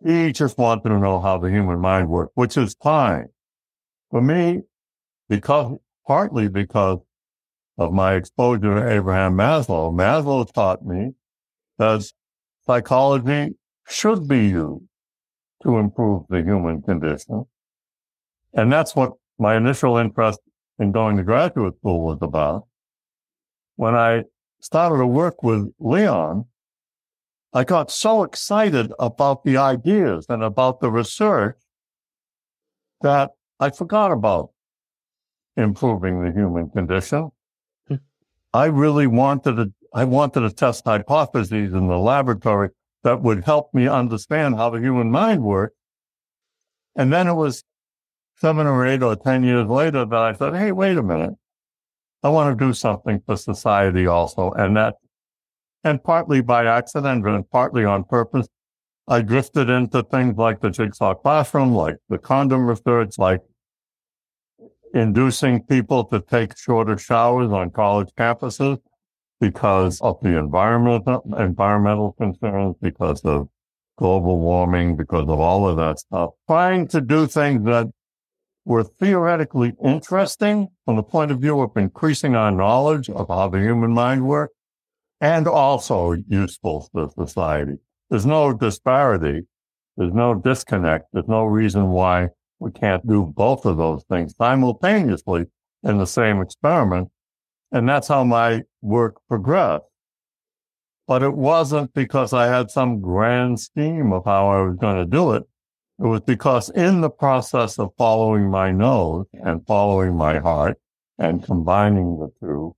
He 0.06 0.34
just 0.34 0.58
wanted 0.58 0.90
to 0.90 1.00
know 1.00 1.22
how 1.22 1.38
the 1.38 1.50
human 1.50 1.80
mind 1.80 2.10
worked, 2.10 2.34
which 2.36 2.58
is 2.58 2.76
fine. 2.82 3.28
For 4.12 4.22
me, 4.22 4.62
because, 5.30 5.78
partly 6.06 6.50
because 6.50 7.00
of 7.78 7.94
my 7.94 8.16
exposure 8.16 8.76
to 8.76 8.90
Abraham 8.92 9.36
Maslow, 9.36 9.94
Maslow 9.94 10.52
taught 10.52 10.86
me 10.86 11.12
that 11.78 12.04
psychology 12.66 13.56
should 13.88 14.28
be 14.28 14.48
used 14.48 14.84
to 15.64 15.78
improve 15.78 16.26
the 16.30 16.42
human 16.42 16.82
condition. 16.82 17.46
And 18.54 18.72
that's 18.72 18.96
what 18.96 19.14
my 19.40 19.56
initial 19.56 19.98
interest 19.98 20.40
in 20.80 20.92
going 20.92 21.18
to 21.18 21.24
graduate 21.24 21.76
school 21.78 22.02
was 22.02 22.20
about. 22.22 22.68
When 23.78 23.96
I 23.96 24.24
started 24.60 24.98
to 24.98 25.08
work 25.08 25.42
with 25.42 25.74
Leon, 25.80 26.46
I 27.54 27.64
got 27.64 27.92
so 27.92 28.24
excited 28.24 28.92
about 28.98 29.44
the 29.44 29.58
ideas 29.58 30.26
and 30.28 30.44
about 30.44 30.80
the 30.80 30.90
research 30.90 31.58
that 33.02 33.32
I 33.60 33.70
forgot 33.70 34.12
about 34.12 34.50
improving 35.56 36.24
the 36.24 36.32
human 36.32 36.70
condition. 36.70 37.30
Hmm. 37.88 37.96
I 38.54 38.66
really 38.66 39.06
wanted 39.06 39.56
to, 39.58 39.74
I 39.94 40.06
wanted 40.06 40.42
to 40.42 40.50
test 40.50 40.86
hypotheses 40.86 41.74
in 41.74 41.88
the 41.88 42.00
laboratory 42.00 42.70
that 43.04 43.22
would 43.22 43.44
help 43.44 43.74
me 43.74 43.88
understand 43.88 44.56
how 44.56 44.72
the 44.72 44.80
human 44.80 45.12
mind 45.12 45.44
works. 45.44 45.76
And 46.96 47.14
then 47.14 47.28
it 47.28 47.34
was 47.34 47.64
seven 48.38 48.66
or 48.66 48.86
eight 48.88 49.04
or 49.04 49.16
10 49.16 49.44
years 49.44 49.68
later 49.68 50.06
that 50.06 50.20
I 50.20 50.34
said, 50.34 50.56
Hey, 50.56 50.72
wait 50.72 50.98
a 50.98 51.04
minute. 51.04 51.34
I 52.24 52.30
want 52.30 52.58
to 52.58 52.66
do 52.66 52.74
something 52.74 53.22
for 53.26 53.36
society 53.36 54.08
also. 54.08 54.52
And 54.52 54.78
that, 54.78 54.96
and 55.84 56.04
partly 56.04 56.42
by 56.42 56.66
accident 56.66 57.26
and 57.28 57.50
partly 57.50 57.86
on 57.86 58.04
purpose, 58.06 58.48
I 59.08 59.22
drifted 59.22 59.70
into 59.70 60.04
things 60.04 60.38
like 60.38 60.62
the 60.62 60.70
jigsaw 60.70 61.14
classroom, 61.14 61.74
like 61.74 61.98
the 62.10 62.18
condom 62.18 62.68
research, 62.68 63.18
like 63.18 63.42
inducing 64.94 65.64
people 65.64 66.06
to 66.06 66.22
take 66.22 66.58
shorter 66.58 66.98
showers 66.98 67.52
on 67.52 67.72
college 67.72 68.10
campuses 68.18 68.78
because 69.42 70.00
of 70.00 70.20
the 70.22 70.38
environmental 70.38 71.22
environmental 71.38 72.14
concerns, 72.14 72.76
because 72.82 73.22
of 73.26 73.50
global 73.98 74.40
warming, 74.40 74.96
because 74.96 75.28
of 75.28 75.40
all 75.40 75.68
of 75.68 75.76
that 75.78 76.00
stuff. 76.00 76.32
Trying 76.48 76.88
to 76.90 77.02
do 77.02 77.28
things 77.28 77.66
that 77.66 77.88
were 78.66 78.86
theoretically 78.86 79.74
interesting 79.84 80.70
from 80.86 80.96
the 80.96 81.04
point 81.04 81.32
of 81.32 81.40
view 81.40 81.60
of 81.60 81.76
increasing 81.76 82.36
our 82.36 82.52
knowledge 82.52 83.10
of 83.10 83.28
how 83.28 83.50
the 83.50 83.60
human 83.60 83.92
mind 83.92 84.26
works 84.26 84.54
and 85.24 85.48
also 85.48 86.18
useful 86.28 86.90
to 86.94 87.10
society. 87.16 87.78
There's 88.10 88.26
no 88.26 88.52
disparity. 88.52 89.48
There's 89.96 90.14
no 90.14 90.36
disconnect. 90.36 91.06
There's 91.14 91.30
no 91.30 91.46
reason 91.46 91.92
why 91.92 92.28
we 92.60 92.72
can't 92.72 93.08
do 93.08 93.26
both 93.34 93.66
of 93.66 93.78
those 93.78 94.04
things 94.10 94.36
simultaneously 94.36 95.46
in 95.84 95.98
the 95.98 96.06
same 96.06 96.42
experiment. 96.42 97.10
And 97.72 97.88
that's 97.88 98.10
how 98.10 98.26
my 98.26 98.64
work 98.82 99.16
progressed. 99.30 99.86
But 101.08 101.24
it 101.24 101.34
wasn't 101.34 101.94
because 101.94 102.34
I 102.34 102.48
had 102.48 102.70
some 102.70 103.00
grand 103.00 103.62
scheme 103.62 104.12
of 104.12 104.26
how 104.26 104.50
I 104.50 104.62
was 104.62 104.76
going 104.76 104.98
to 104.98 105.06
do 105.06 105.32
it. 105.36 105.44
It 106.00 106.06
was 106.06 106.22
because 106.22 106.70
in 106.72 107.00
the 107.00 107.10
process 107.10 107.80
of 107.80 107.92
following 107.98 108.50
my 108.50 108.72
nose 108.72 109.26
and 109.42 109.66
following 109.66 110.18
my 110.18 110.40
heart 110.40 110.78
and 111.18 111.42
combining 111.42 112.20
the 112.20 112.30
two, 112.42 112.76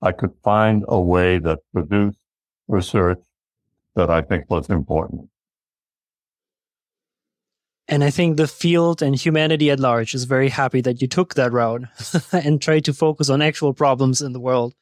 I 0.00 0.12
could 0.12 0.32
find 0.42 0.84
a 0.88 1.00
way 1.00 1.38
that 1.38 1.58
produced 1.72 2.18
research 2.68 3.20
that 3.96 4.10
I 4.10 4.22
think 4.22 4.48
was 4.48 4.68
important. 4.70 5.28
And 7.88 8.04
I 8.04 8.10
think 8.10 8.36
the 8.36 8.46
field 8.46 9.00
and 9.00 9.16
humanity 9.16 9.70
at 9.70 9.80
large 9.80 10.14
is 10.14 10.24
very 10.24 10.50
happy 10.50 10.82
that 10.82 11.00
you 11.00 11.08
took 11.08 11.34
that 11.34 11.52
route 11.52 11.84
and 12.32 12.60
tried 12.60 12.84
to 12.84 12.92
focus 12.92 13.30
on 13.30 13.40
actual 13.40 13.72
problems 13.72 14.20
in 14.20 14.32
the 14.32 14.40
world. 14.40 14.74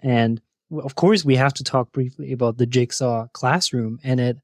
And 0.00 0.40
of 0.70 0.94
course, 0.94 1.24
we 1.24 1.36
have 1.36 1.54
to 1.54 1.64
talk 1.64 1.92
briefly 1.92 2.32
about 2.32 2.58
the 2.58 2.66
jigsaw 2.66 3.26
classroom, 3.28 3.98
and 4.04 4.20
it 4.20 4.38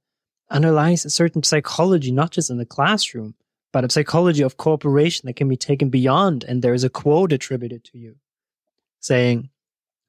underlies 0.51 1.05
a 1.05 1.11
certain 1.11 1.43
psychology, 1.43 2.11
not 2.11 2.31
just 2.31 2.51
in 2.51 2.57
the 2.57 2.67
classroom, 2.67 3.35
but 3.73 3.85
a 3.85 3.91
psychology 3.91 4.43
of 4.43 4.57
cooperation 4.57 5.27
that 5.27 5.37
can 5.37 5.49
be 5.49 5.57
taken 5.57 5.91
beyond. 5.91 6.45
And 6.45 6.63
there 6.63 6.75
is 6.75 6.85
a 6.85 6.91
quote 6.91 7.33
attributed 7.33 7.85
to 7.85 7.99
you 7.99 8.17
saying, 9.01 9.51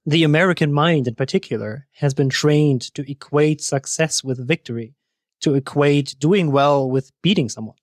the 0.05 0.23
American 0.23 0.73
mind 0.73 1.07
in 1.07 1.15
particular 1.15 1.87
has 1.93 2.13
been 2.13 2.29
trained 2.29 2.81
to 2.95 3.09
equate 3.09 3.61
success 3.61 4.23
with 4.23 4.47
victory, 4.47 4.95
to 5.41 5.55
equate 5.55 6.15
doing 6.19 6.51
well 6.51 6.89
with 6.89 7.11
beating 7.21 7.49
someone, 7.49 7.75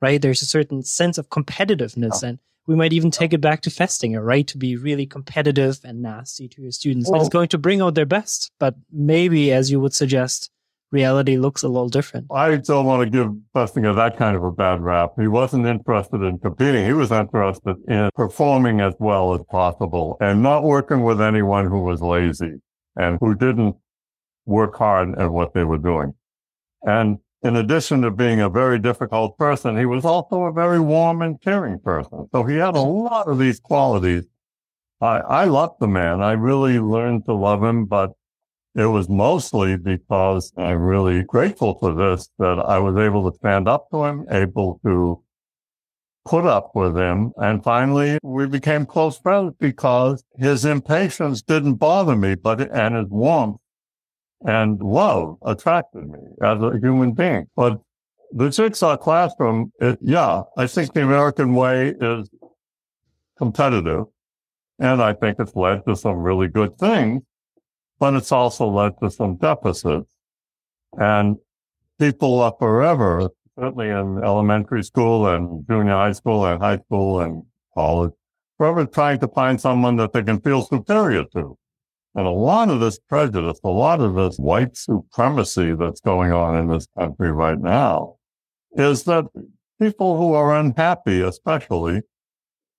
right? 0.00 0.20
There's 0.20 0.42
a 0.42 0.46
certain 0.46 0.82
sense 0.82 1.18
of 1.18 1.28
competitiveness, 1.28 2.24
oh. 2.24 2.28
and 2.28 2.38
we 2.66 2.74
might 2.74 2.92
even 2.92 3.10
take 3.10 3.32
oh. 3.32 3.36
it 3.36 3.40
back 3.40 3.62
to 3.62 3.70
Festinger, 3.70 4.24
right? 4.24 4.46
To 4.46 4.58
be 4.58 4.76
really 4.76 5.06
competitive 5.06 5.78
and 5.84 6.02
nasty 6.02 6.48
to 6.48 6.62
your 6.62 6.72
students. 6.72 7.10
Well, 7.10 7.20
it's 7.20 7.30
going 7.30 7.48
to 7.48 7.58
bring 7.58 7.80
out 7.80 7.94
their 7.94 8.06
best, 8.06 8.50
but 8.58 8.74
maybe, 8.90 9.52
as 9.52 9.70
you 9.70 9.80
would 9.80 9.94
suggest, 9.94 10.50
reality 10.90 11.36
looks 11.36 11.62
a 11.62 11.68
little 11.68 11.88
different. 11.88 12.26
I 12.32 12.56
don't 12.56 12.86
want 12.86 13.02
to 13.02 13.10
give 13.10 13.32
Festinger 13.54 13.94
that 13.96 14.16
kind 14.16 14.36
of 14.36 14.42
a 14.42 14.50
bad 14.50 14.80
rap. 14.80 15.10
He 15.20 15.28
wasn't 15.28 15.66
interested 15.66 16.22
in 16.22 16.38
competing. 16.38 16.86
He 16.86 16.92
was 16.92 17.12
interested 17.12 17.76
in 17.88 18.10
performing 18.14 18.80
as 18.80 18.94
well 18.98 19.34
as 19.34 19.40
possible 19.50 20.16
and 20.20 20.42
not 20.42 20.64
working 20.64 21.02
with 21.02 21.20
anyone 21.20 21.66
who 21.66 21.80
was 21.80 22.00
lazy 22.00 22.54
and 22.96 23.18
who 23.20 23.34
didn't 23.34 23.76
work 24.46 24.76
hard 24.76 25.18
at 25.18 25.30
what 25.30 25.52
they 25.54 25.64
were 25.64 25.78
doing. 25.78 26.14
And 26.82 27.18
in 27.42 27.56
addition 27.56 28.02
to 28.02 28.10
being 28.10 28.40
a 28.40 28.48
very 28.48 28.78
difficult 28.78 29.38
person, 29.38 29.76
he 29.76 29.84
was 29.84 30.04
also 30.04 30.44
a 30.44 30.52
very 30.52 30.80
warm 30.80 31.22
and 31.22 31.40
caring 31.40 31.78
person. 31.78 32.28
So 32.32 32.44
he 32.44 32.56
had 32.56 32.74
a 32.74 32.80
lot 32.80 33.28
of 33.28 33.38
these 33.38 33.60
qualities. 33.60 34.24
I, 35.00 35.18
I 35.18 35.44
loved 35.44 35.78
the 35.78 35.86
man. 35.86 36.20
I 36.20 36.32
really 36.32 36.80
learned 36.80 37.26
to 37.26 37.34
love 37.34 37.62
him, 37.62 37.84
but 37.84 38.12
it 38.78 38.86
was 38.86 39.08
mostly 39.08 39.76
because 39.76 40.52
I'm 40.56 40.80
really 40.80 41.24
grateful 41.24 41.76
for 41.80 41.92
this 41.92 42.30
that 42.38 42.60
I 42.60 42.78
was 42.78 42.96
able 42.96 43.28
to 43.28 43.36
stand 43.36 43.66
up 43.66 43.90
to 43.90 44.04
him, 44.04 44.24
able 44.30 44.78
to 44.84 45.20
put 46.24 46.44
up 46.46 46.70
with 46.76 46.96
him. 46.96 47.32
And 47.38 47.64
finally, 47.64 48.20
we 48.22 48.46
became 48.46 48.86
close 48.86 49.18
friends 49.18 49.54
because 49.58 50.22
his 50.36 50.64
impatience 50.64 51.42
didn't 51.42 51.74
bother 51.74 52.14
me, 52.14 52.36
but, 52.36 52.60
and 52.70 52.94
his 52.94 53.08
warmth 53.08 53.56
and 54.46 54.80
love 54.80 55.38
attracted 55.44 56.08
me 56.08 56.20
as 56.40 56.62
a 56.62 56.78
human 56.80 57.14
being. 57.14 57.48
But 57.56 57.80
the 58.30 58.48
jigsaw 58.48 58.96
classroom, 58.96 59.72
it, 59.80 59.98
yeah, 60.00 60.42
I 60.56 60.68
think 60.68 60.92
the 60.92 61.02
American 61.02 61.54
way 61.54 61.96
is 62.00 62.30
competitive. 63.36 64.04
And 64.78 65.02
I 65.02 65.14
think 65.14 65.40
it's 65.40 65.56
led 65.56 65.84
to 65.86 65.96
some 65.96 66.18
really 66.18 66.46
good 66.46 66.78
things 66.78 67.24
but 67.98 68.14
it's 68.14 68.32
also 68.32 68.68
led 68.68 68.92
to 69.02 69.10
some 69.10 69.36
deficits. 69.36 70.12
And 70.98 71.36
people 71.98 72.40
are 72.40 72.54
forever, 72.58 73.30
certainly 73.58 73.88
in 73.88 74.22
elementary 74.22 74.84
school 74.84 75.26
and 75.28 75.66
junior 75.68 75.92
high 75.92 76.12
school 76.12 76.46
and 76.46 76.60
high 76.60 76.78
school 76.78 77.20
and 77.20 77.42
college, 77.74 78.12
forever 78.56 78.86
trying 78.86 79.18
to 79.20 79.28
find 79.28 79.60
someone 79.60 79.96
that 79.96 80.12
they 80.12 80.22
can 80.22 80.40
feel 80.40 80.62
superior 80.62 81.24
to. 81.34 81.58
And 82.14 82.26
a 82.26 82.30
lot 82.30 82.68
of 82.68 82.80
this 82.80 82.98
prejudice, 82.98 83.60
a 83.62 83.68
lot 83.68 84.00
of 84.00 84.14
this 84.14 84.38
white 84.38 84.76
supremacy 84.76 85.74
that's 85.74 86.00
going 86.00 86.32
on 86.32 86.56
in 86.56 86.68
this 86.68 86.88
country 86.98 87.30
right 87.30 87.58
now 87.58 88.16
is 88.72 89.04
that 89.04 89.24
people 89.80 90.16
who 90.16 90.32
are 90.32 90.56
unhappy, 90.56 91.20
especially, 91.20 92.02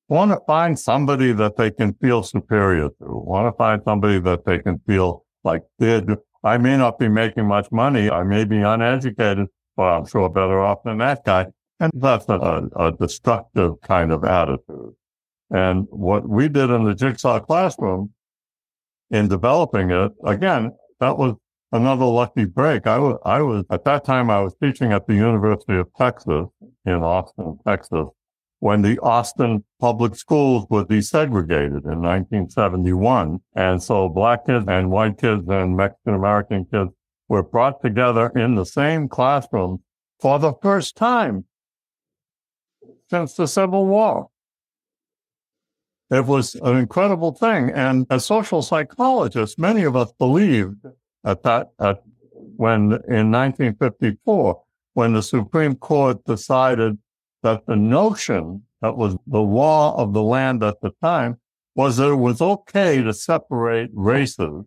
want 0.09 0.31
to 0.31 0.39
find 0.47 0.77
somebody 0.77 1.31
that 1.33 1.55
they 1.55 1.71
can 1.71 1.93
feel 1.95 2.23
superior 2.23 2.89
to, 2.89 3.05
want 3.05 3.51
to 3.51 3.57
find 3.57 3.81
somebody 3.85 4.19
that 4.19 4.43
they 4.43 4.59
can 4.59 4.79
feel 4.87 5.25
like 5.43 5.63
did. 5.79 6.09
I 6.43 6.57
may 6.57 6.77
not 6.77 6.99
be 6.99 7.07
making 7.07 7.47
much 7.47 7.71
money. 7.71 8.09
I 8.09 8.23
may 8.23 8.43
be 8.43 8.57
uneducated, 8.57 9.47
but 9.77 9.83
I'm 9.83 10.05
sure 10.05 10.29
better 10.29 10.59
off 10.59 10.79
than 10.83 10.97
that 10.97 11.23
guy. 11.23 11.47
And 11.79 11.91
that's 11.95 12.27
a, 12.27 12.69
a 12.75 12.91
destructive 12.91 13.79
kind 13.81 14.11
of 14.11 14.23
attitude. 14.23 14.93
And 15.51 15.87
what 15.89 16.27
we 16.27 16.49
did 16.49 16.69
in 16.69 16.83
the 16.83 16.95
jigsaw 16.95 17.39
classroom 17.39 18.13
in 19.11 19.27
developing 19.27 19.91
it, 19.91 20.11
again, 20.25 20.71
that 20.99 21.17
was 21.17 21.35
another 21.71 22.05
lucky 22.05 22.45
break. 22.45 22.87
I 22.87 22.99
was, 22.99 23.19
I 23.25 23.41
was, 23.41 23.63
at 23.69 23.85
that 23.85 24.05
time, 24.05 24.29
I 24.29 24.41
was 24.41 24.55
teaching 24.61 24.91
at 24.91 25.07
the 25.07 25.15
University 25.15 25.77
of 25.77 25.87
Texas 25.97 26.47
in 26.85 27.03
Austin, 27.03 27.59
Texas 27.65 28.07
when 28.59 28.81
the 28.81 28.99
Austin 28.99 29.63
public 29.79 30.15
schools 30.15 30.65
were 30.69 30.85
desegregated 30.85 31.85
in 31.85 32.01
1971. 32.01 33.39
And 33.55 33.81
so 33.81 34.09
black 34.09 34.45
kids 34.45 34.65
and 34.67 34.91
white 34.91 35.17
kids 35.17 35.47
and 35.47 35.77
Mexican 35.77 36.13
American 36.13 36.65
kids 36.65 36.91
were 37.27 37.43
brought 37.43 37.81
together 37.81 38.31
in 38.35 38.55
the 38.55 38.65
same 38.65 39.07
classroom 39.07 39.83
for 40.19 40.39
the 40.39 40.53
first 40.61 40.95
time 40.97 41.45
since 43.09 43.35
the 43.35 43.47
Civil 43.47 43.85
War. 43.85 44.29
It 46.11 46.25
was 46.25 46.55
an 46.55 46.75
incredible 46.77 47.33
thing. 47.33 47.69
And 47.69 48.07
as 48.09 48.25
social 48.25 48.61
psychologists, 48.61 49.57
many 49.57 49.83
of 49.83 49.95
us 49.95 50.11
believed 50.17 50.85
at 51.23 51.43
that, 51.43 51.69
at 51.79 52.01
when 52.55 52.91
in 53.07 53.31
1954, 53.31 54.63
when 54.93 55.13
the 55.13 55.21
Supreme 55.21 55.75
Court 55.75 56.23
decided 56.25 56.97
that 57.43 57.65
the 57.65 57.75
notion 57.75 58.63
that 58.81 58.97
was 58.97 59.15
the 59.27 59.41
law 59.41 59.95
of 59.97 60.13
the 60.13 60.23
land 60.23 60.63
at 60.63 60.81
the 60.81 60.91
time 61.01 61.37
was 61.75 61.97
that 61.97 62.09
it 62.09 62.15
was 62.15 62.41
okay 62.41 63.01
to 63.01 63.13
separate 63.13 63.89
races. 63.93 64.65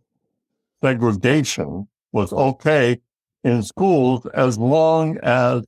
Segregation 0.83 1.89
was 2.13 2.33
okay 2.33 3.01
in 3.45 3.63
schools 3.63 4.27
as 4.35 4.59
long 4.59 5.19
as 5.23 5.65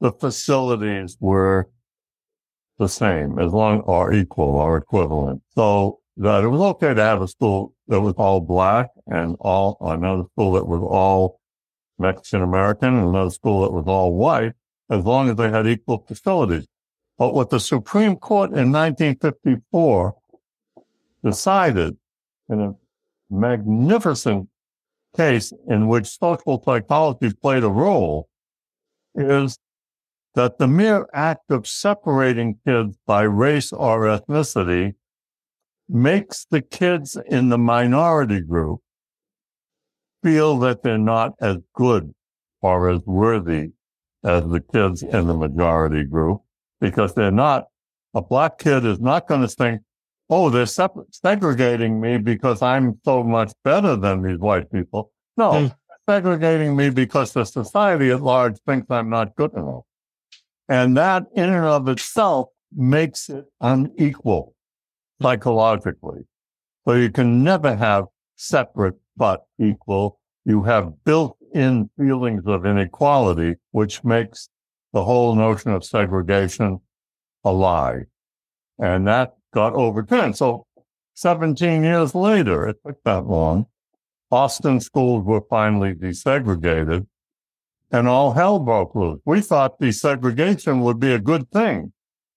the 0.00 0.12
facilities 0.12 1.16
were 1.20 1.68
the 2.78 2.88
same, 2.88 3.38
as 3.38 3.52
long 3.52 3.80
or 3.80 4.12
equal 4.12 4.56
or 4.56 4.76
equivalent. 4.76 5.42
So 5.54 6.00
that 6.18 6.44
it 6.44 6.48
was 6.48 6.60
okay 6.60 6.94
to 6.94 7.02
have 7.02 7.22
a 7.22 7.28
school 7.28 7.74
that 7.88 8.00
was 8.00 8.14
all 8.16 8.40
black 8.40 8.88
and 9.06 9.36
all 9.40 9.76
another 9.80 10.24
school 10.32 10.52
that 10.52 10.66
was 10.66 10.80
all 10.82 11.40
Mexican 11.98 12.42
American 12.42 12.94
and 12.94 13.08
another 13.08 13.30
school 13.30 13.62
that 13.62 13.72
was 13.72 13.84
all 13.86 14.14
white 14.14 14.52
as 14.90 15.04
long 15.04 15.28
as 15.30 15.36
they 15.36 15.50
had 15.50 15.66
equal 15.66 16.04
facilities. 16.06 16.66
But 17.18 17.34
what 17.34 17.50
the 17.50 17.60
Supreme 17.60 18.16
Court 18.16 18.50
in 18.50 18.72
1954 18.72 20.14
decided 21.24 21.96
in 22.48 22.60
a 22.60 22.72
magnificent 23.30 24.48
case 25.16 25.52
in 25.68 25.88
which 25.88 26.06
social 26.06 26.62
psychology 26.64 27.32
played 27.32 27.64
a 27.64 27.68
role 27.68 28.28
is 29.14 29.58
that 30.34 30.58
the 30.58 30.68
mere 30.68 31.08
act 31.14 31.50
of 31.50 31.66
separating 31.66 32.58
kids 32.66 32.96
by 33.06 33.22
race 33.22 33.72
or 33.72 34.02
ethnicity 34.02 34.94
makes 35.88 36.46
the 36.50 36.60
kids 36.60 37.16
in 37.26 37.48
the 37.48 37.58
minority 37.58 38.40
group 38.40 38.80
feel 40.22 40.58
that 40.58 40.82
they're 40.82 40.98
not 40.98 41.32
as 41.40 41.56
good 41.74 42.12
or 42.60 42.90
as 42.90 43.00
worthy 43.06 43.70
as 44.26 44.44
the 44.48 44.60
kids 44.60 45.02
in 45.02 45.26
the 45.26 45.34
majority 45.34 46.04
group 46.04 46.42
because 46.80 47.14
they're 47.14 47.30
not, 47.30 47.66
a 48.14 48.20
black 48.20 48.58
kid 48.58 48.84
is 48.84 49.00
not 49.00 49.28
going 49.28 49.42
to 49.42 49.48
think, 49.48 49.82
oh, 50.28 50.50
they're 50.50 50.66
segregating 50.66 52.00
me 52.00 52.18
because 52.18 52.60
I'm 52.60 52.98
so 53.04 53.22
much 53.22 53.52
better 53.62 53.96
than 53.96 54.22
these 54.22 54.38
white 54.38 54.70
people. 54.72 55.12
No, 55.36 55.52
mm. 55.52 55.76
segregating 56.08 56.74
me 56.76 56.90
because 56.90 57.32
the 57.32 57.44
society 57.44 58.10
at 58.10 58.22
large 58.22 58.58
thinks 58.66 58.90
I'm 58.90 59.08
not 59.08 59.36
good 59.36 59.52
enough. 59.54 59.84
And 60.68 60.96
that 60.96 61.26
in 61.34 61.48
and 61.48 61.64
of 61.64 61.88
itself 61.88 62.48
makes 62.74 63.28
it 63.28 63.44
unequal 63.60 64.54
psychologically. 65.22 66.22
So 66.86 66.94
you 66.94 67.10
can 67.10 67.44
never 67.44 67.76
have 67.76 68.06
separate 68.34 68.96
but 69.16 69.44
equal, 69.58 70.20
you 70.44 70.62
have 70.64 70.92
built 71.04 71.35
in 71.56 71.90
feelings 71.96 72.42
of 72.46 72.66
inequality, 72.66 73.56
which 73.70 74.04
makes 74.04 74.48
the 74.92 75.04
whole 75.04 75.34
notion 75.34 75.72
of 75.72 75.84
segregation 75.84 76.80
a 77.44 77.52
lie. 77.52 78.02
And 78.78 79.06
that 79.08 79.36
got 79.52 79.72
overturned. 79.72 80.36
So 80.36 80.66
17 81.14 81.82
years 81.82 82.14
later, 82.14 82.68
it 82.68 82.76
took 82.86 83.02
that 83.04 83.26
long, 83.26 83.66
Austin 84.30 84.80
schools 84.80 85.24
were 85.24 85.42
finally 85.48 85.94
desegregated 85.94 87.06
and 87.90 88.08
all 88.08 88.32
hell 88.32 88.58
broke 88.58 88.94
loose. 88.94 89.20
We 89.24 89.40
thought 89.40 89.80
desegregation 89.80 90.82
would 90.82 91.00
be 91.00 91.12
a 91.12 91.18
good 91.18 91.50
thing. 91.50 91.92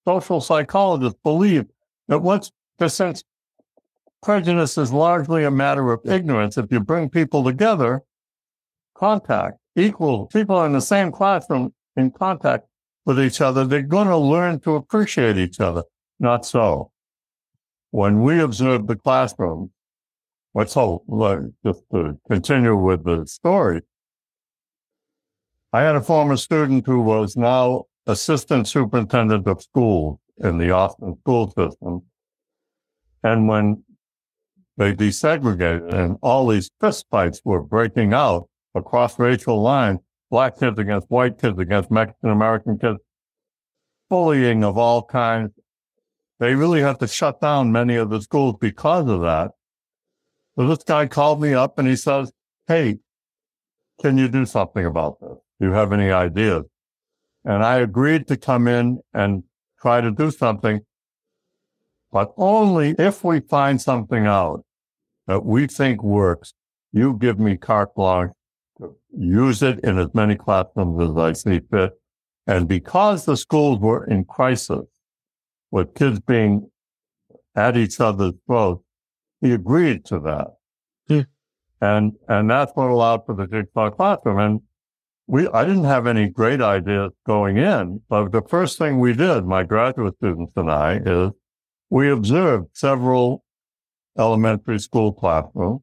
Social 0.07 0.39
psychologists 0.39 1.19
believe 1.23 1.65
that 2.07 2.19
once, 2.19 2.51
since 2.87 3.23
prejudice 4.23 4.77
is 4.77 4.93
largely 4.93 5.43
a 5.43 5.51
matter 5.51 5.91
of 5.91 6.01
ignorance, 6.05 6.57
if 6.57 6.71
you 6.71 6.79
bring 6.79 7.09
people 7.09 7.43
together, 7.43 8.03
contact, 8.99 9.57
equal 9.75 10.25
people 10.27 10.63
in 10.63 10.73
the 10.73 10.81
same 10.81 11.11
classroom 11.11 11.73
in 11.95 12.11
contact 12.11 12.67
with 13.05 13.19
each 13.19 13.41
other, 13.41 13.65
they're 13.65 13.81
going 13.81 14.07
to 14.07 14.17
learn 14.17 14.59
to 14.59 14.75
appreciate 14.75 15.37
each 15.37 15.59
other. 15.59 15.83
Not 16.19 16.45
so. 16.45 16.91
When 17.91 18.21
we 18.21 18.39
observed 18.39 18.87
the 18.87 18.95
classroom, 18.95 19.71
let's 20.53 20.73
hope, 20.73 21.05
just 21.65 21.83
to 21.91 22.19
continue 22.29 22.75
with 22.75 23.03
the 23.05 23.25
story, 23.25 23.81
I 25.71 25.81
had 25.81 25.95
a 25.95 26.01
former 26.01 26.35
student 26.35 26.85
who 26.85 27.01
was 27.01 27.37
now 27.37 27.85
assistant 28.05 28.67
superintendent 28.67 29.47
of 29.47 29.61
schools 29.61 30.19
in 30.37 30.57
the 30.57 30.71
Austin 30.71 31.17
school 31.21 31.51
system. 31.51 32.03
And 33.23 33.47
when 33.47 33.83
they 34.77 34.93
desegregated 34.93 35.93
and 35.93 36.17
all 36.21 36.47
these 36.47 36.69
fistfights 36.81 37.41
were 37.43 37.61
breaking 37.61 38.13
out 38.13 38.49
across 38.79 39.19
racial 39.19 39.61
lines, 39.61 39.99
black 40.29 40.57
kids 40.59 40.79
against 40.79 41.09
white 41.09 41.39
kids 41.39 41.59
against 41.59 41.91
Mexican 41.91 42.29
American 42.29 42.77
kids, 42.79 42.99
bullying 44.09 44.63
of 44.63 44.77
all 44.77 45.03
kinds. 45.03 45.51
They 46.39 46.55
really 46.55 46.81
had 46.81 46.99
to 47.01 47.07
shut 47.07 47.41
down 47.41 47.71
many 47.71 47.95
of 47.95 48.09
the 48.09 48.21
schools 48.21 48.55
because 48.59 49.07
of 49.09 49.21
that. 49.21 49.51
So 50.55 50.67
this 50.67 50.83
guy 50.83 51.07
called 51.07 51.41
me 51.41 51.53
up 51.53 51.77
and 51.77 51.87
he 51.87 51.95
says, 51.95 52.31
Hey, 52.67 52.99
can 54.01 54.17
you 54.17 54.27
do 54.27 54.45
something 54.45 54.85
about 54.85 55.19
this? 55.19 55.37
Do 55.59 55.67
you 55.67 55.73
have 55.73 55.91
any 55.91 56.11
ideas? 56.11 56.63
And 57.43 57.63
I 57.63 57.77
agreed 57.77 58.27
to 58.27 58.37
come 58.37 58.67
in 58.67 58.99
and 59.13 59.43
try 59.81 60.01
to 60.01 60.11
do 60.11 60.31
something, 60.31 60.81
but 62.11 62.33
only 62.37 62.95
if 62.97 63.23
we 63.23 63.39
find 63.39 63.81
something 63.81 64.25
out 64.25 64.65
that 65.27 65.45
we 65.45 65.67
think 65.67 66.03
works. 66.03 66.53
You 66.91 67.17
give 67.19 67.39
me 67.39 67.55
carte 67.55 67.93
blanche 67.93 68.31
use 69.17 69.61
it 69.63 69.79
in 69.81 69.97
as 69.97 70.13
many 70.13 70.35
classrooms 70.35 71.09
as 71.09 71.17
I 71.17 71.33
see 71.33 71.61
fit. 71.71 71.93
And 72.47 72.67
because 72.67 73.25
the 73.25 73.37
schools 73.37 73.79
were 73.79 74.05
in 74.05 74.25
crisis, 74.25 74.85
with 75.71 75.93
kids 75.93 76.19
being 76.19 76.69
at 77.55 77.77
each 77.77 77.99
other's 77.99 78.33
throats, 78.47 78.83
he 79.41 79.51
agreed 79.51 80.05
to 80.05 80.19
that. 80.19 80.47
Hmm. 81.07 81.21
And, 81.81 82.13
and 82.27 82.49
that's 82.49 82.71
what 82.75 82.89
allowed 82.89 83.25
for 83.25 83.35
the 83.35 83.47
jigsaw 83.47 83.89
classroom. 83.91 84.39
And 84.39 84.61
we, 85.27 85.47
I 85.49 85.63
didn't 85.63 85.83
have 85.83 86.07
any 86.07 86.27
great 86.27 86.61
ideas 86.61 87.11
going 87.25 87.57
in, 87.57 88.01
but 88.09 88.31
the 88.31 88.41
first 88.41 88.77
thing 88.77 88.99
we 88.99 89.13
did, 89.13 89.45
my 89.45 89.63
graduate 89.63 90.15
students 90.17 90.53
and 90.55 90.71
I, 90.71 90.99
is 91.05 91.31
we 91.89 92.09
observed 92.09 92.69
several 92.73 93.43
elementary 94.17 94.79
school 94.79 95.13
classrooms 95.13 95.81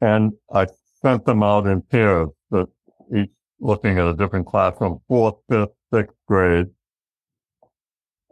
and 0.00 0.32
I 0.52 0.66
sent 1.00 1.24
them 1.24 1.42
out 1.42 1.66
in 1.66 1.82
pairs, 1.82 2.28
that 2.50 2.68
each 3.14 3.30
looking 3.60 3.98
at 3.98 4.06
a 4.06 4.14
different 4.14 4.46
classroom, 4.46 5.00
fourth, 5.08 5.34
fifth, 5.48 5.70
sixth 5.92 6.16
grade. 6.26 6.66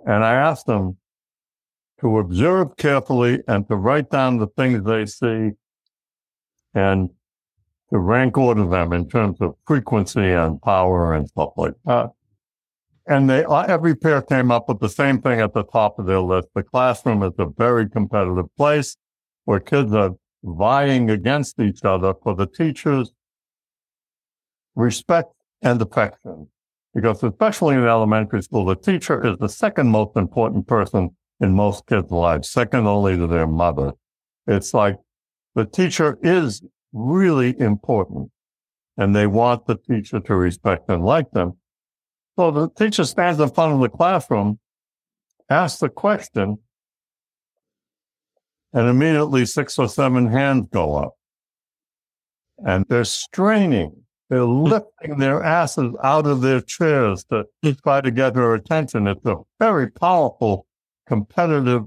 And 0.06 0.24
I 0.24 0.34
asked 0.34 0.66
them 0.66 0.98
to 2.00 2.18
observe 2.18 2.76
carefully 2.76 3.40
and 3.48 3.66
to 3.68 3.76
write 3.76 4.10
down 4.10 4.38
the 4.38 4.46
things 4.48 4.84
they 4.84 5.06
see 5.06 5.50
and 6.74 7.10
to 7.90 7.98
rank 7.98 8.36
order 8.36 8.66
them 8.66 8.92
in 8.92 9.08
terms 9.08 9.38
of 9.40 9.54
frequency 9.66 10.30
and 10.30 10.60
power 10.62 11.14
and 11.14 11.28
stuff 11.28 11.52
like 11.56 11.74
that. 11.86 12.10
And 13.08 13.30
they, 13.30 13.44
uh, 13.44 13.62
every 13.62 13.94
pair 13.94 14.20
came 14.20 14.50
up 14.50 14.68
with 14.68 14.80
the 14.80 14.88
same 14.88 15.22
thing 15.22 15.40
at 15.40 15.54
the 15.54 15.62
top 15.62 15.98
of 15.98 16.06
their 16.06 16.20
list. 16.20 16.48
The 16.54 16.64
classroom 16.64 17.22
is 17.22 17.32
a 17.38 17.46
very 17.46 17.88
competitive 17.88 18.54
place 18.56 18.96
where 19.44 19.60
kids 19.60 19.92
are 19.92 20.16
vying 20.46 21.10
against 21.10 21.60
each 21.60 21.84
other 21.84 22.14
for 22.22 22.34
the 22.34 22.46
teacher's 22.46 23.12
respect 24.74 25.32
and 25.62 25.80
affection. 25.82 26.48
Because 26.94 27.22
especially 27.22 27.74
in 27.74 27.84
elementary 27.84 28.42
school, 28.42 28.64
the 28.64 28.76
teacher 28.76 29.24
is 29.26 29.36
the 29.38 29.48
second 29.48 29.88
most 29.88 30.16
important 30.16 30.66
person 30.66 31.10
in 31.40 31.52
most 31.52 31.86
kids' 31.86 32.10
lives, 32.10 32.48
second 32.48 32.86
only 32.86 33.16
to 33.16 33.26
their 33.26 33.46
mother. 33.46 33.92
It's 34.46 34.72
like 34.72 34.96
the 35.54 35.66
teacher 35.66 36.18
is 36.22 36.62
really 36.92 37.58
important 37.58 38.30
and 38.96 39.14
they 39.14 39.26
want 39.26 39.66
the 39.66 39.76
teacher 39.76 40.20
to 40.20 40.34
respect 40.34 40.88
and 40.88 41.04
like 41.04 41.30
them. 41.32 41.58
So 42.36 42.50
the 42.50 42.70
teacher 42.70 43.04
stands 43.04 43.40
in 43.40 43.50
front 43.50 43.74
of 43.74 43.80
the 43.80 43.88
classroom, 43.88 44.58
asks 45.50 45.80
the 45.80 45.88
question, 45.88 46.58
and 48.72 48.88
immediately 48.88 49.46
six 49.46 49.78
or 49.78 49.88
seven 49.88 50.26
hands 50.26 50.68
go 50.72 50.96
up. 50.96 51.16
And 52.58 52.84
they're 52.88 53.04
straining. 53.04 54.02
They're 54.28 54.44
hmm. 54.44 54.64
lifting 54.64 55.18
their 55.18 55.42
asses 55.42 55.94
out 56.02 56.26
of 56.26 56.40
their 56.40 56.60
chairs 56.60 57.24
to 57.24 57.44
hmm. 57.62 57.72
try 57.82 58.00
to 58.00 58.10
get 58.10 58.36
her 58.36 58.54
attention. 58.54 59.06
It's 59.06 59.24
a 59.24 59.36
very 59.58 59.90
powerful 59.90 60.66
competitive 61.06 61.84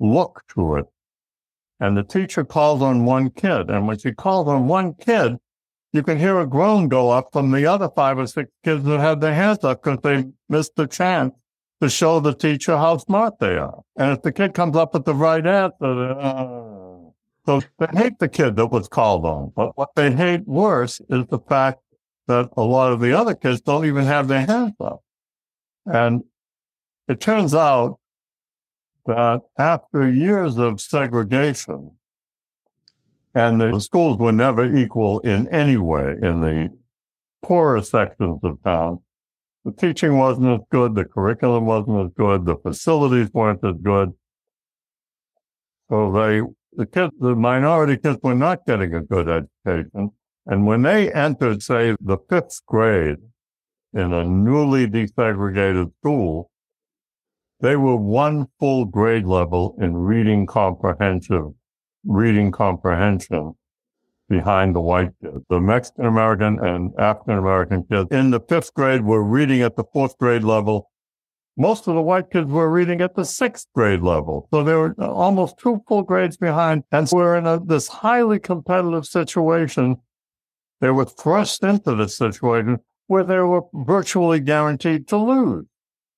look 0.00 0.42
to 0.54 0.76
it. 0.76 0.86
And 1.80 1.96
the 1.96 2.04
teacher 2.04 2.44
calls 2.44 2.80
on 2.80 3.04
one 3.04 3.30
kid. 3.30 3.68
And 3.68 3.86
when 3.86 3.98
she 3.98 4.12
calls 4.12 4.48
on 4.48 4.68
one 4.68 4.94
kid, 4.94 5.38
you 5.92 6.02
can 6.02 6.18
hear 6.18 6.40
a 6.40 6.46
groan 6.46 6.88
go 6.88 7.10
up 7.10 7.28
from 7.32 7.50
the 7.50 7.66
other 7.66 7.88
five 7.94 8.18
or 8.18 8.26
six 8.26 8.50
kids 8.64 8.84
that 8.84 9.00
had 9.00 9.20
their 9.20 9.34
hands 9.34 9.62
up 9.62 9.82
because 9.82 9.98
they 10.02 10.24
missed 10.48 10.74
the 10.76 10.86
chance 10.86 11.34
to 11.82 11.90
show 11.90 12.20
the 12.20 12.32
teacher 12.32 12.76
how 12.76 12.96
smart 12.96 13.40
they 13.40 13.56
are. 13.56 13.82
And 13.96 14.12
if 14.12 14.22
the 14.22 14.30
kid 14.30 14.54
comes 14.54 14.76
up 14.76 14.94
with 14.94 15.04
the 15.04 15.16
right 15.16 15.44
answer, 15.44 16.12
uh, 16.12 17.10
so 17.44 17.60
they 17.80 17.86
hate 17.92 18.20
the 18.20 18.28
kid 18.28 18.54
that 18.54 18.68
was 18.68 18.86
called 18.86 19.24
on. 19.24 19.52
But 19.56 19.76
what 19.76 19.88
they 19.96 20.12
hate 20.12 20.46
worse 20.46 21.00
is 21.10 21.26
the 21.26 21.40
fact 21.40 21.80
that 22.28 22.50
a 22.56 22.62
lot 22.62 22.92
of 22.92 23.00
the 23.00 23.12
other 23.18 23.34
kids 23.34 23.60
don't 23.60 23.84
even 23.84 24.04
have 24.04 24.28
their 24.28 24.46
hands 24.46 24.76
up. 24.80 25.02
And 25.84 26.22
it 27.08 27.20
turns 27.20 27.52
out 27.52 27.98
that 29.06 29.40
after 29.58 30.08
years 30.08 30.58
of 30.58 30.80
segregation, 30.80 31.96
and 33.34 33.60
the 33.60 33.80
schools 33.80 34.18
were 34.18 34.30
never 34.30 34.72
equal 34.72 35.18
in 35.20 35.48
any 35.48 35.78
way 35.78 36.14
in 36.22 36.42
the 36.42 36.68
poorer 37.42 37.82
sections 37.82 38.38
of 38.44 38.62
town. 38.62 39.00
The 39.64 39.72
teaching 39.72 40.18
wasn't 40.18 40.60
as 40.60 40.66
good, 40.70 40.94
the 40.94 41.04
curriculum 41.04 41.66
wasn't 41.66 42.06
as 42.06 42.12
good, 42.16 42.46
the 42.46 42.56
facilities 42.56 43.32
weren't 43.32 43.64
as 43.64 43.76
good. 43.80 44.12
So 45.88 46.10
they, 46.10 46.42
the 46.72 46.86
kids, 46.86 47.12
the 47.20 47.36
minority 47.36 47.96
kids 47.96 48.18
were 48.22 48.34
not 48.34 48.66
getting 48.66 48.94
a 48.94 49.00
good 49.00 49.28
education. 49.28 50.10
And 50.46 50.66
when 50.66 50.82
they 50.82 51.12
entered, 51.12 51.62
say, 51.62 51.94
the 52.00 52.18
fifth 52.28 52.66
grade 52.66 53.18
in 53.94 54.12
a 54.12 54.24
newly 54.24 54.88
desegregated 54.88 55.92
school, 56.00 56.50
they 57.60 57.76
were 57.76 57.96
one 57.96 58.48
full 58.58 58.84
grade 58.84 59.26
level 59.26 59.76
in 59.80 59.94
reading 59.96 60.46
comprehensive, 60.46 61.52
reading 62.04 62.50
comprehension 62.50 63.54
behind 64.32 64.74
the 64.74 64.80
white 64.80 65.10
kids. 65.22 65.44
The 65.50 65.60
Mexican 65.60 66.06
American 66.06 66.58
and 66.64 66.90
African 66.98 67.36
American 67.36 67.84
kids 67.84 68.08
in 68.10 68.30
the 68.30 68.40
fifth 68.40 68.72
grade 68.72 69.02
were 69.04 69.22
reading 69.22 69.60
at 69.60 69.76
the 69.76 69.84
fourth 69.92 70.16
grade 70.16 70.42
level. 70.42 70.90
Most 71.58 71.86
of 71.86 71.94
the 71.94 72.00
white 72.00 72.30
kids 72.30 72.50
were 72.50 72.70
reading 72.70 73.02
at 73.02 73.14
the 73.14 73.26
sixth 73.26 73.66
grade 73.74 74.00
level. 74.00 74.48
So 74.50 74.64
they 74.64 74.72
were 74.74 74.94
almost 74.98 75.58
two 75.58 75.82
full 75.86 76.02
grades 76.02 76.38
behind. 76.38 76.84
And 76.90 77.06
so 77.06 77.16
we're 77.18 77.36
in 77.36 77.46
a, 77.46 77.60
this 77.62 77.88
highly 77.88 78.40
competitive 78.40 79.04
situation. 79.04 79.96
They 80.80 80.90
were 80.90 81.04
thrust 81.04 81.62
into 81.62 81.94
this 81.94 82.16
situation 82.16 82.78
where 83.08 83.24
they 83.24 83.38
were 83.38 83.64
virtually 83.74 84.40
guaranteed 84.40 85.08
to 85.08 85.18
lose. 85.18 85.66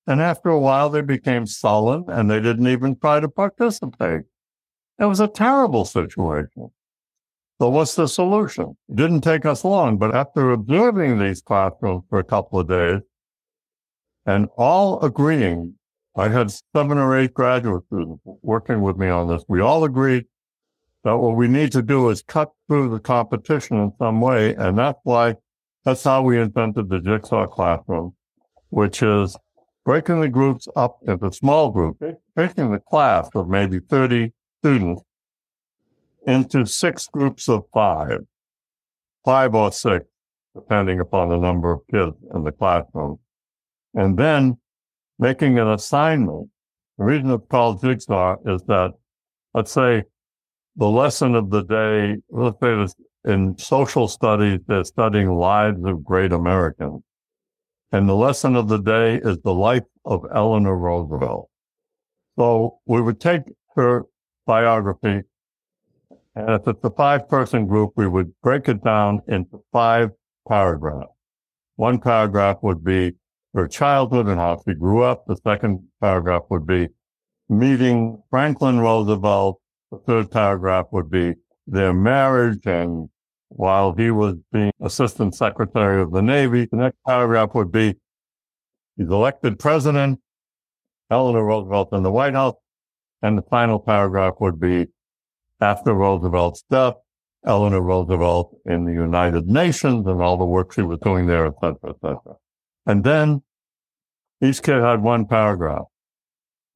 And 0.07 0.21
after 0.21 0.49
a 0.49 0.59
while, 0.59 0.89
they 0.89 1.01
became 1.01 1.45
sullen 1.45 2.05
and 2.07 2.31
they 2.31 2.39
didn't 2.39 2.67
even 2.67 2.97
try 2.97 3.19
to 3.19 3.27
participate. 3.27 4.21
It 4.99 5.05
was 5.05 5.19
a 5.19 5.27
terrible 5.27 5.83
situation. 5.83 6.71
So 7.61 7.69
what's 7.69 7.95
the 7.95 8.07
solution? 8.07 8.75
It 8.89 8.97
didn't 8.97 9.21
take 9.21 9.45
us 9.45 9.63
long, 9.63 9.97
but 9.97 10.13
after 10.13 10.51
observing 10.51 11.19
these 11.19 11.41
classrooms 11.41 12.03
for 12.09 12.19
a 12.19 12.23
couple 12.23 12.59
of 12.59 12.67
days 12.67 12.99
and 14.25 14.49
all 14.57 15.01
agreeing, 15.01 15.75
I 16.17 16.27
had 16.27 16.51
seven 16.75 16.97
or 16.97 17.17
eight 17.17 17.33
graduate 17.33 17.85
students 17.87 18.21
working 18.41 18.81
with 18.81 18.97
me 18.97 19.07
on 19.07 19.29
this. 19.29 19.43
We 19.47 19.61
all 19.61 19.85
agreed 19.85 20.25
that 21.05 21.15
what 21.15 21.37
we 21.37 21.47
need 21.47 21.71
to 21.73 21.81
do 21.81 22.09
is 22.09 22.21
cut 22.21 22.51
through 22.67 22.89
the 22.89 22.99
competition 22.99 23.77
in 23.77 23.93
some 23.99 24.19
way. 24.19 24.53
And 24.55 24.77
that's 24.77 24.99
why, 25.03 25.35
that's 25.85 26.03
how 26.03 26.23
we 26.23 26.39
invented 26.39 26.89
the 26.89 26.99
jigsaw 26.99 27.47
classroom, 27.47 28.15
which 28.69 29.01
is 29.01 29.37
breaking 29.85 30.19
the 30.19 30.29
groups 30.29 30.67
up 30.75 30.97
into 31.07 31.31
small 31.31 31.69
groups, 31.69 32.01
taking 32.37 32.71
the 32.71 32.79
class 32.79 33.29
of 33.33 33.47
maybe 33.47 33.79
30 33.79 34.33
students 34.61 35.03
into 36.25 36.65
six 36.65 37.07
groups 37.07 37.47
of 37.47 37.63
five, 37.73 38.19
five 39.23 39.55
or 39.55 39.71
six, 39.71 40.05
depending 40.53 40.99
upon 40.99 41.29
the 41.29 41.37
number 41.37 41.71
of 41.71 41.81
kids 41.91 42.15
in 42.33 42.43
the 42.43 42.51
classroom. 42.51 43.19
And 43.93 44.17
then 44.17 44.57
making 45.19 45.59
an 45.59 45.69
assignment. 45.69 46.49
The 46.97 47.05
reason 47.05 47.31
it's 47.31 47.45
called 47.49 47.81
jigsaw 47.81 48.37
is 48.45 48.61
that, 48.63 48.91
let's 49.53 49.71
say, 49.71 50.03
the 50.75 50.89
lesson 50.89 51.35
of 51.35 51.49
the 51.49 51.63
day, 51.63 52.17
let's 52.29 52.57
say 52.61 53.01
in 53.25 53.57
social 53.57 54.07
studies, 54.07 54.59
they're 54.67 54.83
studying 54.83 55.33
lives 55.33 55.79
of 55.85 56.03
great 56.03 56.31
Americans. 56.31 57.01
And 57.91 58.09
the 58.09 58.15
lesson 58.15 58.55
of 58.55 58.67
the 58.67 58.79
day 58.79 59.15
is 59.23 59.37
the 59.39 59.53
life 59.53 59.83
of 60.03 60.25
Eleanor 60.33 60.77
Roosevelt. 60.77 61.49
So 62.37 62.79
we 62.85 63.01
would 63.01 63.21
take 63.21 63.43
her 63.75 64.03
biography, 64.45 65.21
and 66.35 66.49
if 66.49 66.67
it's 66.67 66.83
a 66.83 66.89
five 66.89 67.29
person 67.29 67.65
group, 67.65 67.93
we 67.95 68.07
would 68.07 68.33
break 68.41 68.67
it 68.67 68.83
down 68.83 69.21
into 69.27 69.63
five 69.71 70.11
paragraphs. 70.47 71.11
One 71.77 71.99
paragraph 71.99 72.57
would 72.61 72.83
be 72.83 73.13
her 73.53 73.67
childhood 73.67 74.27
and 74.27 74.37
how 74.37 74.61
she 74.67 74.73
grew 74.73 75.01
up. 75.01 75.25
The 75.27 75.37
second 75.37 75.87
paragraph 76.01 76.43
would 76.49 76.67
be 76.67 76.89
meeting 77.47 78.21
Franklin 78.29 78.79
Roosevelt. 78.79 79.61
The 79.91 79.99
third 79.99 80.29
paragraph 80.29 80.87
would 80.91 81.09
be 81.09 81.35
their 81.67 81.93
marriage 81.93 82.65
and 82.65 83.09
while 83.47 83.93
he 83.93 84.11
was 84.11 84.35
being 84.51 84.71
assistant 84.81 85.35
secretary 85.35 86.01
of 86.01 86.11
the 86.11 86.21
Navy. 86.21 86.67
The 86.69 86.77
next 86.77 86.97
paragraph 87.07 87.55
would 87.55 87.71
be 87.71 87.95
he's 88.97 89.07
elected 89.07 89.57
president, 89.57 90.19
Eleanor 91.09 91.45
Roosevelt 91.45 91.93
in 91.93 92.03
the 92.03 92.11
White 92.11 92.33
House. 92.33 92.55
And 93.21 93.37
the 93.37 93.43
final 93.43 93.79
paragraph 93.79 94.35
would 94.41 94.59
be 94.59 94.87
after 95.61 95.93
Roosevelt's 95.93 96.63
death, 96.69 96.95
Eleanor 97.45 97.81
Roosevelt 97.81 98.57
in 98.65 98.85
the 98.85 98.93
United 98.93 99.47
Nations 99.47 100.07
and 100.07 100.21
all 100.21 100.37
the 100.37 100.45
work 100.45 100.73
she 100.73 100.81
was 100.81 100.99
doing 100.99 101.27
there, 101.27 101.45
etc., 101.45 101.75
etc. 101.89 102.17
And 102.85 103.03
then 103.03 103.43
each 104.41 104.61
kid 104.61 104.81
had 104.81 105.01
one 105.01 105.25
paragraph. 105.25 105.85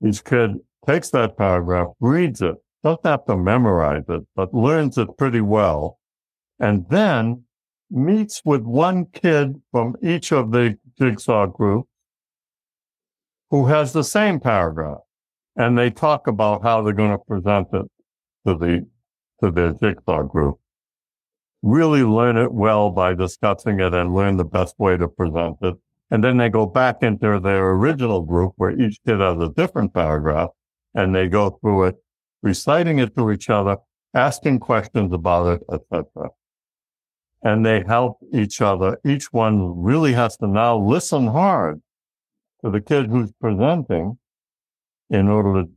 Each 0.05 0.23
kid 0.23 0.51
takes 0.87 1.09
that 1.11 1.37
paragraph, 1.37 1.87
reads 1.99 2.41
it, 2.41 2.55
doesn't 2.83 3.05
have 3.05 3.25
to 3.25 3.35
memorize 3.35 4.05
it, 4.07 4.21
but 4.35 4.53
learns 4.53 4.97
it 4.97 5.17
pretty 5.17 5.41
well, 5.41 5.99
and 6.59 6.87
then 6.89 7.43
meets 7.91 8.41
with 8.45 8.61
one 8.61 9.05
kid 9.07 9.61
from 9.71 9.95
each 10.01 10.31
of 10.31 10.51
the 10.51 10.77
jigsaw 10.97 11.47
groups 11.47 11.89
who 13.49 13.65
has 13.65 13.93
the 13.93 14.03
same 14.03 14.39
paragraph. 14.39 14.99
And 15.55 15.77
they 15.77 15.89
talk 15.89 16.27
about 16.27 16.61
how 16.61 16.81
they're 16.81 16.93
going 16.93 17.11
to 17.11 17.17
present 17.17 17.67
it 17.73 17.85
to 18.47 18.55
the, 18.55 18.87
to 19.43 19.51
their 19.51 19.73
jigsaw 19.73 20.23
group. 20.23 20.59
Really 21.61 22.03
learn 22.03 22.37
it 22.37 22.53
well 22.53 22.89
by 22.89 23.13
discussing 23.13 23.79
it 23.79 23.93
and 23.93 24.15
learn 24.15 24.37
the 24.37 24.45
best 24.45 24.75
way 24.79 24.97
to 24.97 25.07
present 25.07 25.57
it. 25.61 25.75
And 26.11 26.23
then 26.23 26.37
they 26.37 26.49
go 26.49 26.65
back 26.65 27.03
into 27.03 27.39
their 27.39 27.71
original 27.71 28.21
group 28.21 28.53
where 28.55 28.71
each 28.71 28.99
kid 29.05 29.19
has 29.19 29.39
a 29.39 29.49
different 29.49 29.93
paragraph 29.93 30.49
and 30.95 31.13
they 31.13 31.27
go 31.27 31.51
through 31.61 31.85
it, 31.85 31.95
reciting 32.41 32.99
it 32.99 33.15
to 33.15 33.31
each 33.31 33.49
other, 33.49 33.77
asking 34.13 34.59
questions 34.59 35.13
about 35.13 35.47
it, 35.47 35.61
etc. 35.71 36.29
And 37.43 37.65
they 37.65 37.83
help 37.85 38.19
each 38.33 38.61
other. 38.61 38.99
Each 39.05 39.31
one 39.31 39.81
really 39.81 40.13
has 40.13 40.35
to 40.37 40.47
now 40.47 40.77
listen 40.77 41.27
hard 41.27 41.81
to 42.63 42.71
the 42.71 42.81
kid 42.81 43.07
who's 43.07 43.31
presenting 43.39 44.17
in 45.09 45.27
order 45.27 45.63
to 45.63 45.69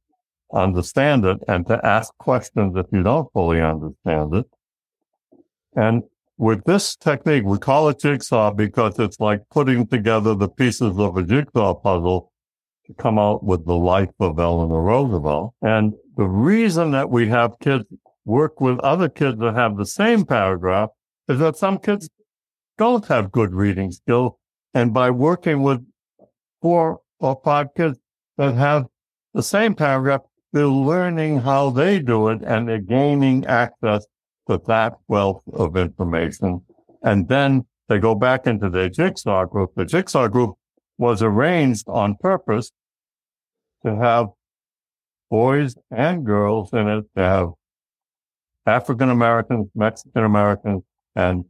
understand 0.53 1.25
it 1.25 1.39
and 1.49 1.67
to 1.67 1.85
ask 1.85 2.17
questions 2.19 2.77
if 2.77 2.87
you 2.93 3.03
don't 3.03 3.33
fully 3.33 3.61
understand 3.61 4.35
it. 4.35 4.47
And 5.75 6.03
with 6.37 6.65
this 6.65 6.97
technique, 6.97 7.45
we 7.45 7.59
call 7.59 7.89
it 7.89 8.01
jigsaw 8.01 8.51
because 8.51 8.99
it's 8.99 9.21
like 9.21 9.43
putting 9.51 9.87
together 9.87 10.35
the 10.35 10.49
pieces 10.49 10.99
of 10.99 11.17
a 11.17 11.23
jigsaw 11.23 11.75
puzzle 11.75 12.33
to 12.87 12.95
come 12.95 13.19
out 13.19 13.45
with 13.45 13.65
the 13.65 13.77
life 13.77 14.11
of 14.19 14.39
Eleanor 14.39 14.83
Roosevelt. 14.83 15.55
And 15.63 15.95
the 16.17 16.27
reason 16.27 16.91
that 16.93 17.11
we 17.11 17.29
have 17.29 17.59
kids 17.61 17.85
work 18.25 18.61
with 18.61 18.79
other 18.81 19.09
kids 19.09 19.39
that 19.39 19.55
have 19.55 19.77
the 19.77 19.87
same 19.87 20.25
paragraph 20.25 20.91
is 21.29 21.39
that 21.39 21.57
some 21.57 21.79
kids 21.79 22.09
don't 22.79 23.07
have 23.07 23.33
good 23.33 23.55
reading 23.55 23.93
skills. 23.93 24.33
And 24.75 24.93
by 24.93 25.11
working 25.11 25.63
with 25.63 25.85
four 26.61 27.01
or 27.21 27.41
five 27.45 27.69
kids 27.77 27.99
that 28.37 28.55
have 28.55 28.87
the 29.35 29.43
same 29.43 29.75
paragraph, 29.75 30.23
they're 30.53 30.67
learning 30.67 31.41
how 31.41 31.71
they 31.71 31.99
do 31.99 32.29
it 32.29 32.43
and 32.43 32.69
they're 32.69 32.79
gaining 32.79 33.47
access 33.47 34.07
to 34.49 34.61
that 34.67 34.95
wealth 35.09 35.43
of 35.53 35.77
information. 35.77 36.63
And 37.03 37.29
then 37.29 37.67
they 37.89 37.99
go 37.99 38.15
back 38.15 38.47
into 38.47 38.69
their 38.69 38.89
jigsaw 38.89 39.47
group. 39.47 39.73
The 39.75 39.85
jigsaw 39.85 40.29
group 40.29 40.55
was 40.99 41.23
arranged 41.23 41.89
on 41.89 42.17
purpose 42.17 42.71
to 43.85 43.97
have 43.97 44.29
boys 45.31 45.75
and 45.91 46.25
girls 46.25 46.73
in 46.73 46.89
it, 46.89 47.05
to 47.17 47.23
have 47.23 47.49
African 48.67 49.11
Americans, 49.11 49.69
Mexican 49.75 50.25
Americans, 50.25 50.83
and 51.17 51.45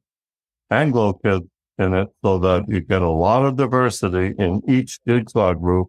Anglo 0.71 1.13
kids 1.13 1.45
in 1.79 1.95
it 1.95 2.09
so 2.25 2.39
that 2.39 2.69
you 2.69 2.81
get 2.81 3.03
a 3.03 3.11
lot 3.11 3.45
of 3.45 3.57
diversity 3.57 4.35
in 4.39 4.63
each 4.69 4.99
jigsaw 5.07 5.53
group. 5.55 5.89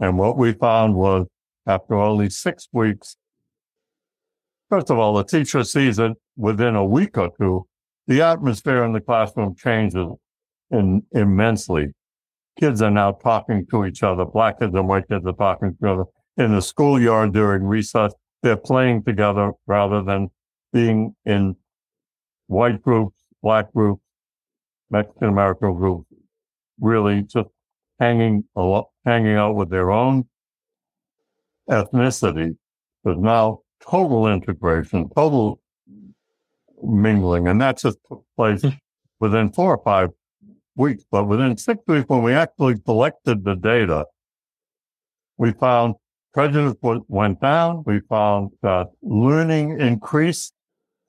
And 0.00 0.18
what 0.18 0.36
we 0.36 0.52
found 0.52 0.94
was 0.94 1.26
after 1.66 1.94
only 1.94 2.30
six 2.30 2.68
weeks, 2.72 3.16
first 4.68 4.90
of 4.90 4.98
all, 4.98 5.14
the 5.14 5.24
teacher 5.24 5.64
sees 5.64 5.98
it 5.98 6.12
within 6.36 6.76
a 6.76 6.84
week 6.84 7.18
or 7.18 7.30
two. 7.38 7.66
The 8.06 8.22
atmosphere 8.22 8.84
in 8.84 8.92
the 8.92 9.00
classroom 9.00 9.56
changes 9.56 10.06
in, 10.70 11.02
immensely. 11.12 11.88
Kids 12.58 12.80
are 12.80 12.90
now 12.90 13.12
talking 13.12 13.66
to 13.70 13.84
each 13.84 14.02
other. 14.02 14.24
Black 14.24 14.60
kids 14.60 14.74
and 14.74 14.88
white 14.88 15.08
kids 15.08 15.26
are 15.26 15.32
talking 15.32 15.70
to 15.70 15.74
each 15.76 15.90
other 15.90 16.04
in 16.36 16.54
the 16.54 16.62
schoolyard 16.62 17.32
during 17.32 17.64
recess. 17.64 18.12
They're 18.42 18.56
playing 18.56 19.04
together 19.04 19.52
rather 19.66 20.02
than 20.02 20.28
being 20.72 21.14
in 21.24 21.56
white 22.46 22.80
groups, 22.82 23.16
black 23.42 23.72
groups, 23.72 24.02
Mexican 24.90 25.28
American 25.28 25.74
groups, 25.74 26.06
really 26.80 27.22
just 27.22 27.48
hanging 27.98 28.44
hanging 29.04 29.34
out 29.34 29.54
with 29.54 29.70
their 29.70 29.90
own 29.90 30.28
ethnicity. 31.68 32.56
There's 33.04 33.18
now 33.18 33.60
total 33.80 34.26
integration, 34.28 35.08
total 35.14 35.60
mingling. 36.82 37.48
And 37.48 37.60
that 37.60 37.78
just 37.78 37.98
took 38.08 38.24
place 38.36 38.62
hmm. 38.62 38.70
within 39.20 39.52
four 39.52 39.74
or 39.76 39.82
five 39.82 40.10
weeks. 40.76 41.04
But 41.10 41.24
within 41.24 41.56
six 41.56 41.80
weeks, 41.86 42.08
when 42.08 42.22
we 42.22 42.32
actually 42.32 42.78
collected 42.80 43.44
the 43.44 43.54
data, 43.54 44.06
we 45.38 45.52
found 45.52 45.94
prejudice 46.32 46.74
went 47.08 47.40
down. 47.40 47.82
We 47.86 48.00
found 48.00 48.50
that 48.62 48.88
learning 49.02 49.80
increased 49.80 50.52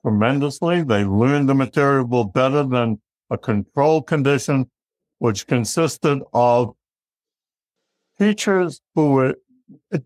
tremendously. 0.02 0.82
They 0.82 1.04
learned 1.04 1.48
the 1.48 1.54
material 1.54 2.24
better 2.24 2.64
than 2.64 3.00
a 3.30 3.36
control 3.36 4.02
condition, 4.02 4.70
which 5.18 5.46
consisted 5.46 6.20
of 6.32 6.74
teachers 8.18 8.80
who 8.94 9.12
were 9.12 9.34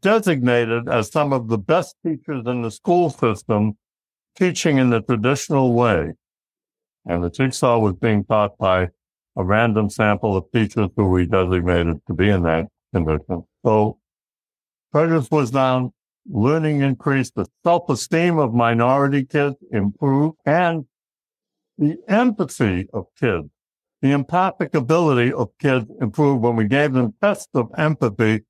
designated 0.00 0.88
as 0.88 1.10
some 1.10 1.32
of 1.32 1.48
the 1.48 1.58
best 1.58 1.96
teachers 2.04 2.44
in 2.46 2.62
the 2.62 2.70
school 2.70 3.10
system 3.10 3.76
teaching 4.36 4.78
in 4.78 4.90
the 4.90 5.00
traditional 5.00 5.72
way. 5.74 6.12
And 7.04 7.22
the 7.22 7.30
jigsaw 7.30 7.78
was 7.78 7.94
being 7.94 8.24
taught 8.24 8.56
by 8.58 8.88
a 9.36 9.44
random 9.44 9.90
sample 9.90 10.36
of 10.36 10.44
teachers 10.52 10.88
who 10.96 11.08
we 11.08 11.26
designated 11.26 12.00
to 12.06 12.14
be 12.14 12.28
in 12.28 12.42
that 12.42 12.68
condition. 12.94 13.44
So 13.64 13.98
prejudice 14.92 15.30
was 15.30 15.50
down, 15.50 15.92
learning 16.30 16.82
increased, 16.82 17.34
the 17.34 17.46
self-esteem 17.64 18.38
of 18.38 18.54
minority 18.54 19.24
kids 19.24 19.56
improved, 19.70 20.36
and 20.44 20.84
the 21.78 21.96
empathy 22.06 22.86
of 22.92 23.06
kids, 23.18 23.48
the 24.02 24.12
empathic 24.12 24.74
ability 24.74 25.32
of 25.32 25.48
kids 25.58 25.86
improved 26.00 26.42
when 26.42 26.56
we 26.56 26.66
gave 26.66 26.92
them 26.92 27.14
tests 27.20 27.48
of 27.54 27.70
empathy 27.76 28.42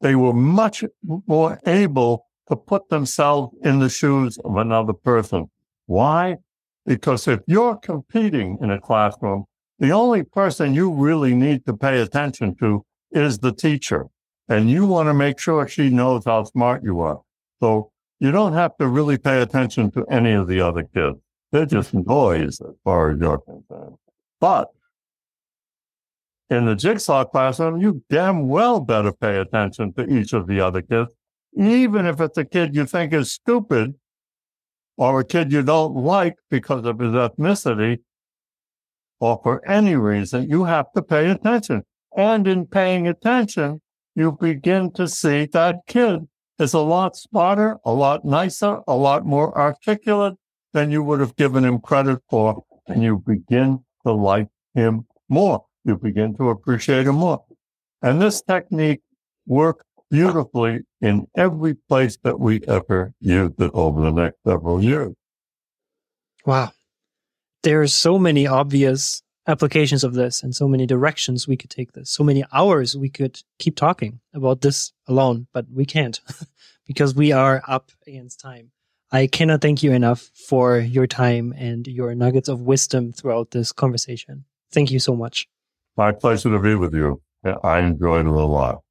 they 0.00 0.14
were 0.14 0.32
much 0.32 0.84
more 1.26 1.60
able 1.66 2.26
to 2.48 2.56
put 2.56 2.88
themselves 2.88 3.54
in 3.62 3.78
the 3.78 3.88
shoes 3.88 4.38
of 4.44 4.56
another 4.56 4.92
person. 4.92 5.50
Why? 5.86 6.36
Because 6.86 7.28
if 7.28 7.40
you're 7.46 7.76
competing 7.76 8.58
in 8.62 8.70
a 8.70 8.80
classroom, 8.80 9.44
the 9.78 9.90
only 9.90 10.22
person 10.22 10.74
you 10.74 10.90
really 10.92 11.34
need 11.34 11.66
to 11.66 11.76
pay 11.76 12.00
attention 12.00 12.56
to 12.56 12.84
is 13.10 13.38
the 13.38 13.52
teacher. 13.52 14.06
And 14.48 14.70
you 14.70 14.86
want 14.86 15.08
to 15.08 15.14
make 15.14 15.38
sure 15.38 15.68
she 15.68 15.90
knows 15.90 16.24
how 16.24 16.44
smart 16.44 16.82
you 16.82 17.00
are. 17.00 17.20
So 17.60 17.90
you 18.18 18.32
don't 18.32 18.54
have 18.54 18.76
to 18.78 18.88
really 18.88 19.18
pay 19.18 19.42
attention 19.42 19.90
to 19.92 20.04
any 20.10 20.32
of 20.32 20.48
the 20.48 20.60
other 20.60 20.82
kids. 20.82 21.18
They're 21.52 21.66
just 21.66 21.94
noise 21.94 22.60
as 22.60 22.74
far 22.84 23.10
as 23.10 23.20
you're 23.20 23.38
concerned. 23.38 23.96
But 24.40 24.68
in 26.50 26.64
the 26.66 26.74
jigsaw 26.74 27.24
classroom, 27.24 27.80
you 27.80 28.02
damn 28.08 28.48
well 28.48 28.80
better 28.80 29.12
pay 29.12 29.38
attention 29.38 29.92
to 29.94 30.06
each 30.08 30.32
of 30.32 30.46
the 30.46 30.60
other 30.60 30.82
kids, 30.82 31.12
even 31.56 32.06
if 32.06 32.20
it's 32.20 32.38
a 32.38 32.44
kid 32.44 32.74
you 32.74 32.86
think 32.86 33.12
is 33.12 33.32
stupid 33.32 33.94
or 34.96 35.20
a 35.20 35.24
kid 35.24 35.52
you 35.52 35.62
don't 35.62 35.94
like 35.94 36.36
because 36.50 36.84
of 36.84 36.98
his 36.98 37.12
ethnicity 37.12 37.98
or 39.20 39.40
for 39.42 39.66
any 39.68 39.96
reason, 39.96 40.48
you 40.48 40.64
have 40.64 40.92
to 40.92 41.02
pay 41.02 41.30
attention. 41.30 41.82
And 42.16 42.46
in 42.46 42.66
paying 42.66 43.06
attention, 43.06 43.80
you 44.14 44.32
begin 44.32 44.92
to 44.92 45.06
see 45.08 45.46
that 45.46 45.76
kid 45.86 46.28
is 46.58 46.74
a 46.74 46.80
lot 46.80 47.16
smarter, 47.16 47.78
a 47.84 47.92
lot 47.92 48.24
nicer, 48.24 48.80
a 48.86 48.94
lot 48.94 49.26
more 49.26 49.56
articulate 49.56 50.34
than 50.72 50.90
you 50.90 51.02
would 51.02 51.20
have 51.20 51.36
given 51.36 51.64
him 51.64 51.80
credit 51.80 52.20
for. 52.28 52.64
And 52.86 53.02
you 53.02 53.22
begin 53.24 53.84
to 54.06 54.12
like 54.12 54.48
him 54.74 55.06
more. 55.28 55.64
You 55.88 55.96
begin 55.96 56.36
to 56.36 56.50
appreciate 56.50 57.06
him 57.06 57.14
more. 57.14 57.42
And 58.02 58.20
this 58.20 58.42
technique 58.42 59.00
works 59.46 59.86
beautifully 60.10 60.80
in 61.00 61.26
every 61.34 61.74
place 61.74 62.18
that 62.24 62.38
we 62.38 62.60
ever 62.68 63.14
used 63.20 63.58
it 63.58 63.70
over 63.72 64.02
the 64.02 64.10
next 64.10 64.36
several 64.46 64.84
years. 64.84 65.14
Wow. 66.44 66.72
There's 67.62 67.94
so 67.94 68.18
many 68.18 68.46
obvious 68.46 69.22
applications 69.46 70.04
of 70.04 70.12
this 70.12 70.42
and 70.42 70.54
so 70.54 70.68
many 70.68 70.84
directions 70.84 71.48
we 71.48 71.56
could 71.56 71.70
take 71.70 71.92
this. 71.92 72.10
So 72.10 72.22
many 72.22 72.44
hours 72.52 72.94
we 72.94 73.08
could 73.08 73.40
keep 73.58 73.74
talking 73.74 74.20
about 74.34 74.60
this 74.60 74.92
alone, 75.06 75.46
but 75.54 75.64
we 75.72 75.86
can't 75.86 76.20
because 76.86 77.14
we 77.14 77.32
are 77.32 77.62
up 77.66 77.90
against 78.06 78.40
time. 78.40 78.72
I 79.10 79.26
cannot 79.26 79.62
thank 79.62 79.82
you 79.82 79.92
enough 79.92 80.30
for 80.48 80.78
your 80.78 81.06
time 81.06 81.54
and 81.56 81.86
your 81.86 82.14
nuggets 82.14 82.50
of 82.50 82.60
wisdom 82.60 83.10
throughout 83.10 83.52
this 83.52 83.72
conversation. 83.72 84.44
Thank 84.70 84.90
you 84.90 84.98
so 84.98 85.16
much. 85.16 85.48
My 85.98 86.12
pleasure 86.12 86.48
to 86.50 86.60
be 86.60 86.76
with 86.76 86.94
you. 86.94 87.20
I 87.64 87.80
enjoyed 87.80 88.24
it 88.24 88.32
a 88.32 88.46
lot. 88.46 88.82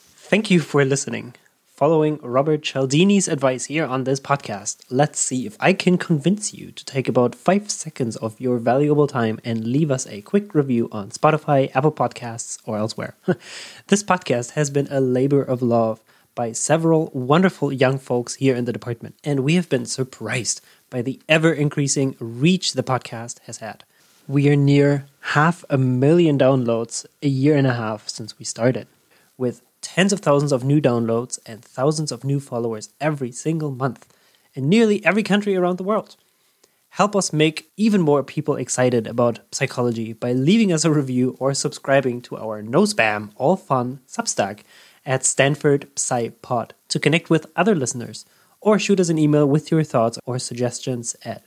Thank 0.00 0.50
you 0.50 0.58
for 0.58 0.84
listening. 0.84 1.36
Following 1.64 2.18
Robert 2.24 2.62
Cialdini's 2.62 3.28
advice 3.28 3.66
here 3.66 3.86
on 3.86 4.02
this 4.02 4.18
podcast, 4.18 4.78
let's 4.90 5.20
see 5.20 5.46
if 5.46 5.56
I 5.60 5.72
can 5.72 5.96
convince 5.96 6.52
you 6.52 6.72
to 6.72 6.84
take 6.84 7.06
about 7.06 7.36
five 7.36 7.70
seconds 7.70 8.16
of 8.16 8.40
your 8.40 8.58
valuable 8.58 9.06
time 9.06 9.38
and 9.44 9.64
leave 9.64 9.92
us 9.92 10.08
a 10.08 10.22
quick 10.22 10.56
review 10.56 10.88
on 10.90 11.10
Spotify, 11.10 11.70
Apple 11.72 11.92
Podcasts, 11.92 12.58
or 12.64 12.78
elsewhere. 12.78 13.14
this 13.86 14.02
podcast 14.02 14.52
has 14.52 14.70
been 14.70 14.88
a 14.90 15.00
labor 15.00 15.42
of 15.42 15.62
love 15.62 16.02
by 16.34 16.50
several 16.50 17.12
wonderful 17.14 17.72
young 17.72 17.98
folks 18.00 18.34
here 18.34 18.56
in 18.56 18.64
the 18.64 18.72
department, 18.72 19.14
and 19.22 19.44
we 19.44 19.54
have 19.54 19.68
been 19.68 19.86
surprised 19.86 20.60
by 20.90 21.00
the 21.00 21.20
ever 21.28 21.52
increasing 21.52 22.16
reach 22.18 22.72
the 22.72 22.82
podcast 22.82 23.38
has 23.46 23.58
had. 23.58 23.84
We 24.28 24.48
are 24.48 24.56
near 24.56 25.06
half 25.20 25.64
a 25.70 25.78
million 25.78 26.36
downloads 26.36 27.06
a 27.22 27.28
year 27.28 27.56
and 27.56 27.66
a 27.66 27.74
half 27.74 28.08
since 28.08 28.36
we 28.40 28.44
started, 28.44 28.88
with 29.38 29.62
tens 29.82 30.12
of 30.12 30.18
thousands 30.18 30.50
of 30.50 30.64
new 30.64 30.80
downloads 30.80 31.38
and 31.46 31.64
thousands 31.64 32.10
of 32.10 32.24
new 32.24 32.40
followers 32.40 32.88
every 33.00 33.30
single 33.30 33.70
month 33.70 34.12
in 34.54 34.68
nearly 34.68 35.04
every 35.04 35.22
country 35.22 35.54
around 35.54 35.78
the 35.78 35.84
world. 35.84 36.16
Help 36.88 37.14
us 37.14 37.32
make 37.32 37.70
even 37.76 38.00
more 38.00 38.24
people 38.24 38.56
excited 38.56 39.06
about 39.06 39.38
psychology 39.52 40.12
by 40.12 40.32
leaving 40.32 40.72
us 40.72 40.84
a 40.84 40.90
review 40.90 41.36
or 41.38 41.54
subscribing 41.54 42.20
to 42.22 42.36
our 42.36 42.62
no 42.62 42.82
spam, 42.82 43.30
all 43.36 43.54
fun 43.54 44.00
Substack 44.08 44.62
at 45.04 45.24
Stanford 45.24 45.86
PsyPod 45.94 46.72
to 46.88 46.98
connect 46.98 47.30
with 47.30 47.46
other 47.54 47.76
listeners, 47.76 48.24
or 48.60 48.76
shoot 48.76 48.98
us 48.98 49.08
an 49.08 49.18
email 49.18 49.46
with 49.46 49.70
your 49.70 49.84
thoughts 49.84 50.18
or 50.26 50.40
suggestions 50.40 51.14
at 51.24 51.44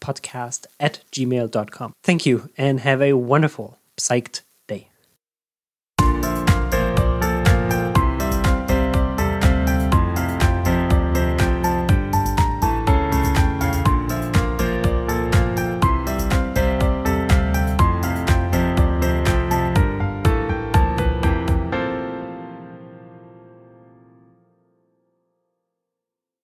stanfordpsychpodcast 0.00 0.66
at 0.80 1.00
gmail.com. 1.12 1.92
Thank 2.02 2.26
you 2.26 2.50
and 2.56 2.80
have 2.80 3.02
a 3.02 3.14
wonderful 3.14 3.78
psyched 3.96 4.42